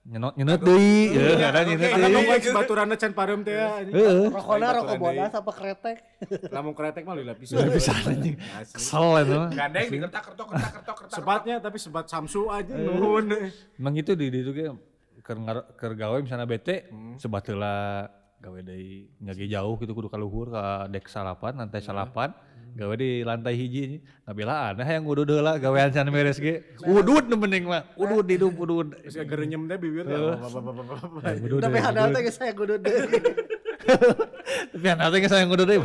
[0.02, 2.10] nyenot nyenot deui, ya, nyenot Karena deui.
[2.10, 3.78] nungguan sebaturanna can parem teh ya.
[3.80, 4.26] Heeh.
[4.28, 5.96] Rokokna rokok bodas apa kretek?
[6.48, 7.70] Lamun kretek mah lila pisan.
[7.70, 8.34] Bisa anjing.
[8.66, 9.34] Kesel itu.
[9.36, 9.48] mah.
[9.48, 11.16] Gandeng dikertak kertok kertak kertok kertak.
[11.16, 13.30] Sebatnya tapi sebat Samsu aja nuhun.
[13.74, 14.74] Emang itu di di itu ge
[15.22, 15.38] keur
[15.72, 17.14] keur gawe misalnya bete Hmm.
[17.14, 21.70] sebat heula gawe deui nyagi jauh gitu kudu ka luhur ka dek salapan Hmm.
[21.78, 22.34] salapan
[22.72, 26.64] gawe di lantai hiji ngabila ada yang udud heula gawean can beres ge.
[26.80, 27.84] Udud nu mending mah.
[27.94, 28.96] Udud hidup udud.
[29.04, 30.08] Ya gerenyem teh bibir.
[30.08, 30.16] Teh.
[31.36, 32.10] Udud Tapi udud.
[32.10, 33.20] teh geus saya kudu deui.
[34.72, 35.84] tapi anak teh geus yang udud deui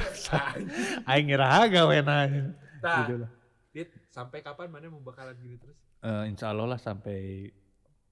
[1.10, 2.30] aing ngira gawena
[2.78, 3.30] Tah, gitu lah.
[3.74, 5.76] Dit, sampai kapan mana mau bakalan gini terus?
[6.02, 7.50] Eh, insya Allah lah sampai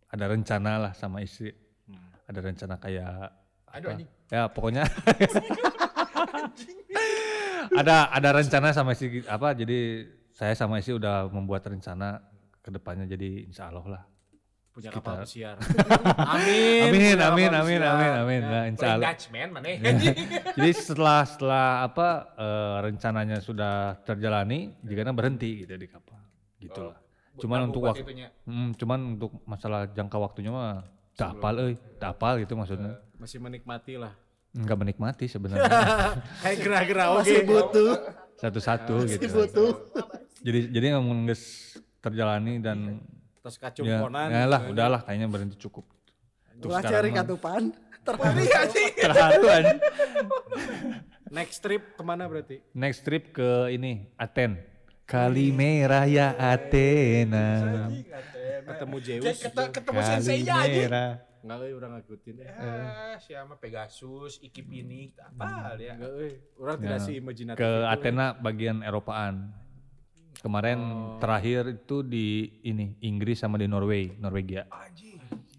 [0.09, 1.53] ada rencana lah sama istri.
[2.25, 3.29] Ada rencana kayak
[3.69, 3.93] Aduh apa?
[3.93, 4.09] anjing.
[4.33, 4.83] ya pokoknya
[7.81, 10.05] ada ada rencana sama istri apa jadi
[10.35, 12.19] saya sama istri udah membuat rencana
[12.59, 14.03] ke depannya jadi insya Allah lah.
[14.75, 15.55] Punya Kita- kapal pesiar.
[16.19, 16.91] Amin.
[16.91, 19.15] amin amin kapal amin amin amin nah, insya Allah.
[19.15, 19.67] Dutchman mana?
[20.51, 26.19] jadi setelah setelah apa eh, rencananya sudah terjalani jika berhenti gitu di kapal.
[26.59, 27.05] Gitulah
[27.35, 28.03] cuman untuk waktu
[28.47, 32.99] Hmm, cuman untuk masalah jangka waktunya mah tak apal euy, tak apal gitu maksudnya.
[33.19, 34.15] Masih menikmati lah.
[34.55, 35.67] Enggak menikmati sebenarnya.
[36.43, 37.19] Kayak gerah-gerah oke.
[37.27, 37.91] Masih butuh,
[38.39, 39.35] Satu-satu masih gitu.
[39.35, 39.71] butuh.
[40.39, 43.03] Jadi jadi ngomong geus terjalani dan
[43.43, 44.27] Terus ya, kacumponan.
[44.31, 45.83] ya lah udahlah kayaknya berhenti cukup.
[46.63, 47.19] Tuh cari sekarang mah.
[47.21, 47.61] katupan.
[48.05, 48.45] Terpari
[49.01, 49.45] Terharu.
[51.33, 52.61] Next trip ke mana berarti?
[52.77, 54.61] Next trip ke ini Aten.
[55.09, 57.89] Kalimeraya Athena.
[58.65, 59.37] Ketemu Zeus.
[59.73, 61.25] Ketemu sensei aja.
[61.45, 62.35] Enggak euy urang ngikutin.
[62.41, 62.49] eh.
[62.57, 65.93] Ah, siapa Pegasus, Iki Pinik, apa ya?
[65.93, 66.33] Enggak euy.
[66.57, 67.61] Urang tidak sih imajinatif.
[67.61, 67.85] Ke itu.
[67.85, 69.53] Athena bagian Eropaan.
[70.41, 70.77] Kemarin
[71.21, 72.25] terakhir itu di
[72.65, 74.65] ini Inggris sama di Norway, Norwegia.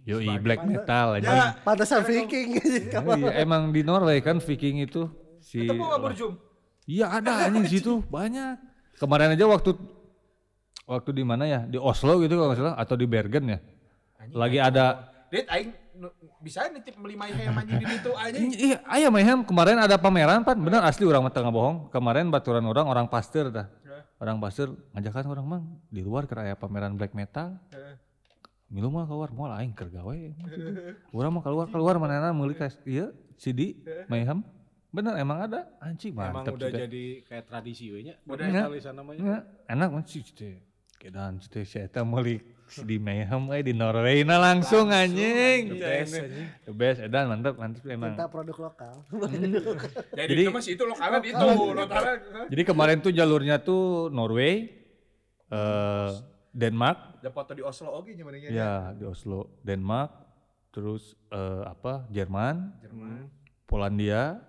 [0.03, 1.55] Yoi black metal aja.
[1.63, 2.59] Pantesan Viking.
[3.19, 5.07] Iya, emang di Norway kan Viking itu
[5.39, 6.33] si Ketemu berjum?
[6.87, 8.59] Iya ada anjing situ banyak.
[8.99, 9.71] Kemarin aja waktu
[10.83, 11.61] waktu di mana ya?
[11.63, 13.59] Di Oslo gitu kalau nggak salah atau di Bergen ya.
[14.35, 15.75] Lagi ada Dit aing
[16.39, 18.51] bisa nitip beli mayhem anjing di ditu anjing.
[18.71, 21.91] Iya, aya Mayhem kemarin ada pameran pan, bener asli orang mah tengah bohong.
[21.91, 23.67] Kemarin baturan orang orang pasteur dah.
[24.17, 25.63] Orang pasteur ngajakan orang mang
[25.93, 27.59] di luar kira aya pameran black metal.
[28.67, 30.17] Milu mah keluar mau aing keur gawe.
[31.17, 33.79] Urang mah keluar keluar manehna meuli ka ieu CD
[34.11, 34.43] Mayhem.
[34.91, 36.89] Bener emang ada anjing Emang mantap udah juga.
[36.89, 38.15] jadi kayak tradisi we nya.
[38.25, 38.71] Udah.
[38.71, 39.21] Tulisan namanya.
[39.21, 40.65] Ya, enak mah sih teh.
[40.97, 45.71] Kedan teh si eta meuli CD Mayhem euy di Norway na langsung anjing.
[45.71, 46.49] The best, anjing.
[46.67, 48.15] The best edan mantap mantap emang.
[48.15, 48.95] Kita produk lokal.
[50.13, 52.15] Jadi, Jadi- itu masih itu lokalnya di itu, lokalnya.
[52.49, 54.67] Jadi kemarin tuh jalurnya tuh Norway,
[55.49, 56.11] eh
[56.51, 60.09] Denmark, Ada foto di Oslo oke nyaman ya di Oslo, Denmark,
[60.73, 62.73] terus eh, apa Jerman,
[63.69, 64.41] Polandia,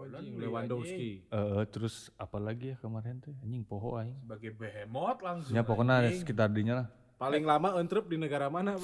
[0.00, 1.26] Anjing, Lewandowski.
[1.26, 4.16] eh, terus apa lagi ya kemarin tuh anjing poho aing.
[4.24, 5.52] sebagai behemoth langsung.
[5.52, 6.88] Ya pokoknya ada sekitar dinya lah.
[7.20, 8.80] Paling lama entrep di negara mana?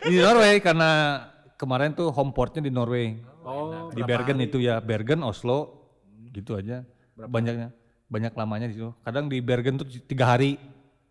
[0.00, 1.20] Di Norway karena
[1.60, 3.20] kemarin tuh home portnya di Norway.
[3.44, 5.76] Oh, di Bergen itu ya, Bergen, Oslo,
[6.32, 6.88] gitu aja.
[7.20, 7.68] Banyaknya,
[8.08, 8.96] banyak lamanya di situ.
[9.04, 10.56] Kadang di Bergen tuh tiga hari,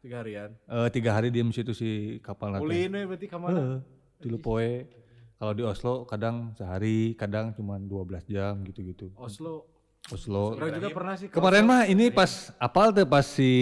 [0.01, 0.57] tiga harian.
[0.57, 2.65] eh, tiga hari diem situ si kapal nanti.
[2.65, 3.53] Ulin we berarti ke mana?
[3.61, 3.77] Heeh,
[4.25, 4.89] tilu poe.
[5.37, 9.13] Kalau di Oslo kadang sehari, kadang cuma 12 jam gitu-gitu.
[9.21, 9.69] Oslo.
[10.09, 10.57] Oslo.
[10.57, 11.29] Orang juga pernah sih.
[11.29, 13.53] ke Kemarin mah ini pas apal tuh pas si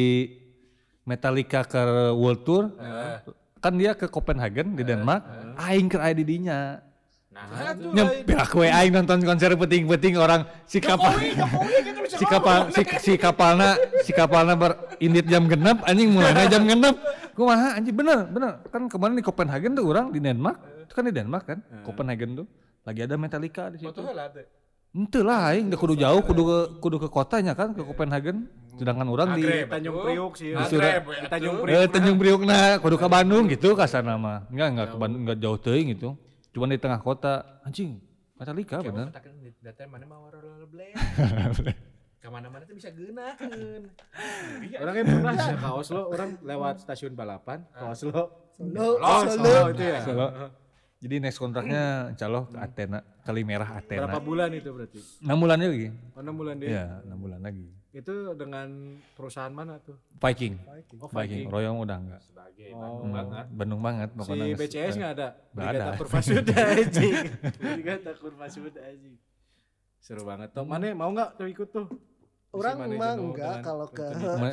[1.03, 1.81] Metallica ke
[2.15, 2.63] World Tour.
[3.63, 5.23] Kan dia ke Copenhagen di Denmark.
[5.59, 6.79] Aing ke aya di dinya.
[7.33, 11.17] Nah, Nyampe aku aing nonton konser penting-penting orang si kapal
[12.05, 13.73] si kapal si, si kapalna
[14.05, 16.93] si kapalna berindit jam genep anjing mulainya jam genep.
[17.33, 18.61] Kumaha anjing bener bener.
[18.69, 20.85] Kan kemarin di Copenhagen tuh orang di Denmark.
[20.85, 22.47] Itu kan di Denmark kan Copenhagen tuh.
[22.85, 24.01] Lagi ada Metallica di situ.
[24.93, 28.45] Ente lah aing udah kudu jauh kudu ke kudu ke kotanya kan ke Copenhagen
[28.79, 29.43] sedangkan orang di.
[29.65, 30.51] Tanjung Priuk sih.
[30.53, 31.27] Agreb, Di.
[31.29, 31.77] Tanjung Priuk.
[31.77, 35.37] eh, Tanjung Priok nah kudu ke Bandung gitu kasana mah enggak enggak ke Bandung enggak
[35.39, 36.09] jauh teuing gitu
[36.53, 37.97] cuman di tengah kota anjing
[38.33, 40.93] Metallica bener Katakan data mana mau rollerblade.
[42.23, 43.83] Ke mana-mana tuh bisa geunakeun.
[44.83, 48.47] Orang yang pernah sih ke Oslo, orang lewat stasiun balapan ke Oslo.
[48.55, 49.27] Solo, Solo.
[49.27, 49.99] Solo itu ya.
[50.07, 50.27] Solo.
[51.03, 54.07] Jadi next kontraknya insya Allah ke Athena, kali merah Athena.
[54.07, 54.99] Berapa bulan itu berarti?
[55.19, 55.87] 6 bulan lagi.
[56.15, 56.67] Oh, enam bulan deh.
[56.71, 57.67] Iya, 6 bulan lagi.
[57.93, 58.69] Itu dengan
[59.13, 60.01] perusahaan mana tuh?
[60.17, 60.57] Viking.
[60.97, 61.45] Oh, Viking.
[61.45, 62.21] Royong udah enggak.
[62.21, 62.81] Sebagai Oh.
[62.81, 63.45] Bandung banget.
[63.53, 64.45] Bandung banget Si pokoknya.
[64.47, 65.27] nges- BCS nggak ada?
[65.29, 65.97] Nggak Brigata ada.
[65.97, 67.13] Kurva Sud anjing.
[67.69, 69.15] Brigata Kurva Sud anjing.
[69.99, 70.49] Seru banget.
[70.51, 71.87] Tuh, mana mau nggak tuh ikut tuh?
[72.49, 74.05] Orang mah enggak kalau ke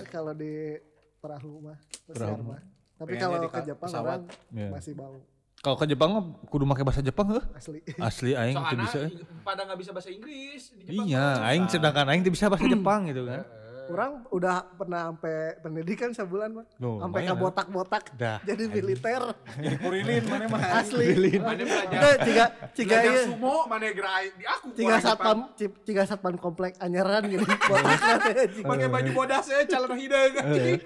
[0.07, 0.76] kalau di
[1.18, 1.78] perahu mah.
[2.07, 2.61] Perahu Pesiar mah.
[2.97, 4.68] Tapi kalau ke Jepang orang Iya.
[4.68, 5.16] masih mau
[5.61, 7.44] Kalau ke Jepang mah kudu make bahasa Jepang heuh.
[7.52, 7.84] asli.
[7.94, 8.98] Asli aing teu bisa.
[9.02, 9.12] eh.
[9.44, 13.04] pada nggak bisa bahasa Inggris di Jepang Iya, aing sedangkan aing teu bisa bahasa Jepang
[13.04, 13.44] gitu kan.
[13.90, 16.64] Orang udah pernah sampai pendidikan sebulan mah.
[16.72, 16.86] Sampai
[17.20, 18.02] ke lumayan, botak-botak.
[18.14, 19.18] Dah, Jadi militer.
[19.52, 20.61] Jadi kurilin mana mah.
[20.78, 21.06] Asli.
[21.36, 23.26] Mana belajar ciga ciga ieu.
[23.26, 24.66] sumo, mana gerai di aku.
[24.72, 27.42] Ciga satpam ci- ciga satpam komplek anyaran gini.
[27.68, 28.48] Botak anjing.
[28.54, 28.68] Jepang.
[28.70, 30.80] Pakai baju bodas ya, calon hideung anjing.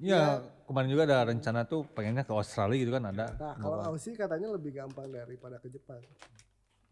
[0.00, 0.22] Iya,
[0.64, 3.26] kemarin juga ada rencana tuh pengennya ke Australia gitu kan ada.
[3.32, 6.00] Nah, kalau Aussie katanya lebih gampang daripada ke Jepang.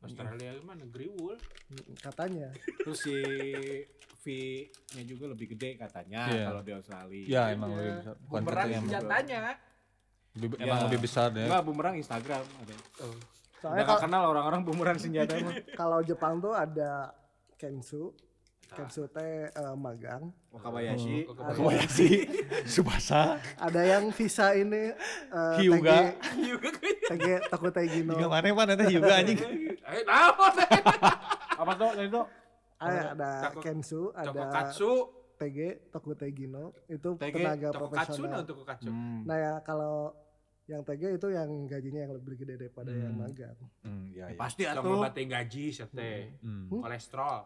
[0.02, 1.38] Australia mah negeri wool.
[1.96, 2.50] Katanya.
[2.82, 3.14] Terus si
[4.22, 6.44] V-nya juga lebih gede katanya Iya.
[6.46, 7.22] kalau di Australia.
[7.22, 8.14] Iya, emang lebih besar.
[8.20, 9.38] Bukan Bumerang senjatanya.
[10.32, 10.64] lebih- Iya.
[10.64, 11.44] emang lebih besar ya.
[11.44, 12.74] Enggak, bumerang Instagram ada.
[13.58, 15.54] Soalnya Udah kalau kenal orang-orang bumerang senjata mah.
[15.80, 17.14] kalau Jepang tuh ada
[17.54, 18.10] Kensu.
[18.72, 20.34] Kensu teh eh, magang.
[20.52, 21.24] Wakabayashi.
[21.32, 22.10] Kobayashi,
[22.72, 26.12] Subasa, Ada yang visa ini eh, Hyuga.
[26.12, 26.60] TG,
[27.08, 28.12] TG Takutei Gino.
[28.12, 29.40] Tiga mana mana teh juga anjing.
[29.82, 30.04] Eh?
[31.60, 31.90] Apa tuh?
[31.92, 32.24] Tadi tuh?
[32.78, 34.92] Ada, Kensu, ada Tokokatsu.
[35.36, 35.58] TG
[35.90, 36.72] Takutei Gino.
[36.86, 38.30] Itu TG, tenaga profesional.
[38.30, 38.90] nah Tokokatsu.
[39.24, 40.14] Nah ya kalau
[40.64, 43.26] yang TG itu yang gajinya yang lebih gede daripada yang Hmm.
[43.26, 43.58] magang.
[43.82, 44.38] Hmm, iya, iya.
[44.38, 45.00] Pasti Yang atuh.
[45.00, 46.12] mati gaji sete.
[46.40, 46.70] Hmm.
[46.70, 47.40] Kolesterol.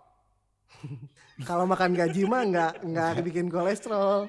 [1.45, 4.29] Kalau makan gaji mah nggak nggak bikin kolesterol.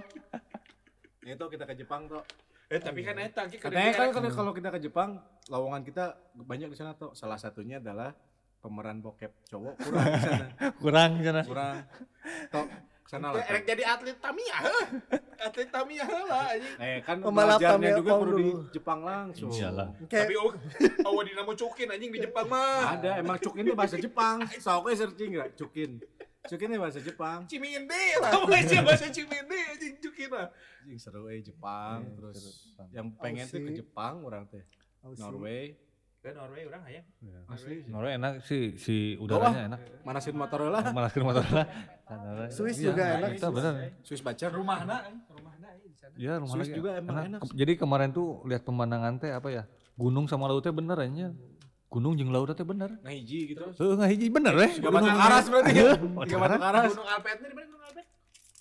[1.24, 2.24] Itu kita ke Jepang tuh.
[2.68, 6.68] Eh tapi kan eta ki Katanya kan kalau- kalau kita ke Jepang, lowongan kita banyak
[6.68, 7.16] di sana tuh.
[7.16, 8.12] Salah satunya adalah
[8.60, 10.48] pemeran bokep cowok kurang di sana.
[10.84, 11.42] Kurang sana.
[11.48, 11.76] Kurang.
[13.08, 13.40] Sana lah.
[13.40, 14.58] Erek jadi atlet Tamiya.
[15.40, 16.76] Atlet Tamiya heula anjing.
[16.76, 18.50] Eh kan Pembalap belajarnya Tamiya juga perlu di.
[18.76, 19.52] Jepang langsung.
[19.56, 19.88] Iyalah.
[19.96, 20.52] Tapi Kayak oh,
[21.16, 23.00] oh dinamo cukin anjing di Jepang mah.
[23.00, 24.44] Ada emang cukin itu bahasa Jepang.
[24.60, 26.04] Sok searching enggak cukin.
[26.48, 27.40] Cukin itu bahasa Jepang.
[27.45, 30.48] Ciminde lah bahasa bahasa Ciminde anjing cukin mah.
[30.82, 32.38] Anjing seru eh Jepang Iya, terus
[32.72, 32.88] seru.
[32.91, 33.78] yang pengen tuh ke Aussie.
[33.78, 34.64] Jepang orang teh.
[35.02, 35.22] Aussie.
[35.22, 35.64] Norway.
[36.18, 37.02] Ke Norway urang aya.
[37.45, 37.86] Asli.
[37.86, 39.80] Norway enak sih, si udaranya enak.
[40.02, 40.84] Manasin motor lah.
[40.95, 41.68] Malaskeun motor lah.
[42.49, 43.30] Swiss Iya, juga enak.
[43.36, 43.74] Itu bener.
[44.02, 44.49] Swiss bacer.
[44.49, 46.15] Rumahna, eh, rumahna eh, sana.
[46.15, 49.48] Ya rumah Swiss lagi juga emang enak Ke- Jadi kemarin tuh lihat pemandangan teh apa
[49.49, 49.64] ya?
[49.94, 51.28] Gunung sama lautnya bener aja.
[51.88, 53.00] Gunung jeung lautnya teh bener.
[53.00, 53.64] Nah hiji gitu.
[53.72, 54.72] Heeh, nggak hiji bener eh.
[54.76, 55.92] Tiga batu karas berarti ya.
[55.96, 56.92] Batu Tiga batu karas.
[56.92, 58.06] Gunung Alpetnya di mana Gunung Alpet?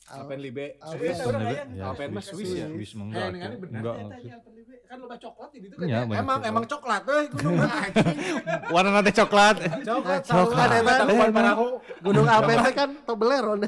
[0.07, 0.67] Alpen Libe.
[0.79, 0.99] Alpen.
[1.03, 1.19] Swiss.
[1.19, 2.67] Bener, Alpen Ya, Alpen mah Swiss ya.
[2.71, 3.51] Swiss mah Eh, enggak.
[3.53, 3.69] tuh.
[3.69, 3.95] Enggak.
[4.23, 4.37] ya.
[4.87, 5.87] Kan loba coklat di itu kan.
[5.91, 6.47] Emang coklat.
[6.47, 8.17] emang coklat euy gunung anjing.
[8.71, 9.57] Warna nanti coklat.
[9.59, 10.21] Coklat Coklat.
[10.23, 11.67] Coklat eta takuan parahu.
[11.99, 13.67] Gunung Alpen teh kan Toblerone.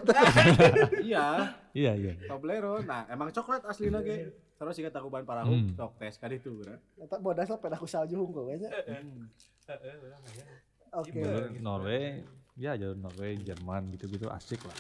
[1.03, 1.27] Iya,
[1.75, 2.13] Iya iya.
[2.25, 2.87] Toblerone.
[2.87, 4.31] Nah, emang coklat aslinya ge.
[4.59, 5.71] Terus siga takuban parahu, Hmm.
[5.73, 6.83] sok tes ka ditu urang.
[6.99, 8.71] Eta bodas lah pedah ku salju hungkul we nya.
[10.91, 11.15] Oke.
[11.15, 12.25] Jalur Norway,
[12.55, 14.75] ya jalur Norway, Jerman gitu-gitu asik lah.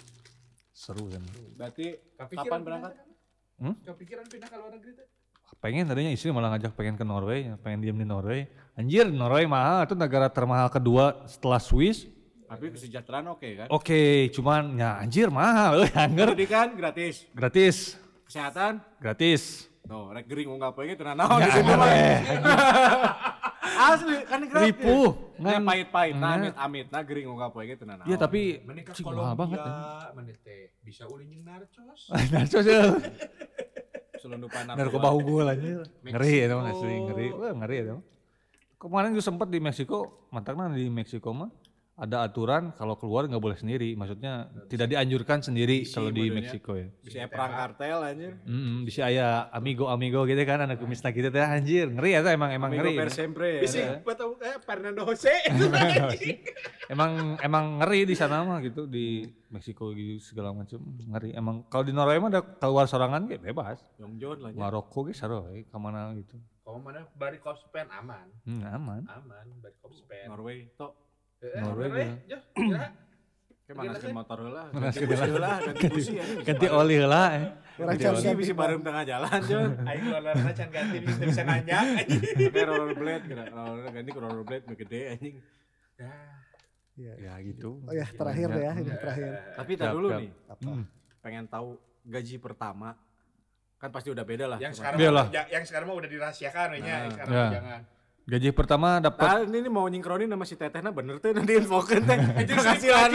[0.72, 1.22] Seru kan.
[1.54, 2.92] Berarti Kepikiran kapan pindah berangkat?
[3.58, 3.74] Hmm?
[3.84, 5.06] Kepikiran pindah ke luar negeri teh?
[5.58, 8.46] Pengen tadinya istri malah ngajak pengen ke Norway, pengen diem di Norway.
[8.74, 12.06] Anjir, Norway mahal, itu negara termahal kedua setelah Swiss.
[12.46, 13.66] Tapi kesejahteraan oke kan?
[13.68, 16.32] Oke, cuman ya anjir mahal, euy, anger.
[16.32, 17.76] Pendidikan gratis, Gratis,
[18.28, 19.64] kesehatan gratis.
[19.82, 21.88] Tuh, rek gering unggal poe ge teu naon Ya, di situ mah.
[23.68, 24.64] Asli kan gratis.
[24.68, 25.08] ripuh.
[25.38, 26.34] Nah, Ngan- pahit-pahit, nah Nah.
[26.36, 28.04] amit-amit, nah gering unggal poe ge teu naon.
[28.04, 28.60] Iya tapi
[28.92, 29.56] cik mahal banget.
[29.56, 29.72] ya.
[30.12, 32.00] Mana teh bisa ulin jeung narcos.
[32.34, 32.82] Narcos ya.
[34.18, 35.86] selundupan Narkoba unggul aja.
[36.02, 37.26] Ngeri ya teman asli, ngeri.
[37.32, 38.04] Wah, ngeri ya teman.
[38.76, 39.98] Kemarin juga sempat di Meksiko,
[40.28, 41.48] mantaknya di Meksiko mah
[41.98, 43.98] ada aturan kalau keluar nggak boleh sendiri.
[43.98, 46.30] Maksudnya tidak dianjurkan sendiri kalau di.
[46.30, 46.86] Meksiko ya.
[47.02, 48.32] bisa perang kartel anjir.
[48.46, 52.30] Mm, bisa aya amigo amigo gitu kan anak kumisna gitu teh anjir ngeri ya tuh
[52.30, 53.58] emang emang Amigo ngeri per sempre.
[53.58, 53.92] Bisa ya.
[53.98, 55.34] buat tahu kayak Fernando Jose.
[56.94, 61.82] emang emang ngeri di sana mah gitu di Meksiko gitu segala macam ngeri emang kalau
[61.82, 64.60] di Norway mah ada keluar sorangan gitu bebas Yong John lah ya.
[64.60, 68.28] Maroko gitu saru we, ke mana gitu Kamu mana bari Kopspen aman.
[68.44, 70.28] hmm, aman Aman bari Kopspen.
[70.28, 71.07] Norway tok.
[71.38, 72.06] Eh, Norway Norway.
[72.24, 72.26] juga.
[72.26, 72.86] Yo, kira.
[73.62, 74.62] Ke manaskeun motor heula.
[74.70, 75.48] Manaskeun Ganti busi heula.
[75.48, 76.40] heula, ganti busi anjing.
[76.42, 77.46] ganti oli lah eh.
[77.78, 78.16] Can oli.
[78.16, 79.70] Busi bisa bareng tengah jalan John.
[79.84, 81.78] Aing rollernya can ganti bisa bisa nanya.
[82.40, 83.44] Pakai rollerblade kira.
[83.46, 85.34] Roller ganti ke rollerblade gede anjing.
[86.98, 87.12] Iya.
[87.16, 89.30] ya gitu Oh ya terakhir ya ini terakhir.
[89.54, 90.82] Tapi tak dulu nih, Hmm.
[91.20, 92.98] pengen tahu gaji pertama.
[93.78, 94.58] Kan pasti udah beda lah.
[94.58, 94.98] Yang sekarang
[95.30, 97.38] ya- yang sekarang mah udah dirahasiakan nya, yang sekarang Ya.
[97.38, 97.80] mah jangan.
[98.28, 101.56] Gaji pertama dapat Nah, ini, ini mau nyingkronin sama si teteh nah bener tuh nanti
[101.56, 102.16] infokan teh.
[102.52, 103.10] Penghasilan.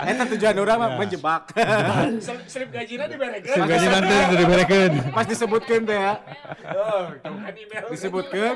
[0.00, 1.52] Eta tujuan orang mah menjebak.
[2.18, 3.52] Slip- Slip gajina diberekeun.
[3.52, 6.14] Sip gaji nanti diberekeun Pas disebutkan teh ya.
[6.72, 7.84] Oh, kan email.
[7.92, 8.54] Disebutkan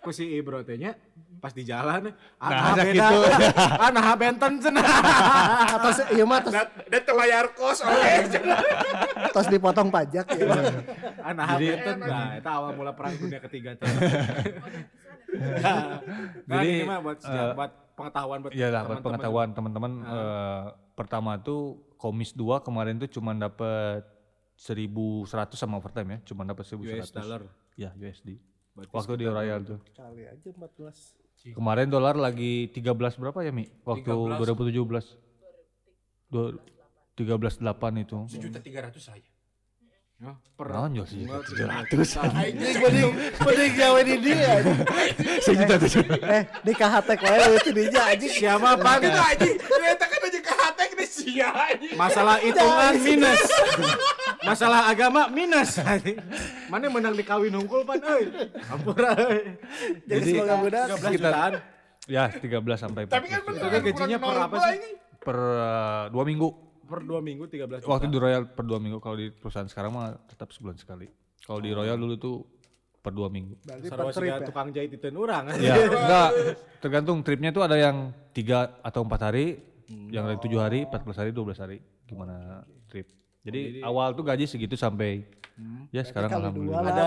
[0.00, 0.96] ku si Ibro teh nya
[1.36, 3.18] pas di jalan Nah, ah ada beda gitu.
[3.82, 4.84] ah nah benten cenah
[5.70, 8.12] Atau se- iya mah tos Dan dan telayar kos oke.
[9.34, 10.46] tos dipotong pajak ya.
[11.18, 13.86] ah nah benten nah itu awal mula perang dunia ketiga teh
[15.28, 16.00] nah,
[16.48, 19.04] Jadi, ini mah buat sejarah, eh, buat pengetahuan buat Iya lah, buat teman-teman.
[19.04, 19.92] pengetahuan teman-teman.
[20.02, 20.62] eh,
[20.94, 21.60] pertama tuh
[21.96, 24.04] komis 2 kemarin tuh cuma dapat
[24.54, 26.96] 1100 sama overtime ya, cuma dapat 1100.
[26.96, 27.40] US dollar
[27.76, 28.40] Ya, USD.
[28.72, 29.76] Berarti Waktu di Royal tuh.
[29.92, 31.25] Kali aja 14.
[31.46, 33.68] Kemarin dolar lagi 13 berapa ya, Mi?
[33.82, 35.06] Waktu 2017.
[36.26, 36.58] Dua-
[37.14, 37.62] 13.8
[37.96, 38.18] itu.
[38.28, 39.30] Sejuta tiga ratus aja.
[40.16, 41.28] Ya, per Naon jual sih?
[41.28, 41.44] Enggak,
[41.92, 42.16] 700.
[42.24, 44.52] Anjing mending mending gawe di dia.
[45.44, 46.04] Sejuta tujuh.
[46.08, 48.32] Eh di KHT wae itu dia anjing.
[48.32, 50.05] siapa apa Itu aja ke
[51.26, 51.94] anjing.
[51.94, 53.42] masalah hitungan minus
[54.40, 55.82] masalah agama minus
[56.66, 58.24] mana menang dikawin hungkul pan euy
[58.64, 59.58] ampura euy
[60.06, 61.62] Jadi Jadi, semoga mudah 13 sekitar-
[62.06, 63.10] Ya, 13 sampai 14.
[63.10, 64.78] Tapi kan kan gajinya per apa sih?
[65.18, 66.48] per uh, dua minggu.
[66.86, 69.02] per dua minggu 13 juta Waktu di Royal per dua minggu.
[69.02, 71.10] Kalau di perusahaan sekarang mah tetap sebulan sekali.
[71.42, 72.36] Kalau di Royal dulu tuh
[73.02, 73.58] per dua minggu.
[73.58, 74.46] berarti per trip ya.
[74.46, 75.74] tukang jahit itu orang Ya,
[76.06, 76.30] enggak.
[76.78, 81.30] Tergantung tripnya tuh ada yang tiga atau empat hari, yang ada tujuh hari, 14 hari,
[81.30, 81.78] 12 hari.
[82.06, 83.06] Gimana trip?
[83.46, 85.22] Jadi, awal tuh gaji segitu sampai
[85.88, 86.82] ya sekarang alhamdulillah.
[86.82, 86.92] lah.
[86.92, 87.06] ada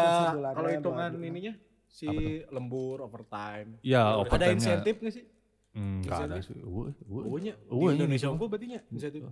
[0.55, 1.53] kalau hitungan ininya
[1.85, 2.07] si
[2.49, 4.57] lembur overtime Ya, ada overtime-nya.
[4.57, 5.25] insentif nggak sih
[5.69, 6.57] Enggak ada sih.
[6.65, 7.21] Uwe, uwe.
[7.29, 8.81] Uwanya di Uwe, Indonesia unggul berarti nya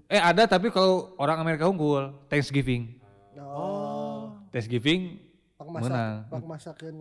[0.05, 3.01] Eh ada tapi kalau orang Amerika unggul, Thanksgiving.
[3.41, 5.17] Oh, Thanksgiving
[5.57, 6.15] pak masak, menang.
[6.29, 6.43] pak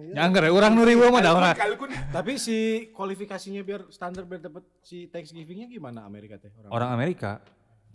[0.00, 0.16] ieu.
[0.16, 1.52] Ya orang nuri mah da orang.
[1.52, 6.72] Kalau kun tapi si kualifikasinya biar standar biar dapat si Thanksgivingnya gimana Amerika teh orang
[6.72, 7.44] Orang Amerika.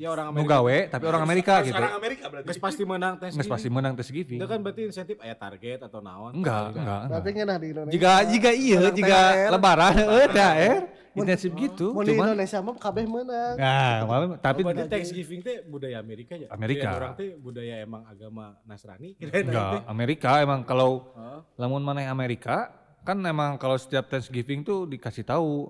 [0.01, 1.77] Ya orang Nu Amerika gawe tapi orang Amerika gitu.
[1.77, 2.47] orang Amerika berarti.
[2.49, 4.39] Geus pasti menang Nggak Thanksgiving pasti menang Thanksgiving.
[4.41, 7.33] itu kan berarti insentif aya target atau naon Enggak, enggak, Berarti enggak.
[7.37, 7.93] ngeunah di Indonesia.
[7.93, 9.19] Jika jika iya, Menang jika
[9.53, 10.77] lebaran heeh THR
[11.11, 11.87] intensif gitu.
[11.91, 13.55] Mun di Indonesia mah kabeh menang.
[13.59, 16.47] Nah, malam tapi berarti Thanksgiving teh budaya Amerika ya?
[16.49, 16.87] Amerika.
[16.89, 19.13] Orang teh budaya emang agama Nasrani.
[19.19, 19.85] enggak.
[19.85, 21.13] Amerika emang kalau
[21.53, 22.71] lamun mana Amerika
[23.01, 25.69] kan emang kalau setiap Thanksgiving tuh dikasih tahu.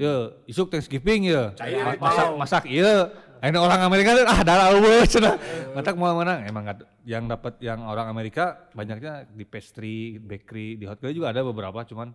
[0.00, 1.52] Ya, isuk Thanksgiving ya.
[2.00, 3.12] Masak masak iya.
[3.40, 5.34] Ini orang Amerika tuh ah darah eueuh cenah.
[5.72, 10.84] Matak mau menang emang nggak yang dapat yang orang Amerika banyaknya di pastry, bakery, di
[10.84, 12.12] hotel juga ada beberapa cuman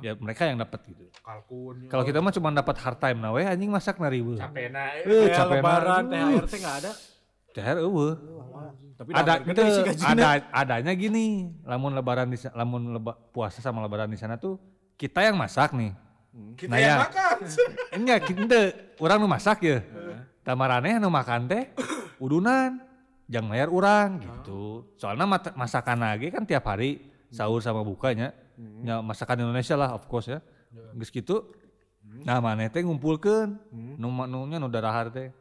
[0.00, 1.06] ya mereka yang dapat gitu.
[1.16, 1.86] Kalkun.
[1.86, 4.34] Kalau kita mah cuma dapat hard time nah we anjing masak na ribu.
[4.34, 4.94] Capena.
[4.96, 6.02] Eh, Kayak capek lebaran.
[6.04, 6.90] THR teh nggak ada.
[7.50, 8.12] THR eueuh.
[8.94, 10.10] Tapi Ada gede itu sih gajinya.
[10.14, 11.26] ada adanya gini,
[11.62, 14.54] lamun lebaran di lamun leba, puasa sama lebaran di sana tuh
[14.94, 15.90] kita yang masak nih.
[16.54, 17.02] Kita Nah, yang ya.
[17.02, 17.36] makan.
[17.98, 18.58] Enggak, kita
[18.98, 19.82] orang nu masak ya.
[20.44, 21.72] Tamarane nu makan teh
[22.24, 22.76] udunan,
[23.24, 24.92] jang bayar urang gitu.
[24.94, 28.36] Soalnya mat- masakan lagi kan tiap hari sahur sama bukanya.
[28.84, 30.38] Ya masakan Indonesia lah of course ya.
[30.94, 31.48] Geus gitu.
[32.22, 33.56] Nah, maneh teh ngumpulkeun.
[33.98, 35.32] Ma- nu nya nu darahar teh.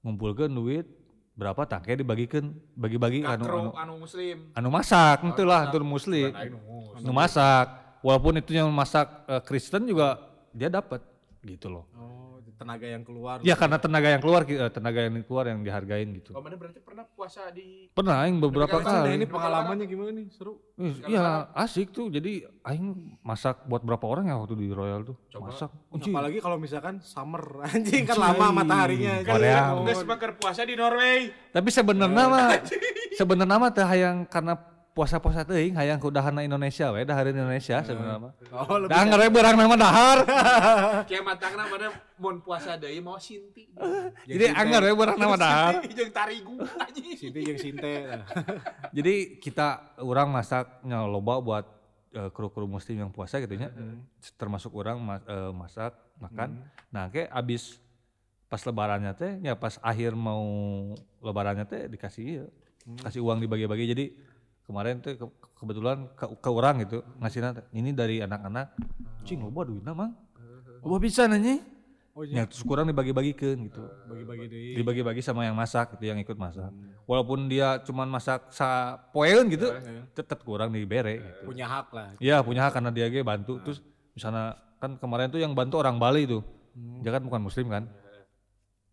[0.00, 0.86] Ngumpulkeun duit
[1.34, 2.46] berapa tangke dibagikeun
[2.78, 4.54] bagi-bagi anu, anu anu muslim.
[4.54, 6.30] anu masak ente lah anu muslim
[7.02, 7.66] nu masak
[8.06, 10.14] walaupun itu yang masak eh, Kristen juga
[10.54, 11.02] dia dapat
[11.42, 12.23] gitu loh Oh,
[12.54, 13.36] tenaga yang keluar.
[13.42, 16.30] ya karena tenaga yang keluar eh, tenaga yang keluar yang dihargain gitu.
[16.32, 19.18] Oh, mana berarti pernah puasa di pernah aing beberapa Negara Nah, kali.
[19.18, 20.26] Ini pengalamannya gimana nih?
[20.30, 20.54] Seru.
[21.04, 22.06] Iya asik tuh.
[22.08, 25.16] Jadi aing masak buat berapa orang ya waktu di Royal tuh?
[25.34, 25.70] Masak.
[25.90, 27.42] Unci, Apalagi kalau misalkan summer.
[27.70, 29.22] Anjing kan lama mataharinya.
[29.22, 29.60] Kan Korea.
[29.84, 31.30] Geus bakar puasa di Norway.
[31.50, 32.46] tapi sebenarnya mah
[33.18, 34.58] sebenarnya mah teh hayang karena
[34.94, 39.56] puasa-puasa teuing hayang kudahan Indonesia we dahareun Indonesia sebenarnya mah Oh, lebih dah ngere berang
[39.58, 40.18] nama dahar
[41.10, 43.66] Kayak matangna mana mun puasa deui mau sinti.
[44.30, 47.18] jadi anggar we berang nama dahar Jeung tarigu anjing.
[47.18, 48.06] Siti yang Sinte.
[48.94, 51.64] Jadi kita orang masaknya loba buat
[52.14, 53.74] eh, kru-kru muslim yang puasa gitu nya.
[54.38, 55.90] Termasuk orang ma- eh, masak,
[56.22, 56.62] makan.
[56.94, 57.82] Nah, kayak abis
[58.46, 60.46] pas lebarannya teh ya pas akhir mau
[61.18, 62.46] lebarannya teh dikasih ieu.
[63.02, 63.90] Kasih uang dibagi-bagi.
[63.90, 64.04] Jadi
[64.64, 68.74] kemarin tuh ke- kebetulan ke, ke orang gitu ngasihnya teh, ini dari anak-anak.
[69.22, 70.12] Cing loba duitna mang.
[70.80, 71.60] Loba bisa nanya.
[72.14, 74.78] Oh Ya, terus kurang dibagi-bagikan gitu Bagi-bagi deh.
[74.78, 76.70] dibagi-bagi sama yang masak gitu yang ikut masak
[77.10, 79.66] walaupun dia cuman masak sa poeun gitu
[80.14, 81.50] tetap kurang dibere gitu.
[81.50, 82.14] Punya hak lah.
[82.22, 83.82] Iya punya hak karena dia ge bantu terus
[84.14, 86.46] misalnya kan kemarin tuh yang bantu orang Bali tuh
[87.02, 87.90] dia kan bukan muslim kan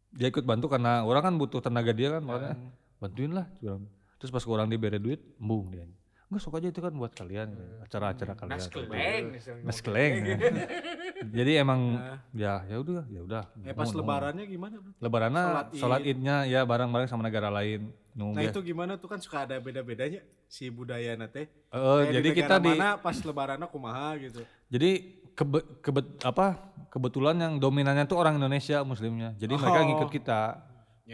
[0.10, 2.57] dia ikut bantu karena orang kan butuh tenaga dia kan makanya
[2.98, 3.85] bantuin lah curang.
[4.22, 5.89] Terus pas orang diberi duit embung dia
[6.31, 7.64] enggak sok aja itu kan buat kalian gitu.
[7.84, 9.26] acara-acara kalian Naskeleng.
[9.68, 10.38] Naskeleng ya.
[11.43, 11.99] jadi emang
[12.31, 14.80] ya ya udah ya udah Eh pas lebarannya gimana?
[14.98, 16.15] Lebarannya Sholat sholat, Id.
[16.15, 17.91] idnya ya bareng-bareng sama negara lain.
[18.14, 21.48] Nah itu gimana tuh kan suka ada beda-bedanya si budaya nate.
[21.48, 24.39] Eh, Kayak jadi di kita di mana pas lebarannya kumaha gitu.
[24.68, 24.91] jadi
[25.31, 29.35] kebe, kebet- apa kebetulan yang dominannya tuh orang Indonesia muslimnya.
[29.35, 29.85] Jadi mereka Oh.
[29.85, 30.41] ngikut kita.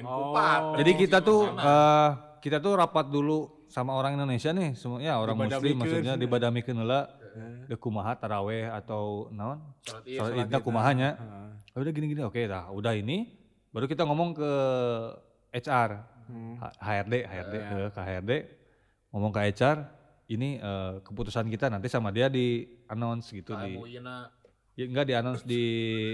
[0.06, 0.78] Oh.
[0.78, 2.10] Jadi kita tuh eh,
[2.48, 7.12] kita tuh rapat dulu sama orang Indonesia nih, semua ya orang muslim maksudnya dibadamikeun heula
[7.68, 9.60] de kumaha taraweh atau naon?
[9.84, 11.10] Sholat Id, Sholat sholat idnya Id, kumahanya.
[11.20, 11.76] Heeh.
[11.76, 13.36] Ah, udah gini-gini oke dah udah ini
[13.70, 14.52] baru kita ngomong ke
[15.54, 16.60] HR Hmm.
[16.60, 18.32] HRD HRD eh, ke HRD
[19.16, 19.78] ngomong ke HR
[20.28, 24.28] ini eh, keputusan kita nanti sama dia di announce gitu di Ayeuna
[24.76, 25.64] ya, enggak di announce di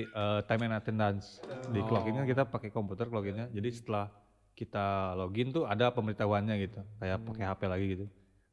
[0.05, 1.41] eh, time and attendance.
[1.73, 4.14] Di clock in kan kita pakai komputer clock innya jadi setelah
[4.53, 8.05] kita login tuh ada pemberitahuannya gitu kayak pakai HP lagi gitu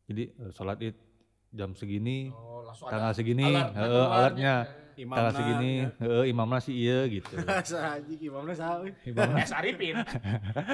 [0.09, 0.97] jadi eh, sholat id
[1.51, 4.06] jam segini oh, tanggal segini alert keluarnya.
[4.14, 4.55] alertnya
[5.01, 8.85] Imamna, tanggal segini heeh, imamnya si iya gitu Bahasa haji gimana sah?
[8.85, 8.93] euy?
[9.40, 9.97] Es Arifin.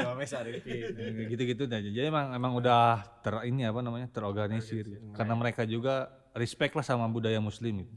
[0.03, 0.83] Imamnya Sarifin.
[1.31, 1.79] gitu-gitu dah.
[1.79, 5.15] Jadi emang emang udah ter ini apa namanya terorganisir gitu.
[5.15, 7.95] karena mereka juga respect lah sama budaya muslim gitu.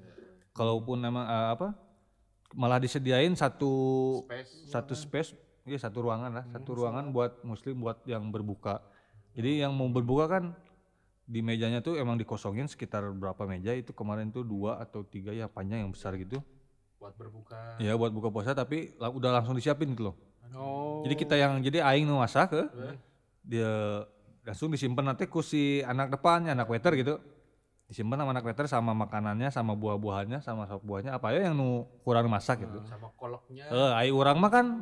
[0.53, 1.73] Kalaupun emang eh, apa
[2.53, 3.73] malah disediain satu
[4.29, 4.53] Space.
[4.69, 5.33] satu space
[5.75, 8.81] ya satu ruangan lah, satu ruangan buat muslim buat yang berbuka.
[9.37, 10.43] Jadi yang mau berbuka kan
[11.29, 15.45] di mejanya tuh emang dikosongin sekitar berapa meja itu kemarin tuh dua atau tiga ya
[15.45, 16.41] panjang yang besar gitu.
[16.97, 17.77] Buat berbuka.
[17.77, 20.15] Ya buat buka puasa tapi la- udah langsung disiapin gitu loh.
[20.57, 21.05] Oh.
[21.05, 22.61] Jadi kita yang jadi aing nu masak ke
[23.45, 24.03] dia
[24.41, 27.21] langsung disimpan nanti ku si anak depannya anak waiter gitu.
[27.85, 31.85] Disimpan sama anak waiter sama makanannya sama buah-buahannya sama sop buahnya apa ya yang nu
[32.01, 32.81] kurang masak gitu.
[32.89, 33.69] Sama koloknya.
[33.69, 34.81] Eh ai urang mah kan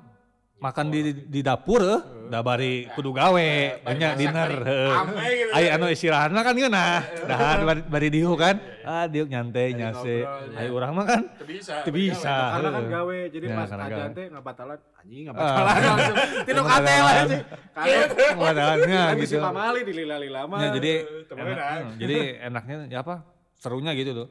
[0.57, 3.49] makan di di dapur eh da bari kudu gawe
[3.81, 4.51] banyak dinner.
[4.59, 5.53] Ame gitu.
[5.53, 6.99] Ai anu istirahat mah kan geunah.
[7.23, 8.59] Dahar bari, bari dieu kan.
[8.83, 10.27] Ah dieu nyantai nyase.
[10.51, 11.85] Ai urang mah kan Teu bisa.
[11.85, 12.35] teu bisa.
[12.51, 14.11] karena kan gawe jadi Ya, pas karena ada gawe.
[14.11, 15.25] teh ngabatalan anjing Ah.
[15.29, 17.41] ngabatalan langsung ate lah sih
[18.37, 19.37] Ngadaannya kan gitu.
[19.39, 20.91] pamali dilila-lila mah Ya, jadi
[21.23, 21.35] dah.
[21.37, 23.15] hmm, jadi enaknya ya apa
[23.55, 24.27] serunya gitu tuh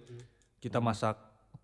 [0.59, 1.17] kita masak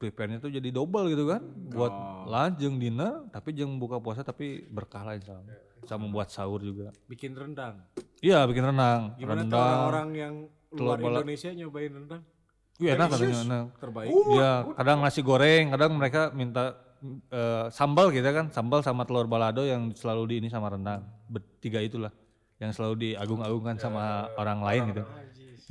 [0.03, 1.47] prepare-nya tuh jadi double gitu kan.
[1.71, 1.95] Buat
[2.27, 5.55] lunch jeung dinner tapi jeung buka puasa tapi berkah lah insya Allah.
[5.87, 6.95] sama buat sahur juga.
[7.11, 7.83] Bikin rendang?
[8.23, 10.35] Iya bikin renang gimana tuh rendang orang-orang yang
[10.79, 12.23] luar Indonesia nyobain rendang?
[12.79, 13.65] Iya enak katanya enak.
[13.79, 14.11] Terbaik.
[14.11, 16.79] Iya, kadang nasi goreng, kadang mereka minta
[17.31, 21.03] eh, sambal gitu kan, sambal sama telur balado yang selalu di ini sama rendang.
[21.29, 22.11] Bertiga itulah
[22.63, 25.03] yang selalu diagung-agungkan sama orang lain gitu.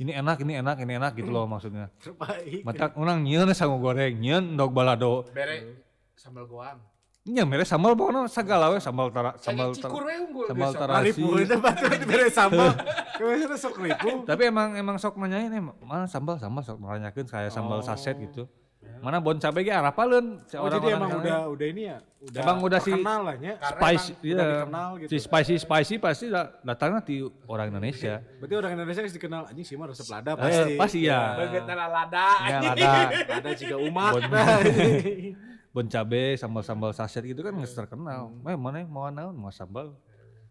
[0.00, 1.92] Ini enak, ini enak, ini enak gitu loh maksudnya.
[2.00, 2.64] Terbaik.
[2.64, 5.28] Mata orang nyieun sangu goreng, nyieun endog balado.
[5.36, 5.84] Bere
[6.16, 6.80] sambal goang.
[7.22, 11.06] Nya mere sambal pokoknya segala we sambal tara sambal tara, sambal.
[11.06, 12.74] Ribu itu batu itu beres sambal.
[13.18, 14.26] Kayaknya sok ribu.
[14.26, 18.50] Tapi emang emang sok nanyain eh mana sambal sambal sok nanyakeun kayak sambal saset gitu.
[18.98, 21.52] Mana bon cabe ge arapaleun si Oh jadi orang-orang emang udah lain.
[21.52, 21.98] udah ini ya?
[22.22, 23.54] Udah Emang udah si- lah ya.
[23.58, 24.44] spicy udah iya.
[24.62, 25.10] dikenal gitu.
[25.10, 28.22] Si spicy spicy pasti da- datangnya di orang Indonesia.
[28.38, 30.72] Berarti orang Indonesia harus dikenal anjing sih mah resep lada Eh, pasti.
[30.78, 31.20] pasti ya.
[31.36, 32.26] Beget lada.
[32.46, 32.90] Ya ada
[33.32, 34.12] Ada juga umat.
[34.14, 34.22] Bon.
[35.74, 38.28] Bon cabe sambal-sambal saset gitu kan geus terkenal.
[38.44, 39.96] Eh mana mau naon mau sambal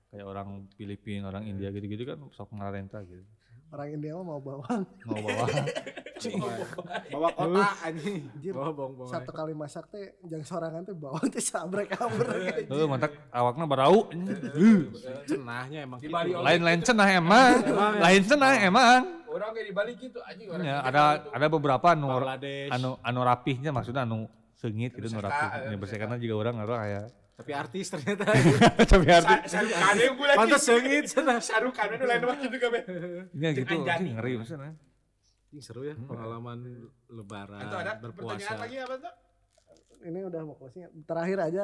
[0.09, 3.21] kayak orang Filipina, orang India gitu-gitu kan sok ngarenta gitu.
[3.71, 4.83] Orang India mah mau bawang.
[5.07, 5.45] Mau bawa
[7.15, 8.27] Bawa kota anjing.
[8.51, 9.11] Bawa bawang bawang.
[9.15, 12.67] Satu kali masak teh jangan sorangan teh bawang teh sabrek abrek.
[12.67, 14.11] Heeh, mantak awakna barau.
[15.23, 16.11] Cenahnya emang gitu.
[16.43, 17.53] Lain-lain cenah emang.
[17.95, 19.01] Lain cenah emang.
[19.31, 20.67] Orang kayak di Bali gitu anjing orang.
[20.67, 21.29] Ya, ada gitu.
[21.31, 22.07] ada beberapa anu
[22.67, 24.27] anu anu rapihnya maksudnya anu
[24.59, 25.47] seungit gitu anu rapih.
[25.71, 27.01] Ya bersihkan juga orang orang aya.
[27.41, 28.23] Tapi artis ternyata.
[28.93, 30.37] Tapi arti Sa- Sarukane gue lagi.
[30.37, 31.39] Pantes seungit cenah.
[31.41, 32.79] Sarukane itu lain waktu juga be.
[33.33, 34.77] ini gitu ngeri maksudnya.
[35.51, 36.63] Anjing seru ya pengalaman
[37.11, 38.39] lebaran ada berpuasa.
[38.39, 39.13] pertanyaan lagi apa tuh?
[40.07, 40.87] Ini udah mau closing.
[41.03, 41.63] Terakhir aja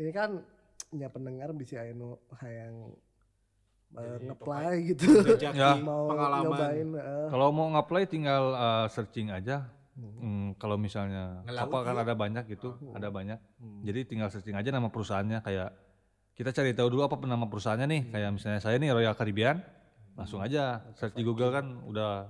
[0.00, 0.40] ini kan
[0.88, 2.96] ya pendengar bisa anu hayang
[3.92, 5.20] uh, ngeplay gitu.
[5.36, 5.76] Ya.
[5.84, 6.48] mau pengalaman.
[6.48, 9.68] nyobain eh, Kalau mau ngapply tinggal uh, searching aja.
[9.94, 13.38] Hmm, kalau misalnya Ngelaut apa kan ada banyak gitu, ada banyak.
[13.62, 13.82] Hmm.
[13.86, 15.70] Jadi tinggal searching aja nama perusahaannya kayak
[16.34, 18.02] kita cari tahu dulu apa nama perusahaannya nih.
[18.10, 19.62] Kayak misalnya saya nih Royal Caribbean,
[20.18, 22.26] langsung aja search di Google kan udah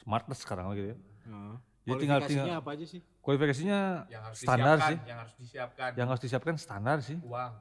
[0.00, 0.98] smartless sekarang gitu ya.
[1.28, 1.54] Heeh.
[1.88, 3.00] Jadi tinggal Kualifikasinya tinggal apa aja sih?
[3.24, 4.98] kualifikasinya Yang harus standar disiapkan, sih.
[5.04, 5.90] Yang harus disiapkan.
[5.92, 7.18] Yang harus disiapkan standar sih.
[7.20, 7.52] Uang.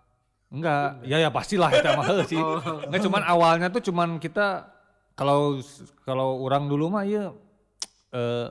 [0.47, 2.39] Enggak, ya ya pastilah itu mah heuh sih.
[2.87, 4.71] Enggak cuman awalnya tuh cuman kita
[5.19, 5.59] kalau
[6.07, 7.35] kalau orang dulu mah ya
[8.15, 8.47] eh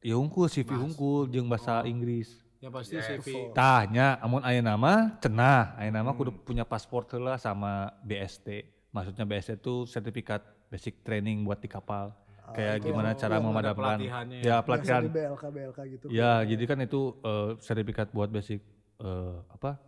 [0.00, 2.40] ya unggul CV unggul jeung bahasa Inggris.
[2.60, 3.26] Yang pasti CV.
[3.56, 8.68] Tanya, amun aya nama cenah, aya nama kudu punya paspor heula sama BST.
[8.92, 12.12] Maksudnya BST itu sertifikat basic training buat di kapal.
[12.50, 13.96] Kayak gimana cara ada memadamkan.
[13.96, 15.02] pelatihannya Ya, biasa pelatihan.
[15.06, 16.04] di BLK BLK gitu.
[16.10, 18.60] Ya, jadi kan itu eh, sertifikat buat basic
[19.00, 19.80] eh, apa?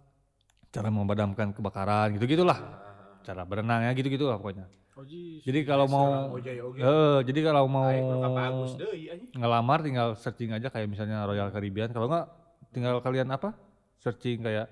[0.73, 2.57] Cara memadamkan kebakaran gitu-gitulah.
[3.21, 4.65] Cara berenang ya gitu-gitu lah pokoknya.
[5.03, 5.41] Jis.
[5.43, 6.53] Jadi kalau mau oge.
[6.53, 7.89] eh jadi kalau mau
[9.33, 11.91] ngelamar tinggal searching aja kayak misalnya Royal Caribbean.
[11.91, 12.29] Kalau enggak
[12.71, 13.57] tinggal kalian apa?
[13.99, 14.69] Searching kayak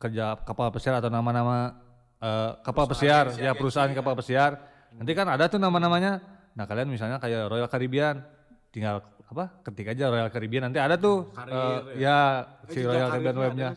[0.00, 1.76] kerja kapal pesiar atau nama-nama
[2.18, 4.56] eh, kapal pesiar, ya perusahaan kapal pesiar.
[4.96, 6.18] Nanti kan ada tuh nama-namanya.
[6.50, 8.24] Nah, kalian misalnya kayak Royal Caribbean
[8.72, 9.60] tinggal apa?
[9.62, 11.52] Ketik aja Royal Caribbean nanti ada tuh Karir,
[11.94, 12.18] eh, ya
[12.66, 13.70] Eh, si jenjang Royal Caribbean webnya.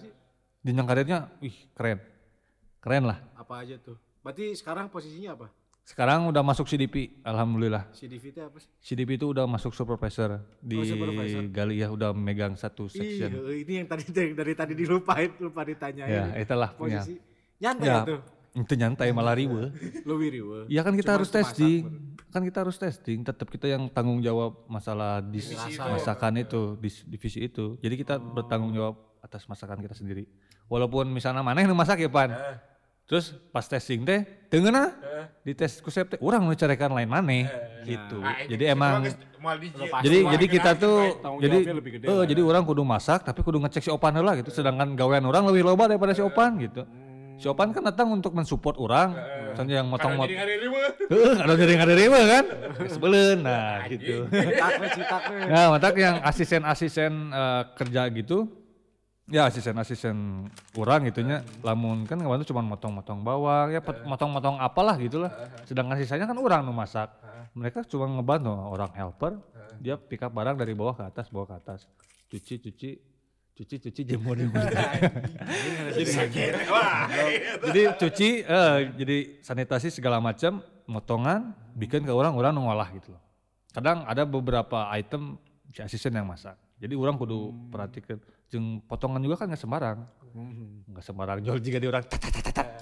[0.64, 2.00] Jenjang karirnya, wih keren.
[2.80, 3.20] Keren lah.
[3.36, 4.00] Apa aja tuh?
[4.24, 5.52] Berarti sekarang posisinya apa?
[5.84, 7.92] Sekarang udah masuk CDP, alhamdulillah.
[7.92, 8.72] CDV itu apa sih?
[8.80, 11.44] CDP itu udah masuk supervisor di Oh, supervisor.
[11.46, 13.36] Gali ya udah megang satu section.
[13.52, 16.08] ini yang tadi dari, dari tadi dilupain, lupa ditanyain.
[16.08, 17.04] Ya, itulah punya.
[17.60, 18.20] Nyantai Ya, tuh.
[18.56, 19.76] itu nyantai malah riwe.
[20.08, 20.72] Lu wiriwe.
[20.72, 21.82] Iya kan kita Cuma harus itu masak, testing.
[22.32, 25.52] Kan kita harus testing, tetap kita yang tanggung jawab masalah itu.
[25.78, 27.76] masakan itu, dis- divisi itu.
[27.78, 30.32] Jadi kita bertanggung jawab atas masakan kita sendiri.
[30.66, 32.32] Walaupun misalnya mana yang masak ya pan.
[33.04, 34.96] Terus pas testing teh, tengenah
[35.44, 37.36] di tes kusep teh, orang mencarekan lain mana
[37.84, 38.18] gitu.
[38.24, 38.92] Ah, ini Jadi sih emang
[40.00, 42.24] jadi jadi kita tuh gitu, jadi jawabnya lebih gede eh, lah.
[42.24, 44.56] jadi orang kudu masak tapi kudu ngecek si opan heula gitu.
[44.56, 46.88] Sedangkan gawean orang lebih loba daripada si opan gitu.
[47.36, 49.20] Si opan kan datang untuk mensupport orang.
[49.52, 50.40] Misalnya yang motong motong
[51.12, 52.46] heeh ada jadi ada riwe kan?
[52.88, 54.32] Sebelen nah gitu.
[55.52, 58.63] Nah matak yang asisten-asisten eh, kerja gitu
[59.32, 60.16] ya asisten-asisten
[60.76, 65.32] orang gitunya lamun kan kemarin cuma motong-motong bawang ya pet- motong-motong apalah gitulah.
[65.64, 67.08] Sedangkan sisanya kan orang nu masak.
[67.54, 69.40] Mereka cuma ngebantu orang helper
[69.80, 71.88] dia pick up barang dari bawah ke atas bawah ke atas.
[72.28, 72.90] Cuci cuci
[73.54, 74.60] cuci cuci jemur jemur.
[76.74, 77.08] Wah.
[77.70, 83.16] jadi cuci eh, jadi sanitasi segala macam motongan bikin ke orang orang nu ngolah gitu
[83.16, 83.24] loh.
[83.72, 85.40] Kadang ada beberapa item
[85.72, 86.60] si asisten yang masak.
[86.78, 88.20] Jadi orang kudu perhatikan
[88.54, 89.98] jeung potongan juga kan nggak sembarang
[90.94, 92.06] nggak sembarang jual jika di orang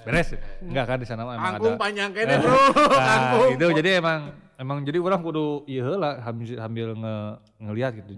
[0.04, 2.56] beres enggak kan di sana mah emang Angkung ada panjang kayaknya bro.
[3.00, 3.20] nah,
[3.56, 4.20] gitu jadi emang
[4.60, 7.16] emang jadi orang kudu iya lah sambil sambil nge,
[7.56, 8.12] ngelihat gitu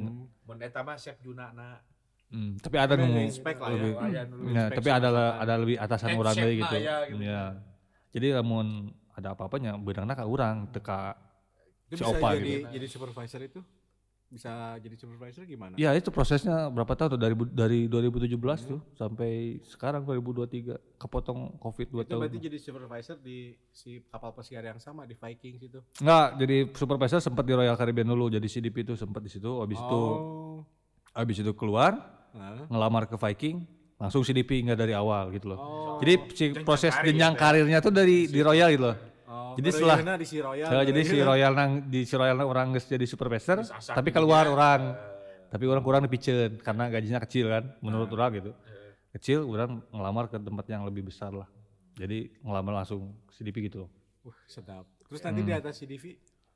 [0.44, 1.80] Mun eta mah chef Junana.
[2.28, 3.76] Hmm, tapi ada nu Inspect lah ya.
[3.78, 5.08] lebih, ya, inspek tapi ada
[5.38, 6.76] ada lebih atasan orang lah gitu.
[6.82, 7.22] ya, gitu.
[7.22, 7.42] Ya.
[8.10, 11.14] Jadi lamun ada apa-apanya beudangna ka urang teka
[11.86, 12.68] Itu si bisa opa jadi gitu.
[12.74, 13.60] jadi supervisor itu
[14.34, 15.78] bisa jadi supervisor gimana?
[15.78, 18.34] Ya itu prosesnya berapa tahun tuh dari dari 2017
[18.66, 22.20] tuh sampai sekarang 2023 kepotong covid 2 itu tahun.
[22.20, 23.38] berarti jadi supervisor di
[23.70, 25.78] si kapal pesiar yang sama di Vikings itu.
[26.02, 29.78] Enggak, jadi supervisor sempat di Royal Caribbean dulu jadi CDP itu sempat di situ habis
[29.78, 30.66] itu Oh.
[31.14, 31.94] habis itu keluar
[32.34, 32.66] Nah.
[32.66, 33.62] ngelamar ke Viking
[33.94, 35.58] langsung CDP nggak dari awal gitu loh.
[35.58, 35.96] Oh.
[36.02, 38.98] Jadi si proses jenjang karirnya tuh dari di Royal gitu loh.
[39.54, 40.66] Oh, Jadi baru setelah- di si Royal.
[40.66, 44.50] Saya jadi si Royal nang di si Royal nang orang geus jadi supervisor, tapi keluar
[44.50, 44.82] orang.
[45.46, 48.50] Tapi orang kurang dipicen karena gajinya kecil kan, menurut orang gitu.
[49.14, 51.46] Kecil, orang ngelamar ke tempat yang lebih besar lah.
[51.94, 53.90] Jadi ngelamar langsung CDP gitu loh.
[54.26, 54.82] Wah, sedap.
[55.06, 56.04] Terus nanti di atas CDV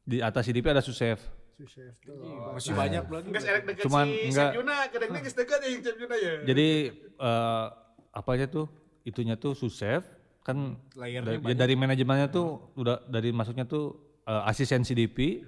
[0.03, 1.21] Di atas CDP ada Susef.
[1.55, 2.19] Sous-chef tuh.
[2.55, 3.27] masih banyak lagi.
[3.29, 4.53] Enggak serek deket Cuman si enggak-
[4.89, 5.69] kadang-kadang geus deket ya
[6.17, 6.33] ya.
[6.47, 6.69] Jadi
[7.19, 7.67] eh
[8.09, 8.67] apa aja tuh?
[9.05, 10.03] Itunya tuh Susef
[10.49, 15.45] kan Layernya da- ya dari manajemennya tuh udah dari masuknya tuh eh, asisten CDP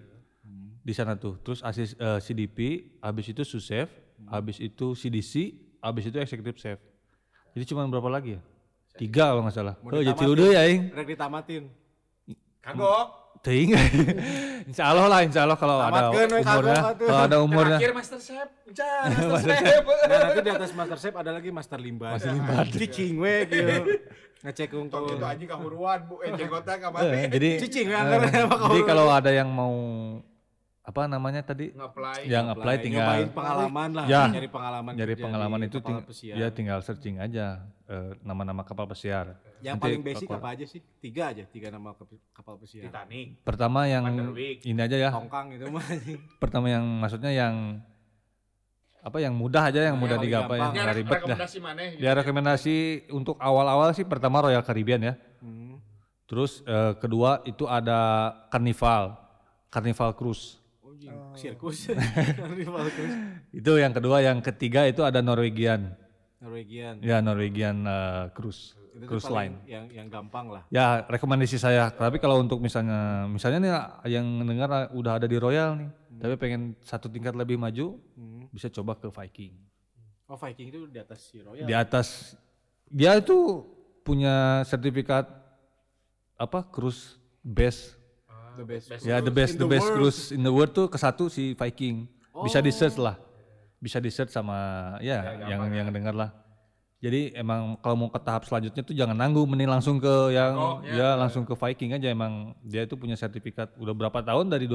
[0.80, 1.40] di sana tuh.
[1.40, 2.58] Terus asis eh, CDP,
[3.00, 3.88] habis itu Susef,
[4.28, 5.32] habis itu CDC,
[5.80, 6.78] habis itu executive chef.
[7.56, 8.40] Jadi cuma berapa lagi ya?
[9.00, 9.74] Tiga kalau nggak salah.
[9.80, 10.92] Oh, jadi deui ya, Ing.
[10.92, 11.62] Rek ditamatin.
[12.60, 13.06] Kagok.
[13.40, 13.72] Teuing.
[14.68, 17.78] insya Allah lah, insya Allah kalau ada umurnya, kalau ada umurnya.
[17.80, 18.48] Terakhir Master Chef.
[19.32, 19.82] Master Chef.
[19.88, 22.20] Nah, nanti di atas Master Chef ada lagi Master Limbat.
[22.20, 22.64] Master Limbat.
[22.68, 23.72] Cicing we gitu.
[24.40, 25.04] Ngecek unggul.
[25.10, 28.00] itu anjing kahuruan Bu, eh jenggotnya ka Eh, jadi Cicing eh,
[28.48, 28.68] kau.
[28.68, 29.74] jadi kalau ada yang mau
[30.80, 32.24] apa namanya tadi Nge-apply.
[32.24, 34.22] yang apply tinggal nyobain pengalaman lah, Ya.
[34.26, 36.34] nyari pengalaman nyari pengalaman itu ting- pesiar.
[36.34, 39.36] ya tinggal searching aja eh, nama-nama kapal pesiar.
[39.60, 40.80] Yang Nanti paling basic apa aja sih?
[40.98, 42.88] Tiga aja, tiga nama kap- kapal pesiar.
[42.88, 43.44] Titanic.
[43.44, 44.08] Pertama yang
[44.56, 45.10] ini aja ya.
[45.12, 46.16] Tongkang itu mah anjing.
[46.40, 47.84] Pertama yang maksudnya yang
[49.00, 50.84] apa yang mudah aja yang mudah paling digapai yang gampang.
[50.84, 51.20] nggak ribet dah.
[51.24, 51.80] rekomendasi mana?
[51.96, 52.76] Dia rekomendasi
[53.16, 55.14] untuk awal-awal sih pertama Royal Caribbean ya.
[55.40, 55.80] Hmm.
[56.28, 59.16] Terus eh, kedua itu ada Carnival,
[59.72, 60.60] Carnival Cruise.
[60.84, 61.16] Oh, anjing.
[61.34, 61.90] Sirkus.
[62.60, 63.16] Rival Cruise.
[63.50, 65.96] Itu yang kedua, yang ketiga itu ada Norwegian.
[66.40, 67.00] Norwegian.
[67.00, 69.58] Ya Norwegian eh, Cruise, Itu Cruise Line.
[69.64, 70.62] yang yang gampang lah.
[70.68, 71.88] Ya rekomendasi saya.
[71.90, 73.72] Tapi kalau untuk misalnya, misalnya nih
[74.20, 78.50] yang dengar udah ada di Royal nih, tapi pengen satu tingkat lebih maju, Hmm.
[78.50, 79.54] bisa coba ke Viking.
[80.26, 81.66] Oh, Viking itu di atas si Royal.
[81.66, 82.34] Di atas,
[82.90, 83.62] dia itu
[84.02, 85.26] punya sertifikat
[86.34, 87.94] apa cruise best.
[88.58, 88.90] the best.
[89.06, 89.96] Ya the best the the best world.
[89.96, 92.10] cruise in the world tuh ke satu si Viking.
[92.42, 93.14] Bisa di search lah.
[93.78, 94.58] Bisa di search sama
[95.00, 96.30] ya, yang yang dengar lah.
[97.00, 101.16] Jadi emang kalau mau ke tahap selanjutnya tuh jangan nanggung, mending langsung ke yang ya
[101.16, 104.68] langsung ke Viking aja emang dia itu punya sertifikat udah berapa tahun dari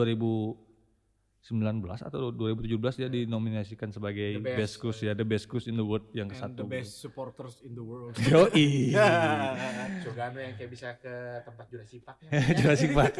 [1.45, 4.81] 2019 atau 2017 dia dinominasikan sebagai best.
[4.81, 6.63] cruise ya the best cruise in the world yang ke And the satu.
[6.65, 8.17] best supporters in the world.
[8.25, 8.49] Yo
[10.01, 12.29] Sugano yang kayak bisa ke tempat Jurassic Park ya.
[12.59, 13.13] Jurassic Park.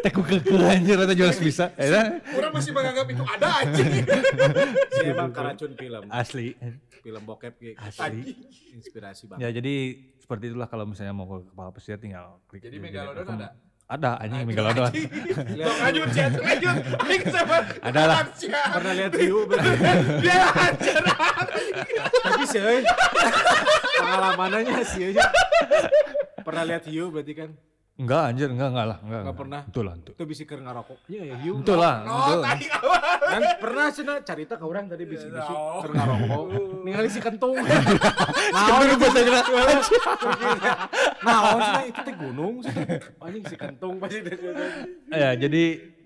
[0.00, 1.74] Teku keke anjir atau Jurassic bisa.
[1.74, 3.92] Ya, Orang masih menganggap itu ada anjing.
[4.88, 6.02] si emang karacun film.
[6.08, 6.54] asli.
[7.02, 7.90] Film bokep kayak gitu.
[7.90, 8.22] Asli.
[8.72, 9.42] Inspirasi banget.
[9.42, 9.74] Ya jadi
[10.16, 12.62] seperti itulah kalau misalnya mau ke kepala pesiar tinggal klik.
[12.62, 13.50] Jadi di- Megalodon ada?
[13.84, 14.88] Ada anjing Megalodon.
[15.84, 16.76] Lanjut chat, lanjut.
[17.04, 18.16] Aing sama Ada lah.
[18.72, 19.70] Pernah lihat hiu berarti.
[20.24, 21.04] Dia anjir.
[22.24, 22.80] Tapi sih, euy.
[24.00, 25.12] pengalamannya sih.
[26.40, 27.50] Pernah lihat hiu berarti kan?
[27.94, 29.20] Enggak anjir, enggak enggak lah, enggak.
[29.22, 29.60] Enggak pernah.
[29.70, 30.12] Betul lah, betul.
[30.18, 30.24] Itu
[30.58, 30.98] ngarokok.
[31.06, 31.54] Iya ya hiu.
[31.62, 32.66] Betul lah, Oh, tadi.
[33.24, 36.42] Kan pernah cenah carita ke orang tadi bisa bisa keur ngarokok.
[36.82, 37.54] Ningali si kentung.
[37.54, 39.62] Nah, Bener bahasa Jawa.
[41.22, 42.54] Nah, cenah itu teh gunung.
[43.22, 44.18] Anjing si kentung pasti.
[45.08, 45.62] Ya, jadi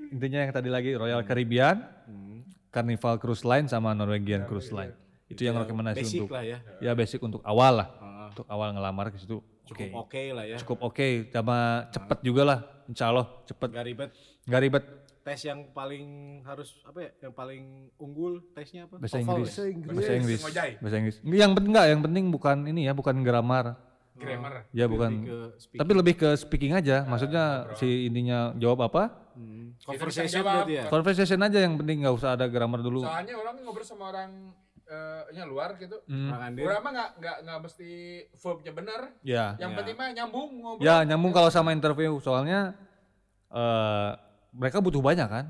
[0.09, 2.45] intinya yang tadi lagi Royal Caribbean, Hmm.
[2.69, 4.93] Carnival Cruise Line sama Norwegian Cruise Line.
[5.25, 6.59] Itu yang rekomendasi Basic untuk lah ya.
[6.81, 7.89] ya basic untuk awal lah.
[8.29, 9.41] Untuk awal ngelamar ke situ.
[9.69, 9.93] Cukup Oke.
[9.93, 10.57] oke lah ya.
[10.57, 11.59] Cukup oke, sama
[11.93, 12.59] cepet juga lah.
[12.89, 14.11] Insya Allah cepet, Gak ribet.
[14.49, 14.85] nggak ribet.
[15.21, 16.07] Tes yang paling
[16.41, 17.11] harus apa ya?
[17.21, 17.63] Yang paling
[18.01, 18.97] unggul tesnya apa?
[18.97, 19.53] Bahasa Inggris.
[19.53, 19.53] ya?
[19.53, 19.93] Bahasa Inggris.
[19.93, 20.41] Bahasa Inggris.
[20.81, 21.17] Bahasa Inggris.
[21.21, 23.77] Yang penting enggak, yang penting bukan ini ya, bukan grammar.
[24.17, 24.67] Grammar.
[24.73, 25.11] Ya Lebih bukan.
[25.23, 25.79] ke speak.
[25.79, 27.05] Tapi lebih ke speaking aja.
[27.05, 27.45] Maksudnya
[27.77, 29.03] si intinya jawab apa?
[29.37, 29.77] Hmm.
[29.85, 30.85] Conversation berarti ya.
[30.89, 33.05] Conversation aja yang penting nggak usah ada grammar dulu.
[33.05, 34.51] Soalnya orang ngobrol sama orang
[34.89, 36.01] eh, nya luar gitu.
[36.09, 36.33] Hmm.
[36.33, 37.91] Orang mah nggak nggak nggak mesti
[38.35, 39.01] verbnya bener.
[39.21, 39.47] Ya.
[39.57, 39.77] Yang Ya.
[39.77, 40.83] penting mah nyambung ngobrol.
[40.83, 42.73] Ya nyambung kalau sama interview soalnya
[43.49, 44.11] eh
[44.51, 45.47] mereka butuh banyak kan.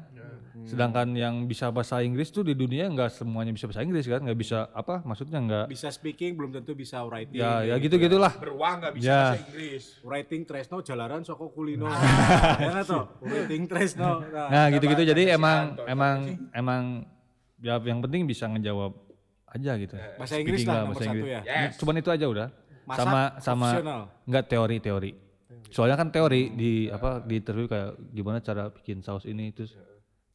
[0.66, 4.36] Sedangkan yang bisa bahasa Inggris tuh di dunia nggak semuanya bisa bahasa Inggris kan, nggak
[4.36, 5.00] bisa apa?
[5.00, 5.66] Maksudnya nggak.
[5.70, 7.38] Bisa speaking belum tentu bisa writing.
[7.40, 8.34] Ya ya gitu gitulah.
[8.36, 9.20] Beruang nggak bisa Ya.
[9.32, 9.84] bahasa Inggris.
[10.02, 11.86] Writing tresno jalaran soko kulino.
[12.60, 13.06] ya nggak toh?
[13.22, 14.20] Writing tresno.
[14.28, 16.16] Nah, Nah gitu-gitu jadi emang emang
[16.52, 16.82] emang
[17.62, 19.07] ya yang penting bisa ngejawab
[19.48, 19.94] aja gitu.
[20.16, 21.32] bahasa Inggris Speaking lah nomor bahasa satu Inggris.
[21.32, 21.40] ya.
[21.44, 21.72] Yes.
[21.80, 22.48] Cuman itu aja udah.
[22.88, 24.00] Masak sama sama optional.
[24.24, 25.12] nggak teori-teori.
[25.68, 29.76] Soalnya kan teori di apa di interview kayak gimana cara bikin saus ini terus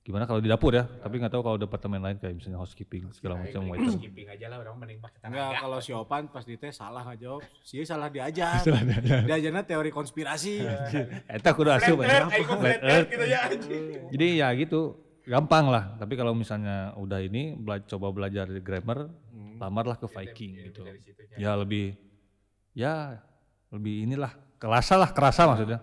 [0.03, 3.40] gimana kalau di dapur ya tapi nggak tahu kalau departemen lain kayak misalnya housekeeping segala
[3.40, 5.61] macam waiter skipping aja lah orang mending pakai Enggak, tenaga.
[5.64, 7.41] kalau si Opan pas dites salah nggak jawab.
[7.64, 8.60] Si salah diajar.
[9.31, 10.60] Diajarnya teori konspirasi.
[11.40, 12.27] Eta kudu asup ya.
[12.27, 13.41] gitu ya.
[14.11, 15.95] Jadi ya gitu, gampang lah.
[15.98, 19.08] Tapi kalau misalnya udah ini bela- coba belajar grammar,
[19.60, 20.84] lamarlah ke Viking gitu.
[20.84, 21.36] Dari situnya.
[21.40, 21.95] Ya lebih
[22.76, 23.18] ya
[23.72, 25.80] lebih inilah kerasa lah, kerasa maksudnya.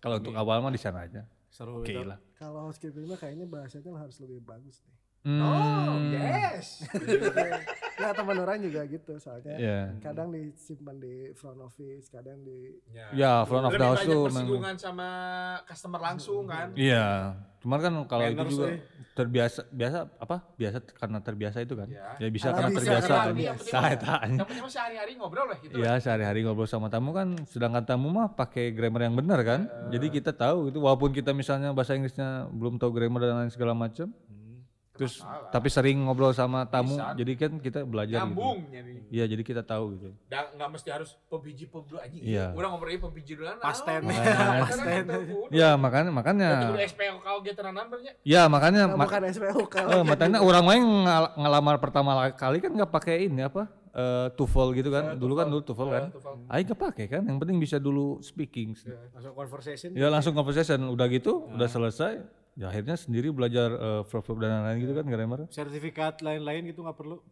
[0.00, 1.24] Kalau untuk awal mah di sana aja.
[1.50, 2.04] Seru Oke itu.
[2.04, 2.16] lah.
[2.38, 4.96] Kalau mah kayaknya bahasanya harus lebih bagus nih.
[5.20, 6.80] Oh, Hmm, yes.
[8.00, 9.60] Nah teman orang juga gitu soalnya.
[9.60, 9.92] Ya.
[10.00, 12.80] Kadang disimpan di front office, kadang di
[13.12, 15.08] Ya, front of the house tuh bersinggungan sama
[15.68, 16.72] customer langsung kan.
[16.72, 18.80] Iya, cuman kan kalau itu juga eh.
[19.12, 20.36] terbiasa biasa apa?
[20.56, 21.88] Biasa karena terbiasa itu kan.
[21.92, 22.08] Iya.
[22.16, 23.32] Ya bisa Karena karena bisa, terbiasa kan.
[23.60, 24.38] Saya tanya.
[24.40, 25.74] Yang penting sehari-hari ngobrol lah gitu.
[25.76, 29.68] Iya sehari-hari ngobrol sama tamu kan, sedangkan tamu mah pakai grammar yang benar kan.
[29.92, 33.76] Jadi kita tahu gitu, walaupun kita misalnya bahasa Inggrisnya belum tahu grammar dan lain segala
[33.76, 34.08] macam.
[35.00, 37.16] Terus tapi sering ngobrol sama tamu, Bisa.
[37.16, 38.36] jadi kan kita belajar gitu.
[38.36, 38.92] Nyambung jadi.
[39.08, 40.12] Iya jadi kita tahu gitu.
[40.28, 42.20] Da, nggak mesti harus pembiji pem dulu anjing.
[42.20, 42.52] Iya.
[42.52, 44.04] Urang ngobrolin pembiji dulu Pasten.
[44.04, 45.04] Pasten.
[45.48, 48.12] Ya makanya makanya, Udah SPO kau gitu namanya.
[48.20, 52.70] ya makanya, Nah, ma- bukan SPO eh, makanya orang lain ngal- ngelamar pertama kali kan
[52.70, 55.16] nggak pakai ini apa, eh, TOEFL gitu kan.
[55.16, 56.04] Dulu kan dulu TOEFL kan.
[56.52, 58.76] Aing nggak pakai kan, yang penting bisa dulu speaking.
[59.16, 59.88] Langsung conversation.
[59.96, 62.39] Ya langsung conversation, udah gitu, udah selesai.
[62.58, 65.40] Ya akhirnya sendiri belajar eh, verb-verb dan lain-lain gitu kan grammar.
[65.50, 67.22] Sertifikat lain-lain gitu nggak perlu.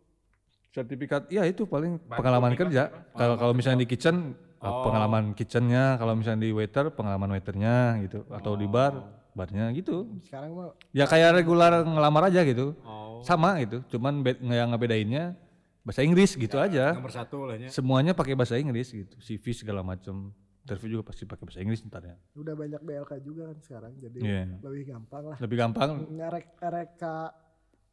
[0.68, 2.92] Sertifikat, ya itu paling pengalaman kerja.
[3.16, 5.96] Kalau kalau misalnya di kitchen, eh, pengalaman kitchennya.
[5.96, 8.22] Kalau misalnya di waiter, pengalaman waiternya gitu.
[8.30, 10.18] Atau di bar, barnya gitu.
[10.26, 12.74] sekarang mah Ya kayak regular ngelamar aja gitu.
[12.82, 13.22] Oh.
[13.22, 13.82] Sama gitu.
[13.96, 15.38] Cuman be- yang ngebedainnya
[15.86, 16.92] bahasa Inggris gitu aja.
[16.92, 17.70] Nomor satu lah ya.
[17.70, 19.14] Semuanya pakai bahasa Inggris gitu.
[19.22, 20.34] CV segala macam.
[20.68, 22.16] Interview juga pasti pakai bahasa Inggris ntar ya.
[22.34, 24.44] udah banyak BLK juga kan sekarang, jadi Iya.
[24.60, 25.38] lebih gampang lah.
[25.38, 25.90] Lebih gampang.
[26.10, 27.18] Ngerek reka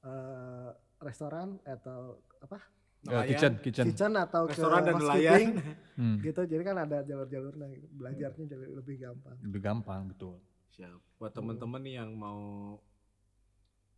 [0.04, 0.70] eh,
[1.00, 2.60] restoran atau apa
[3.06, 3.86] eh, kitchen, kitchen.
[3.88, 5.50] kitchen atau Restoran ke dan housekeeping,
[5.96, 6.18] Hmm.
[6.20, 7.88] gitu jadi kan ada jalur-jalurnya gitu.
[7.96, 10.36] belajarnya jadi lebih gampang Lebih gampang betul.
[10.70, 11.00] Siap.
[11.16, 12.76] Buat temen-temen nih yang mau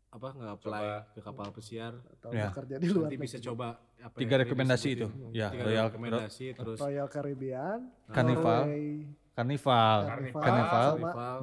[0.08, 2.48] apa nggak apply ke kapal pesiar atau Ya.
[2.50, 3.68] bekerja di luar nanti bisa coba
[3.98, 5.08] apa Tiga tadi rekomendasi itu.
[5.30, 8.62] Ya, tiga Royal rekomendasi terus Royal Caribbean Carnival.
[9.38, 10.00] Carnival,
[10.34, 10.90] Carnival,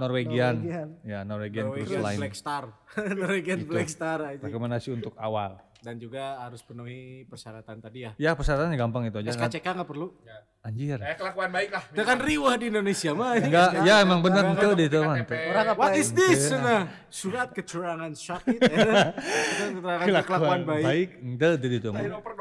[0.03, 0.89] Norwegian, Norwegian.
[1.07, 2.19] ya Norwegian Cruise Norwegian Line.
[2.19, 2.65] Black Star
[3.23, 3.71] Norwegian Itu.
[3.71, 5.63] Black Star aja Rekomendasi untuk awal.
[5.85, 9.29] Dan juga harus penuhi persyaratan tadi ya Ya persyaratannya gampang itu aja.
[9.29, 9.47] kan.
[9.47, 10.09] SKCK nggak perlu
[10.61, 10.97] Anjir.
[10.97, 11.85] Eh kelakuan baik lah.
[11.87, 15.21] Udah kan riwah di Indonesia mah Enggak, ya emang bener itu di itu mah.
[15.21, 16.49] orang apa What is this?
[16.51, 19.13] Nah, surat keterangan sakit ya.
[19.71, 21.09] keterangan kelakuan baik.
[21.21, 21.89] Itu itu itu.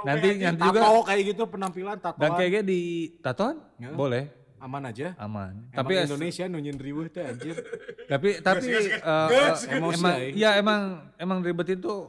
[0.01, 2.79] Nanti nanti juga Tato kayak gitu penampilan dan tatoan kayaknya di
[3.19, 3.91] tatoan Ya.
[3.91, 5.11] boleh aman aja.
[5.17, 5.67] aman.
[5.67, 7.59] Tapi Tapi es- Indonesia nunyin riweuh teh anjir.
[8.05, 10.33] tapi tapi Emosi, emang aing.
[10.33, 10.81] ya emang
[11.17, 12.07] emang ribet itu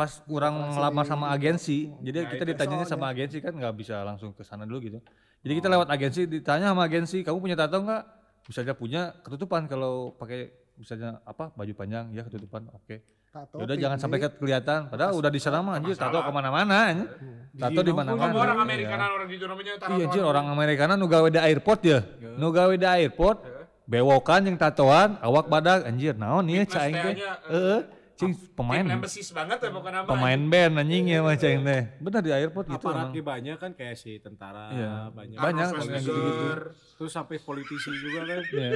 [0.00, 1.92] pas kurang ngelamar sama agensi.
[2.00, 4.98] Jadi kita ditanyanya sama agensi kan nggak bisa langsung ke sana dulu gitu.
[5.40, 8.02] Jadi kita lewat agensi ditanya sama agensi, kamu punya tato nggak?
[8.42, 12.96] Bisa aja punya ketutupan kalau pakai misalnya apa baju panjang ya ketutupan oke.
[13.28, 14.88] tato Ya udah jangan sampai ke- kelihatan.
[14.88, 17.08] Padahal udah di sana mah anjir tato ke mana-mana anjir.
[17.54, 18.32] Tato di mana-mana.
[18.32, 18.64] Orang Iya.
[18.64, 21.98] Amerikanan orang di namanya taruh Iya anjir orang Amerikana nu gawe di airport ya.
[22.40, 23.38] Nu gawe di airport.
[23.84, 27.14] Bewokan yang tatoan, awak badak anjir naon ieu Fitness caing teh.
[27.50, 27.80] Heeh.
[28.20, 29.00] Cing pemain Tim
[29.32, 30.06] banget ya pokoknya nama.
[30.06, 31.82] pemain band anjing ya mah caing teh.
[31.98, 34.92] Bener di airport gitu Aparat di banyak kan kayak si tentara Iya.
[35.08, 35.36] banyak.
[35.36, 36.12] Banyak yang Schwarzenegger.
[36.12, 36.52] gitu-gitu.
[36.96, 38.40] Terus sampai politisi juga kan.
[38.46, 38.70] Iya.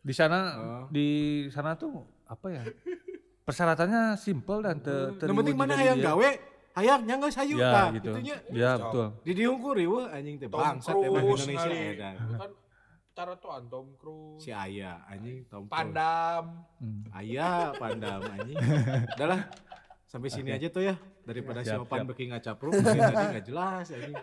[0.00, 0.84] Di sana Oh.
[0.90, 1.08] di
[1.48, 2.62] sana tuh apa ya?
[3.42, 6.28] Persyaratannya simpel dan te, Yang penting mana hayang gawe,
[6.74, 8.10] hayang nyangga sayu Ya tah, gitu.
[8.10, 8.36] gitunya.
[8.50, 9.06] Ya betul.
[9.20, 12.18] Di diungku riweuh anjing teh bangsat emang Cruise Indonesia kali.
[13.14, 14.42] Kan taratoan Tom Cruise.
[14.42, 15.70] Si Aya anjing Tom Cruise.
[15.70, 16.66] Pandam.
[16.82, 17.06] Hmm.
[17.14, 18.58] Aya pandam anjing.
[19.14, 19.46] Udahlah.
[20.04, 20.98] Sampai sini aja tuh ya.
[21.22, 22.10] Daripada si Siap, Opan siap.
[22.10, 24.18] beki ngacapruk mungkin tadi nggak jelas anjing.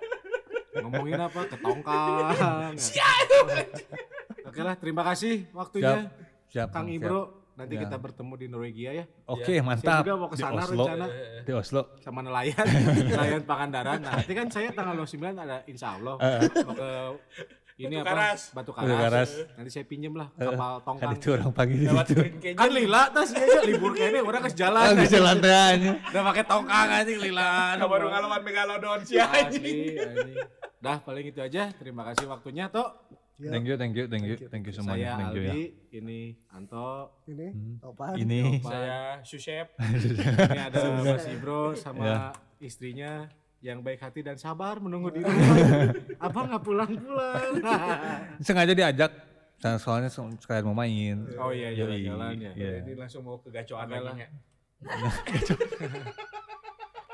[0.76, 1.40] Ngomongin apa?
[1.48, 2.76] Ketongkang.
[4.44, 6.12] Oke lah, terima kasih waktunya
[6.52, 6.68] Siap.
[6.70, 7.00] Kang siap.
[7.00, 7.22] Ibro.
[7.52, 7.84] Nanti Ya.
[7.84, 10.02] kita bertemu di Norwegia ya Oke, Saya mantap.
[10.02, 10.84] juga mau ke Di sana Oslo.
[10.88, 11.06] rencana
[11.44, 11.82] Di Oslo.
[12.00, 12.66] sama nelayan,
[13.12, 14.00] nelayan Pangandaran.
[14.02, 16.90] Nah, nanti kan saya tanggal 29 ada insya Allah mau ke
[17.84, 18.12] ini Batu apa?
[18.12, 18.42] Karas.
[18.52, 19.02] Batu Batu Karas.
[19.04, 19.32] Karas.
[19.54, 21.12] Nanti saya pinjem lah kapal Kan tongkang.
[21.14, 22.20] itu orang pagi di Lewat situ.
[22.20, 22.58] Green Canyon.
[22.58, 24.86] Kan lila tas ya, ya libur kayaknya orang ke jalan.
[24.96, 25.92] Bisa lantai aja.
[26.08, 27.50] Udah pakai tongkang anjing lila.
[27.76, 29.64] Kabar ngalaman megalodon sih anjing.
[29.64, 30.36] Asli anjing.
[30.78, 31.64] Dah paling itu aja.
[31.72, 32.90] Terima kasih waktunya Tok.
[33.38, 35.12] Ya, Thank you, thank you, thank you, thank you Saya semuanya.
[35.18, 35.50] Thank you ya.
[35.50, 35.64] Aldi,
[35.98, 36.90] ini Anto,
[37.26, 37.76] ini Hmm.
[37.82, 39.74] Topan Ini Saya Susep.
[39.82, 42.18] ini ada Mas Ibro sama Ya.
[42.62, 43.26] istrinya
[43.62, 45.94] yang baik hati dan sabar menunggu di rumah.
[46.18, 47.62] Abang nggak pulang-pulang.
[48.46, 49.12] sengaja diajak
[49.56, 51.22] Saya soalnya se- sekalian mau main.
[51.38, 52.52] Oh iya Yoi, jalan-jalan ya.
[52.52, 52.72] iya.
[52.82, 54.28] Jadi langsung mau ke gacoan lagi nya.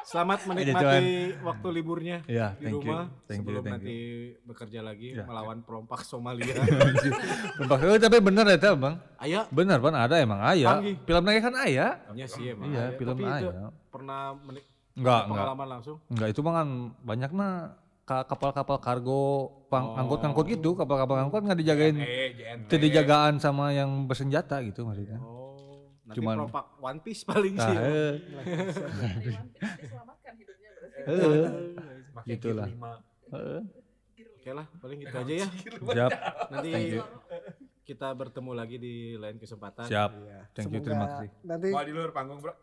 [0.08, 0.56] Selamat Jalan.
[0.56, 1.12] menikmati
[1.44, 2.88] waktu liburnya Iya, di thank you.
[2.88, 3.98] rumah Thank you, sebelum thank nanti
[4.42, 5.28] bekerja lagi Ya.
[5.28, 6.56] melawan perompak Somalia.
[7.60, 9.04] Sumpah, eh, tapi bener ya Bang.
[9.20, 10.80] Ayo, Bener Bang, ada emang ayah.
[10.80, 12.00] Film lagi kan ayah.
[12.16, 12.72] iya sih emang.
[12.72, 12.96] Iya, Aya.
[12.96, 13.68] film Tapi itu ayah.
[13.92, 14.68] pernah menik-
[14.98, 15.30] Enggak, enggak.
[15.32, 15.98] pengalaman langsung.
[16.08, 16.68] Enggak, itu mah kan
[17.02, 17.52] banyak mah
[18.02, 19.24] ka- kapal-kapal kargo
[19.68, 19.96] pang Oh.
[19.96, 22.68] angkut-angkut gitu, kapal-kapal angkut nggak dijagain, Eh, JNT.
[22.68, 25.20] tidak dijagaan sama yang bersenjata gitu maksudnya.
[25.20, 27.76] Oh, nanti Cuman- perompak One Piece paling Nah, sih.
[27.78, 28.12] eh,
[29.78, 30.98] diselamatkan hidupnya berarti.
[31.06, 31.48] eh,
[32.12, 32.68] Pakai Gitulah.
[34.34, 35.48] Oke lah, paling gitu aja ya.
[35.68, 36.12] Siap,
[36.50, 37.04] Nanti Thank you.
[37.84, 39.86] kita bertemu lagi di lain kesempatan.
[39.86, 40.12] siap.
[40.14, 40.40] Iya.
[40.54, 41.30] Thank you, terima kasih.
[41.44, 42.56] Nanti Mau di luar panggung, Bro.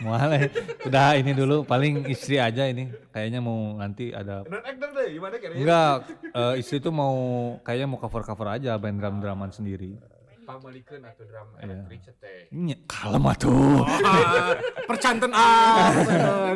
[0.00, 0.40] Mual ya.
[0.84, 2.88] Udah ini dulu, paling istri aja ini.
[3.08, 5.58] Kayaknya mau nanti ada Non actor deh, gimana kira-kira?
[5.58, 5.94] Enggak,
[6.30, 7.14] eh, istri tuh mau
[7.60, 9.96] kayaknya mau cover-cover aja main drum-druman sendiri.
[10.42, 11.76] Pamalikeun atau drama Iya.
[11.84, 12.48] elektrik teh.
[12.56, 13.84] Nya, kalem atuh.
[13.84, 14.56] Ah,
[14.88, 15.92] percanten ah.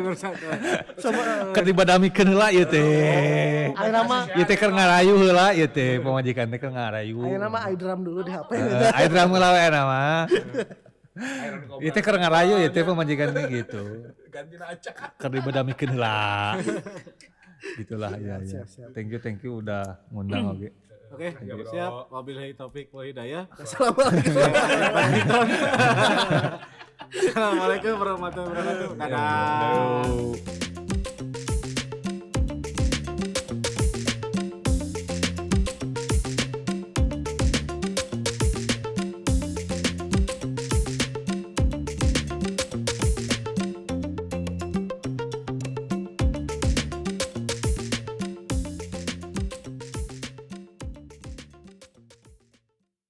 [0.01, 0.57] percanten.
[1.53, 3.69] Ketibadamikeun heula ieu teh.
[3.69, 7.21] ayo nama Ieu teh keur ngarayu heula ieu teh pamajikan teh keur ngarayu.
[7.21, 8.49] ayo nama iDrum dulu di HP.
[8.57, 10.01] Heeh, Aya drum heula we nama.
[11.93, 14.09] Teh keur ngarayu ieu teh pamajikan teh gitu.
[14.33, 15.13] Ganti acak.
[15.21, 16.57] Keur dibadamikeun heula.
[17.79, 18.59] Gitulah ya ya.
[18.59, 18.89] Siap, siap.
[18.91, 20.69] Thank you thank you udah ngundang oge.
[21.13, 21.69] Oke, you, bro.
[21.69, 21.91] siap.
[22.09, 23.45] Wabillahi taufik wal hidayah.
[23.63, 24.35] Assalamualaikum.
[27.13, 28.89] Assalamualaikum warahmatullahi wabarakatuh.
[28.97, 29.21] Dadah.
[30.09, 30.82] Aduh.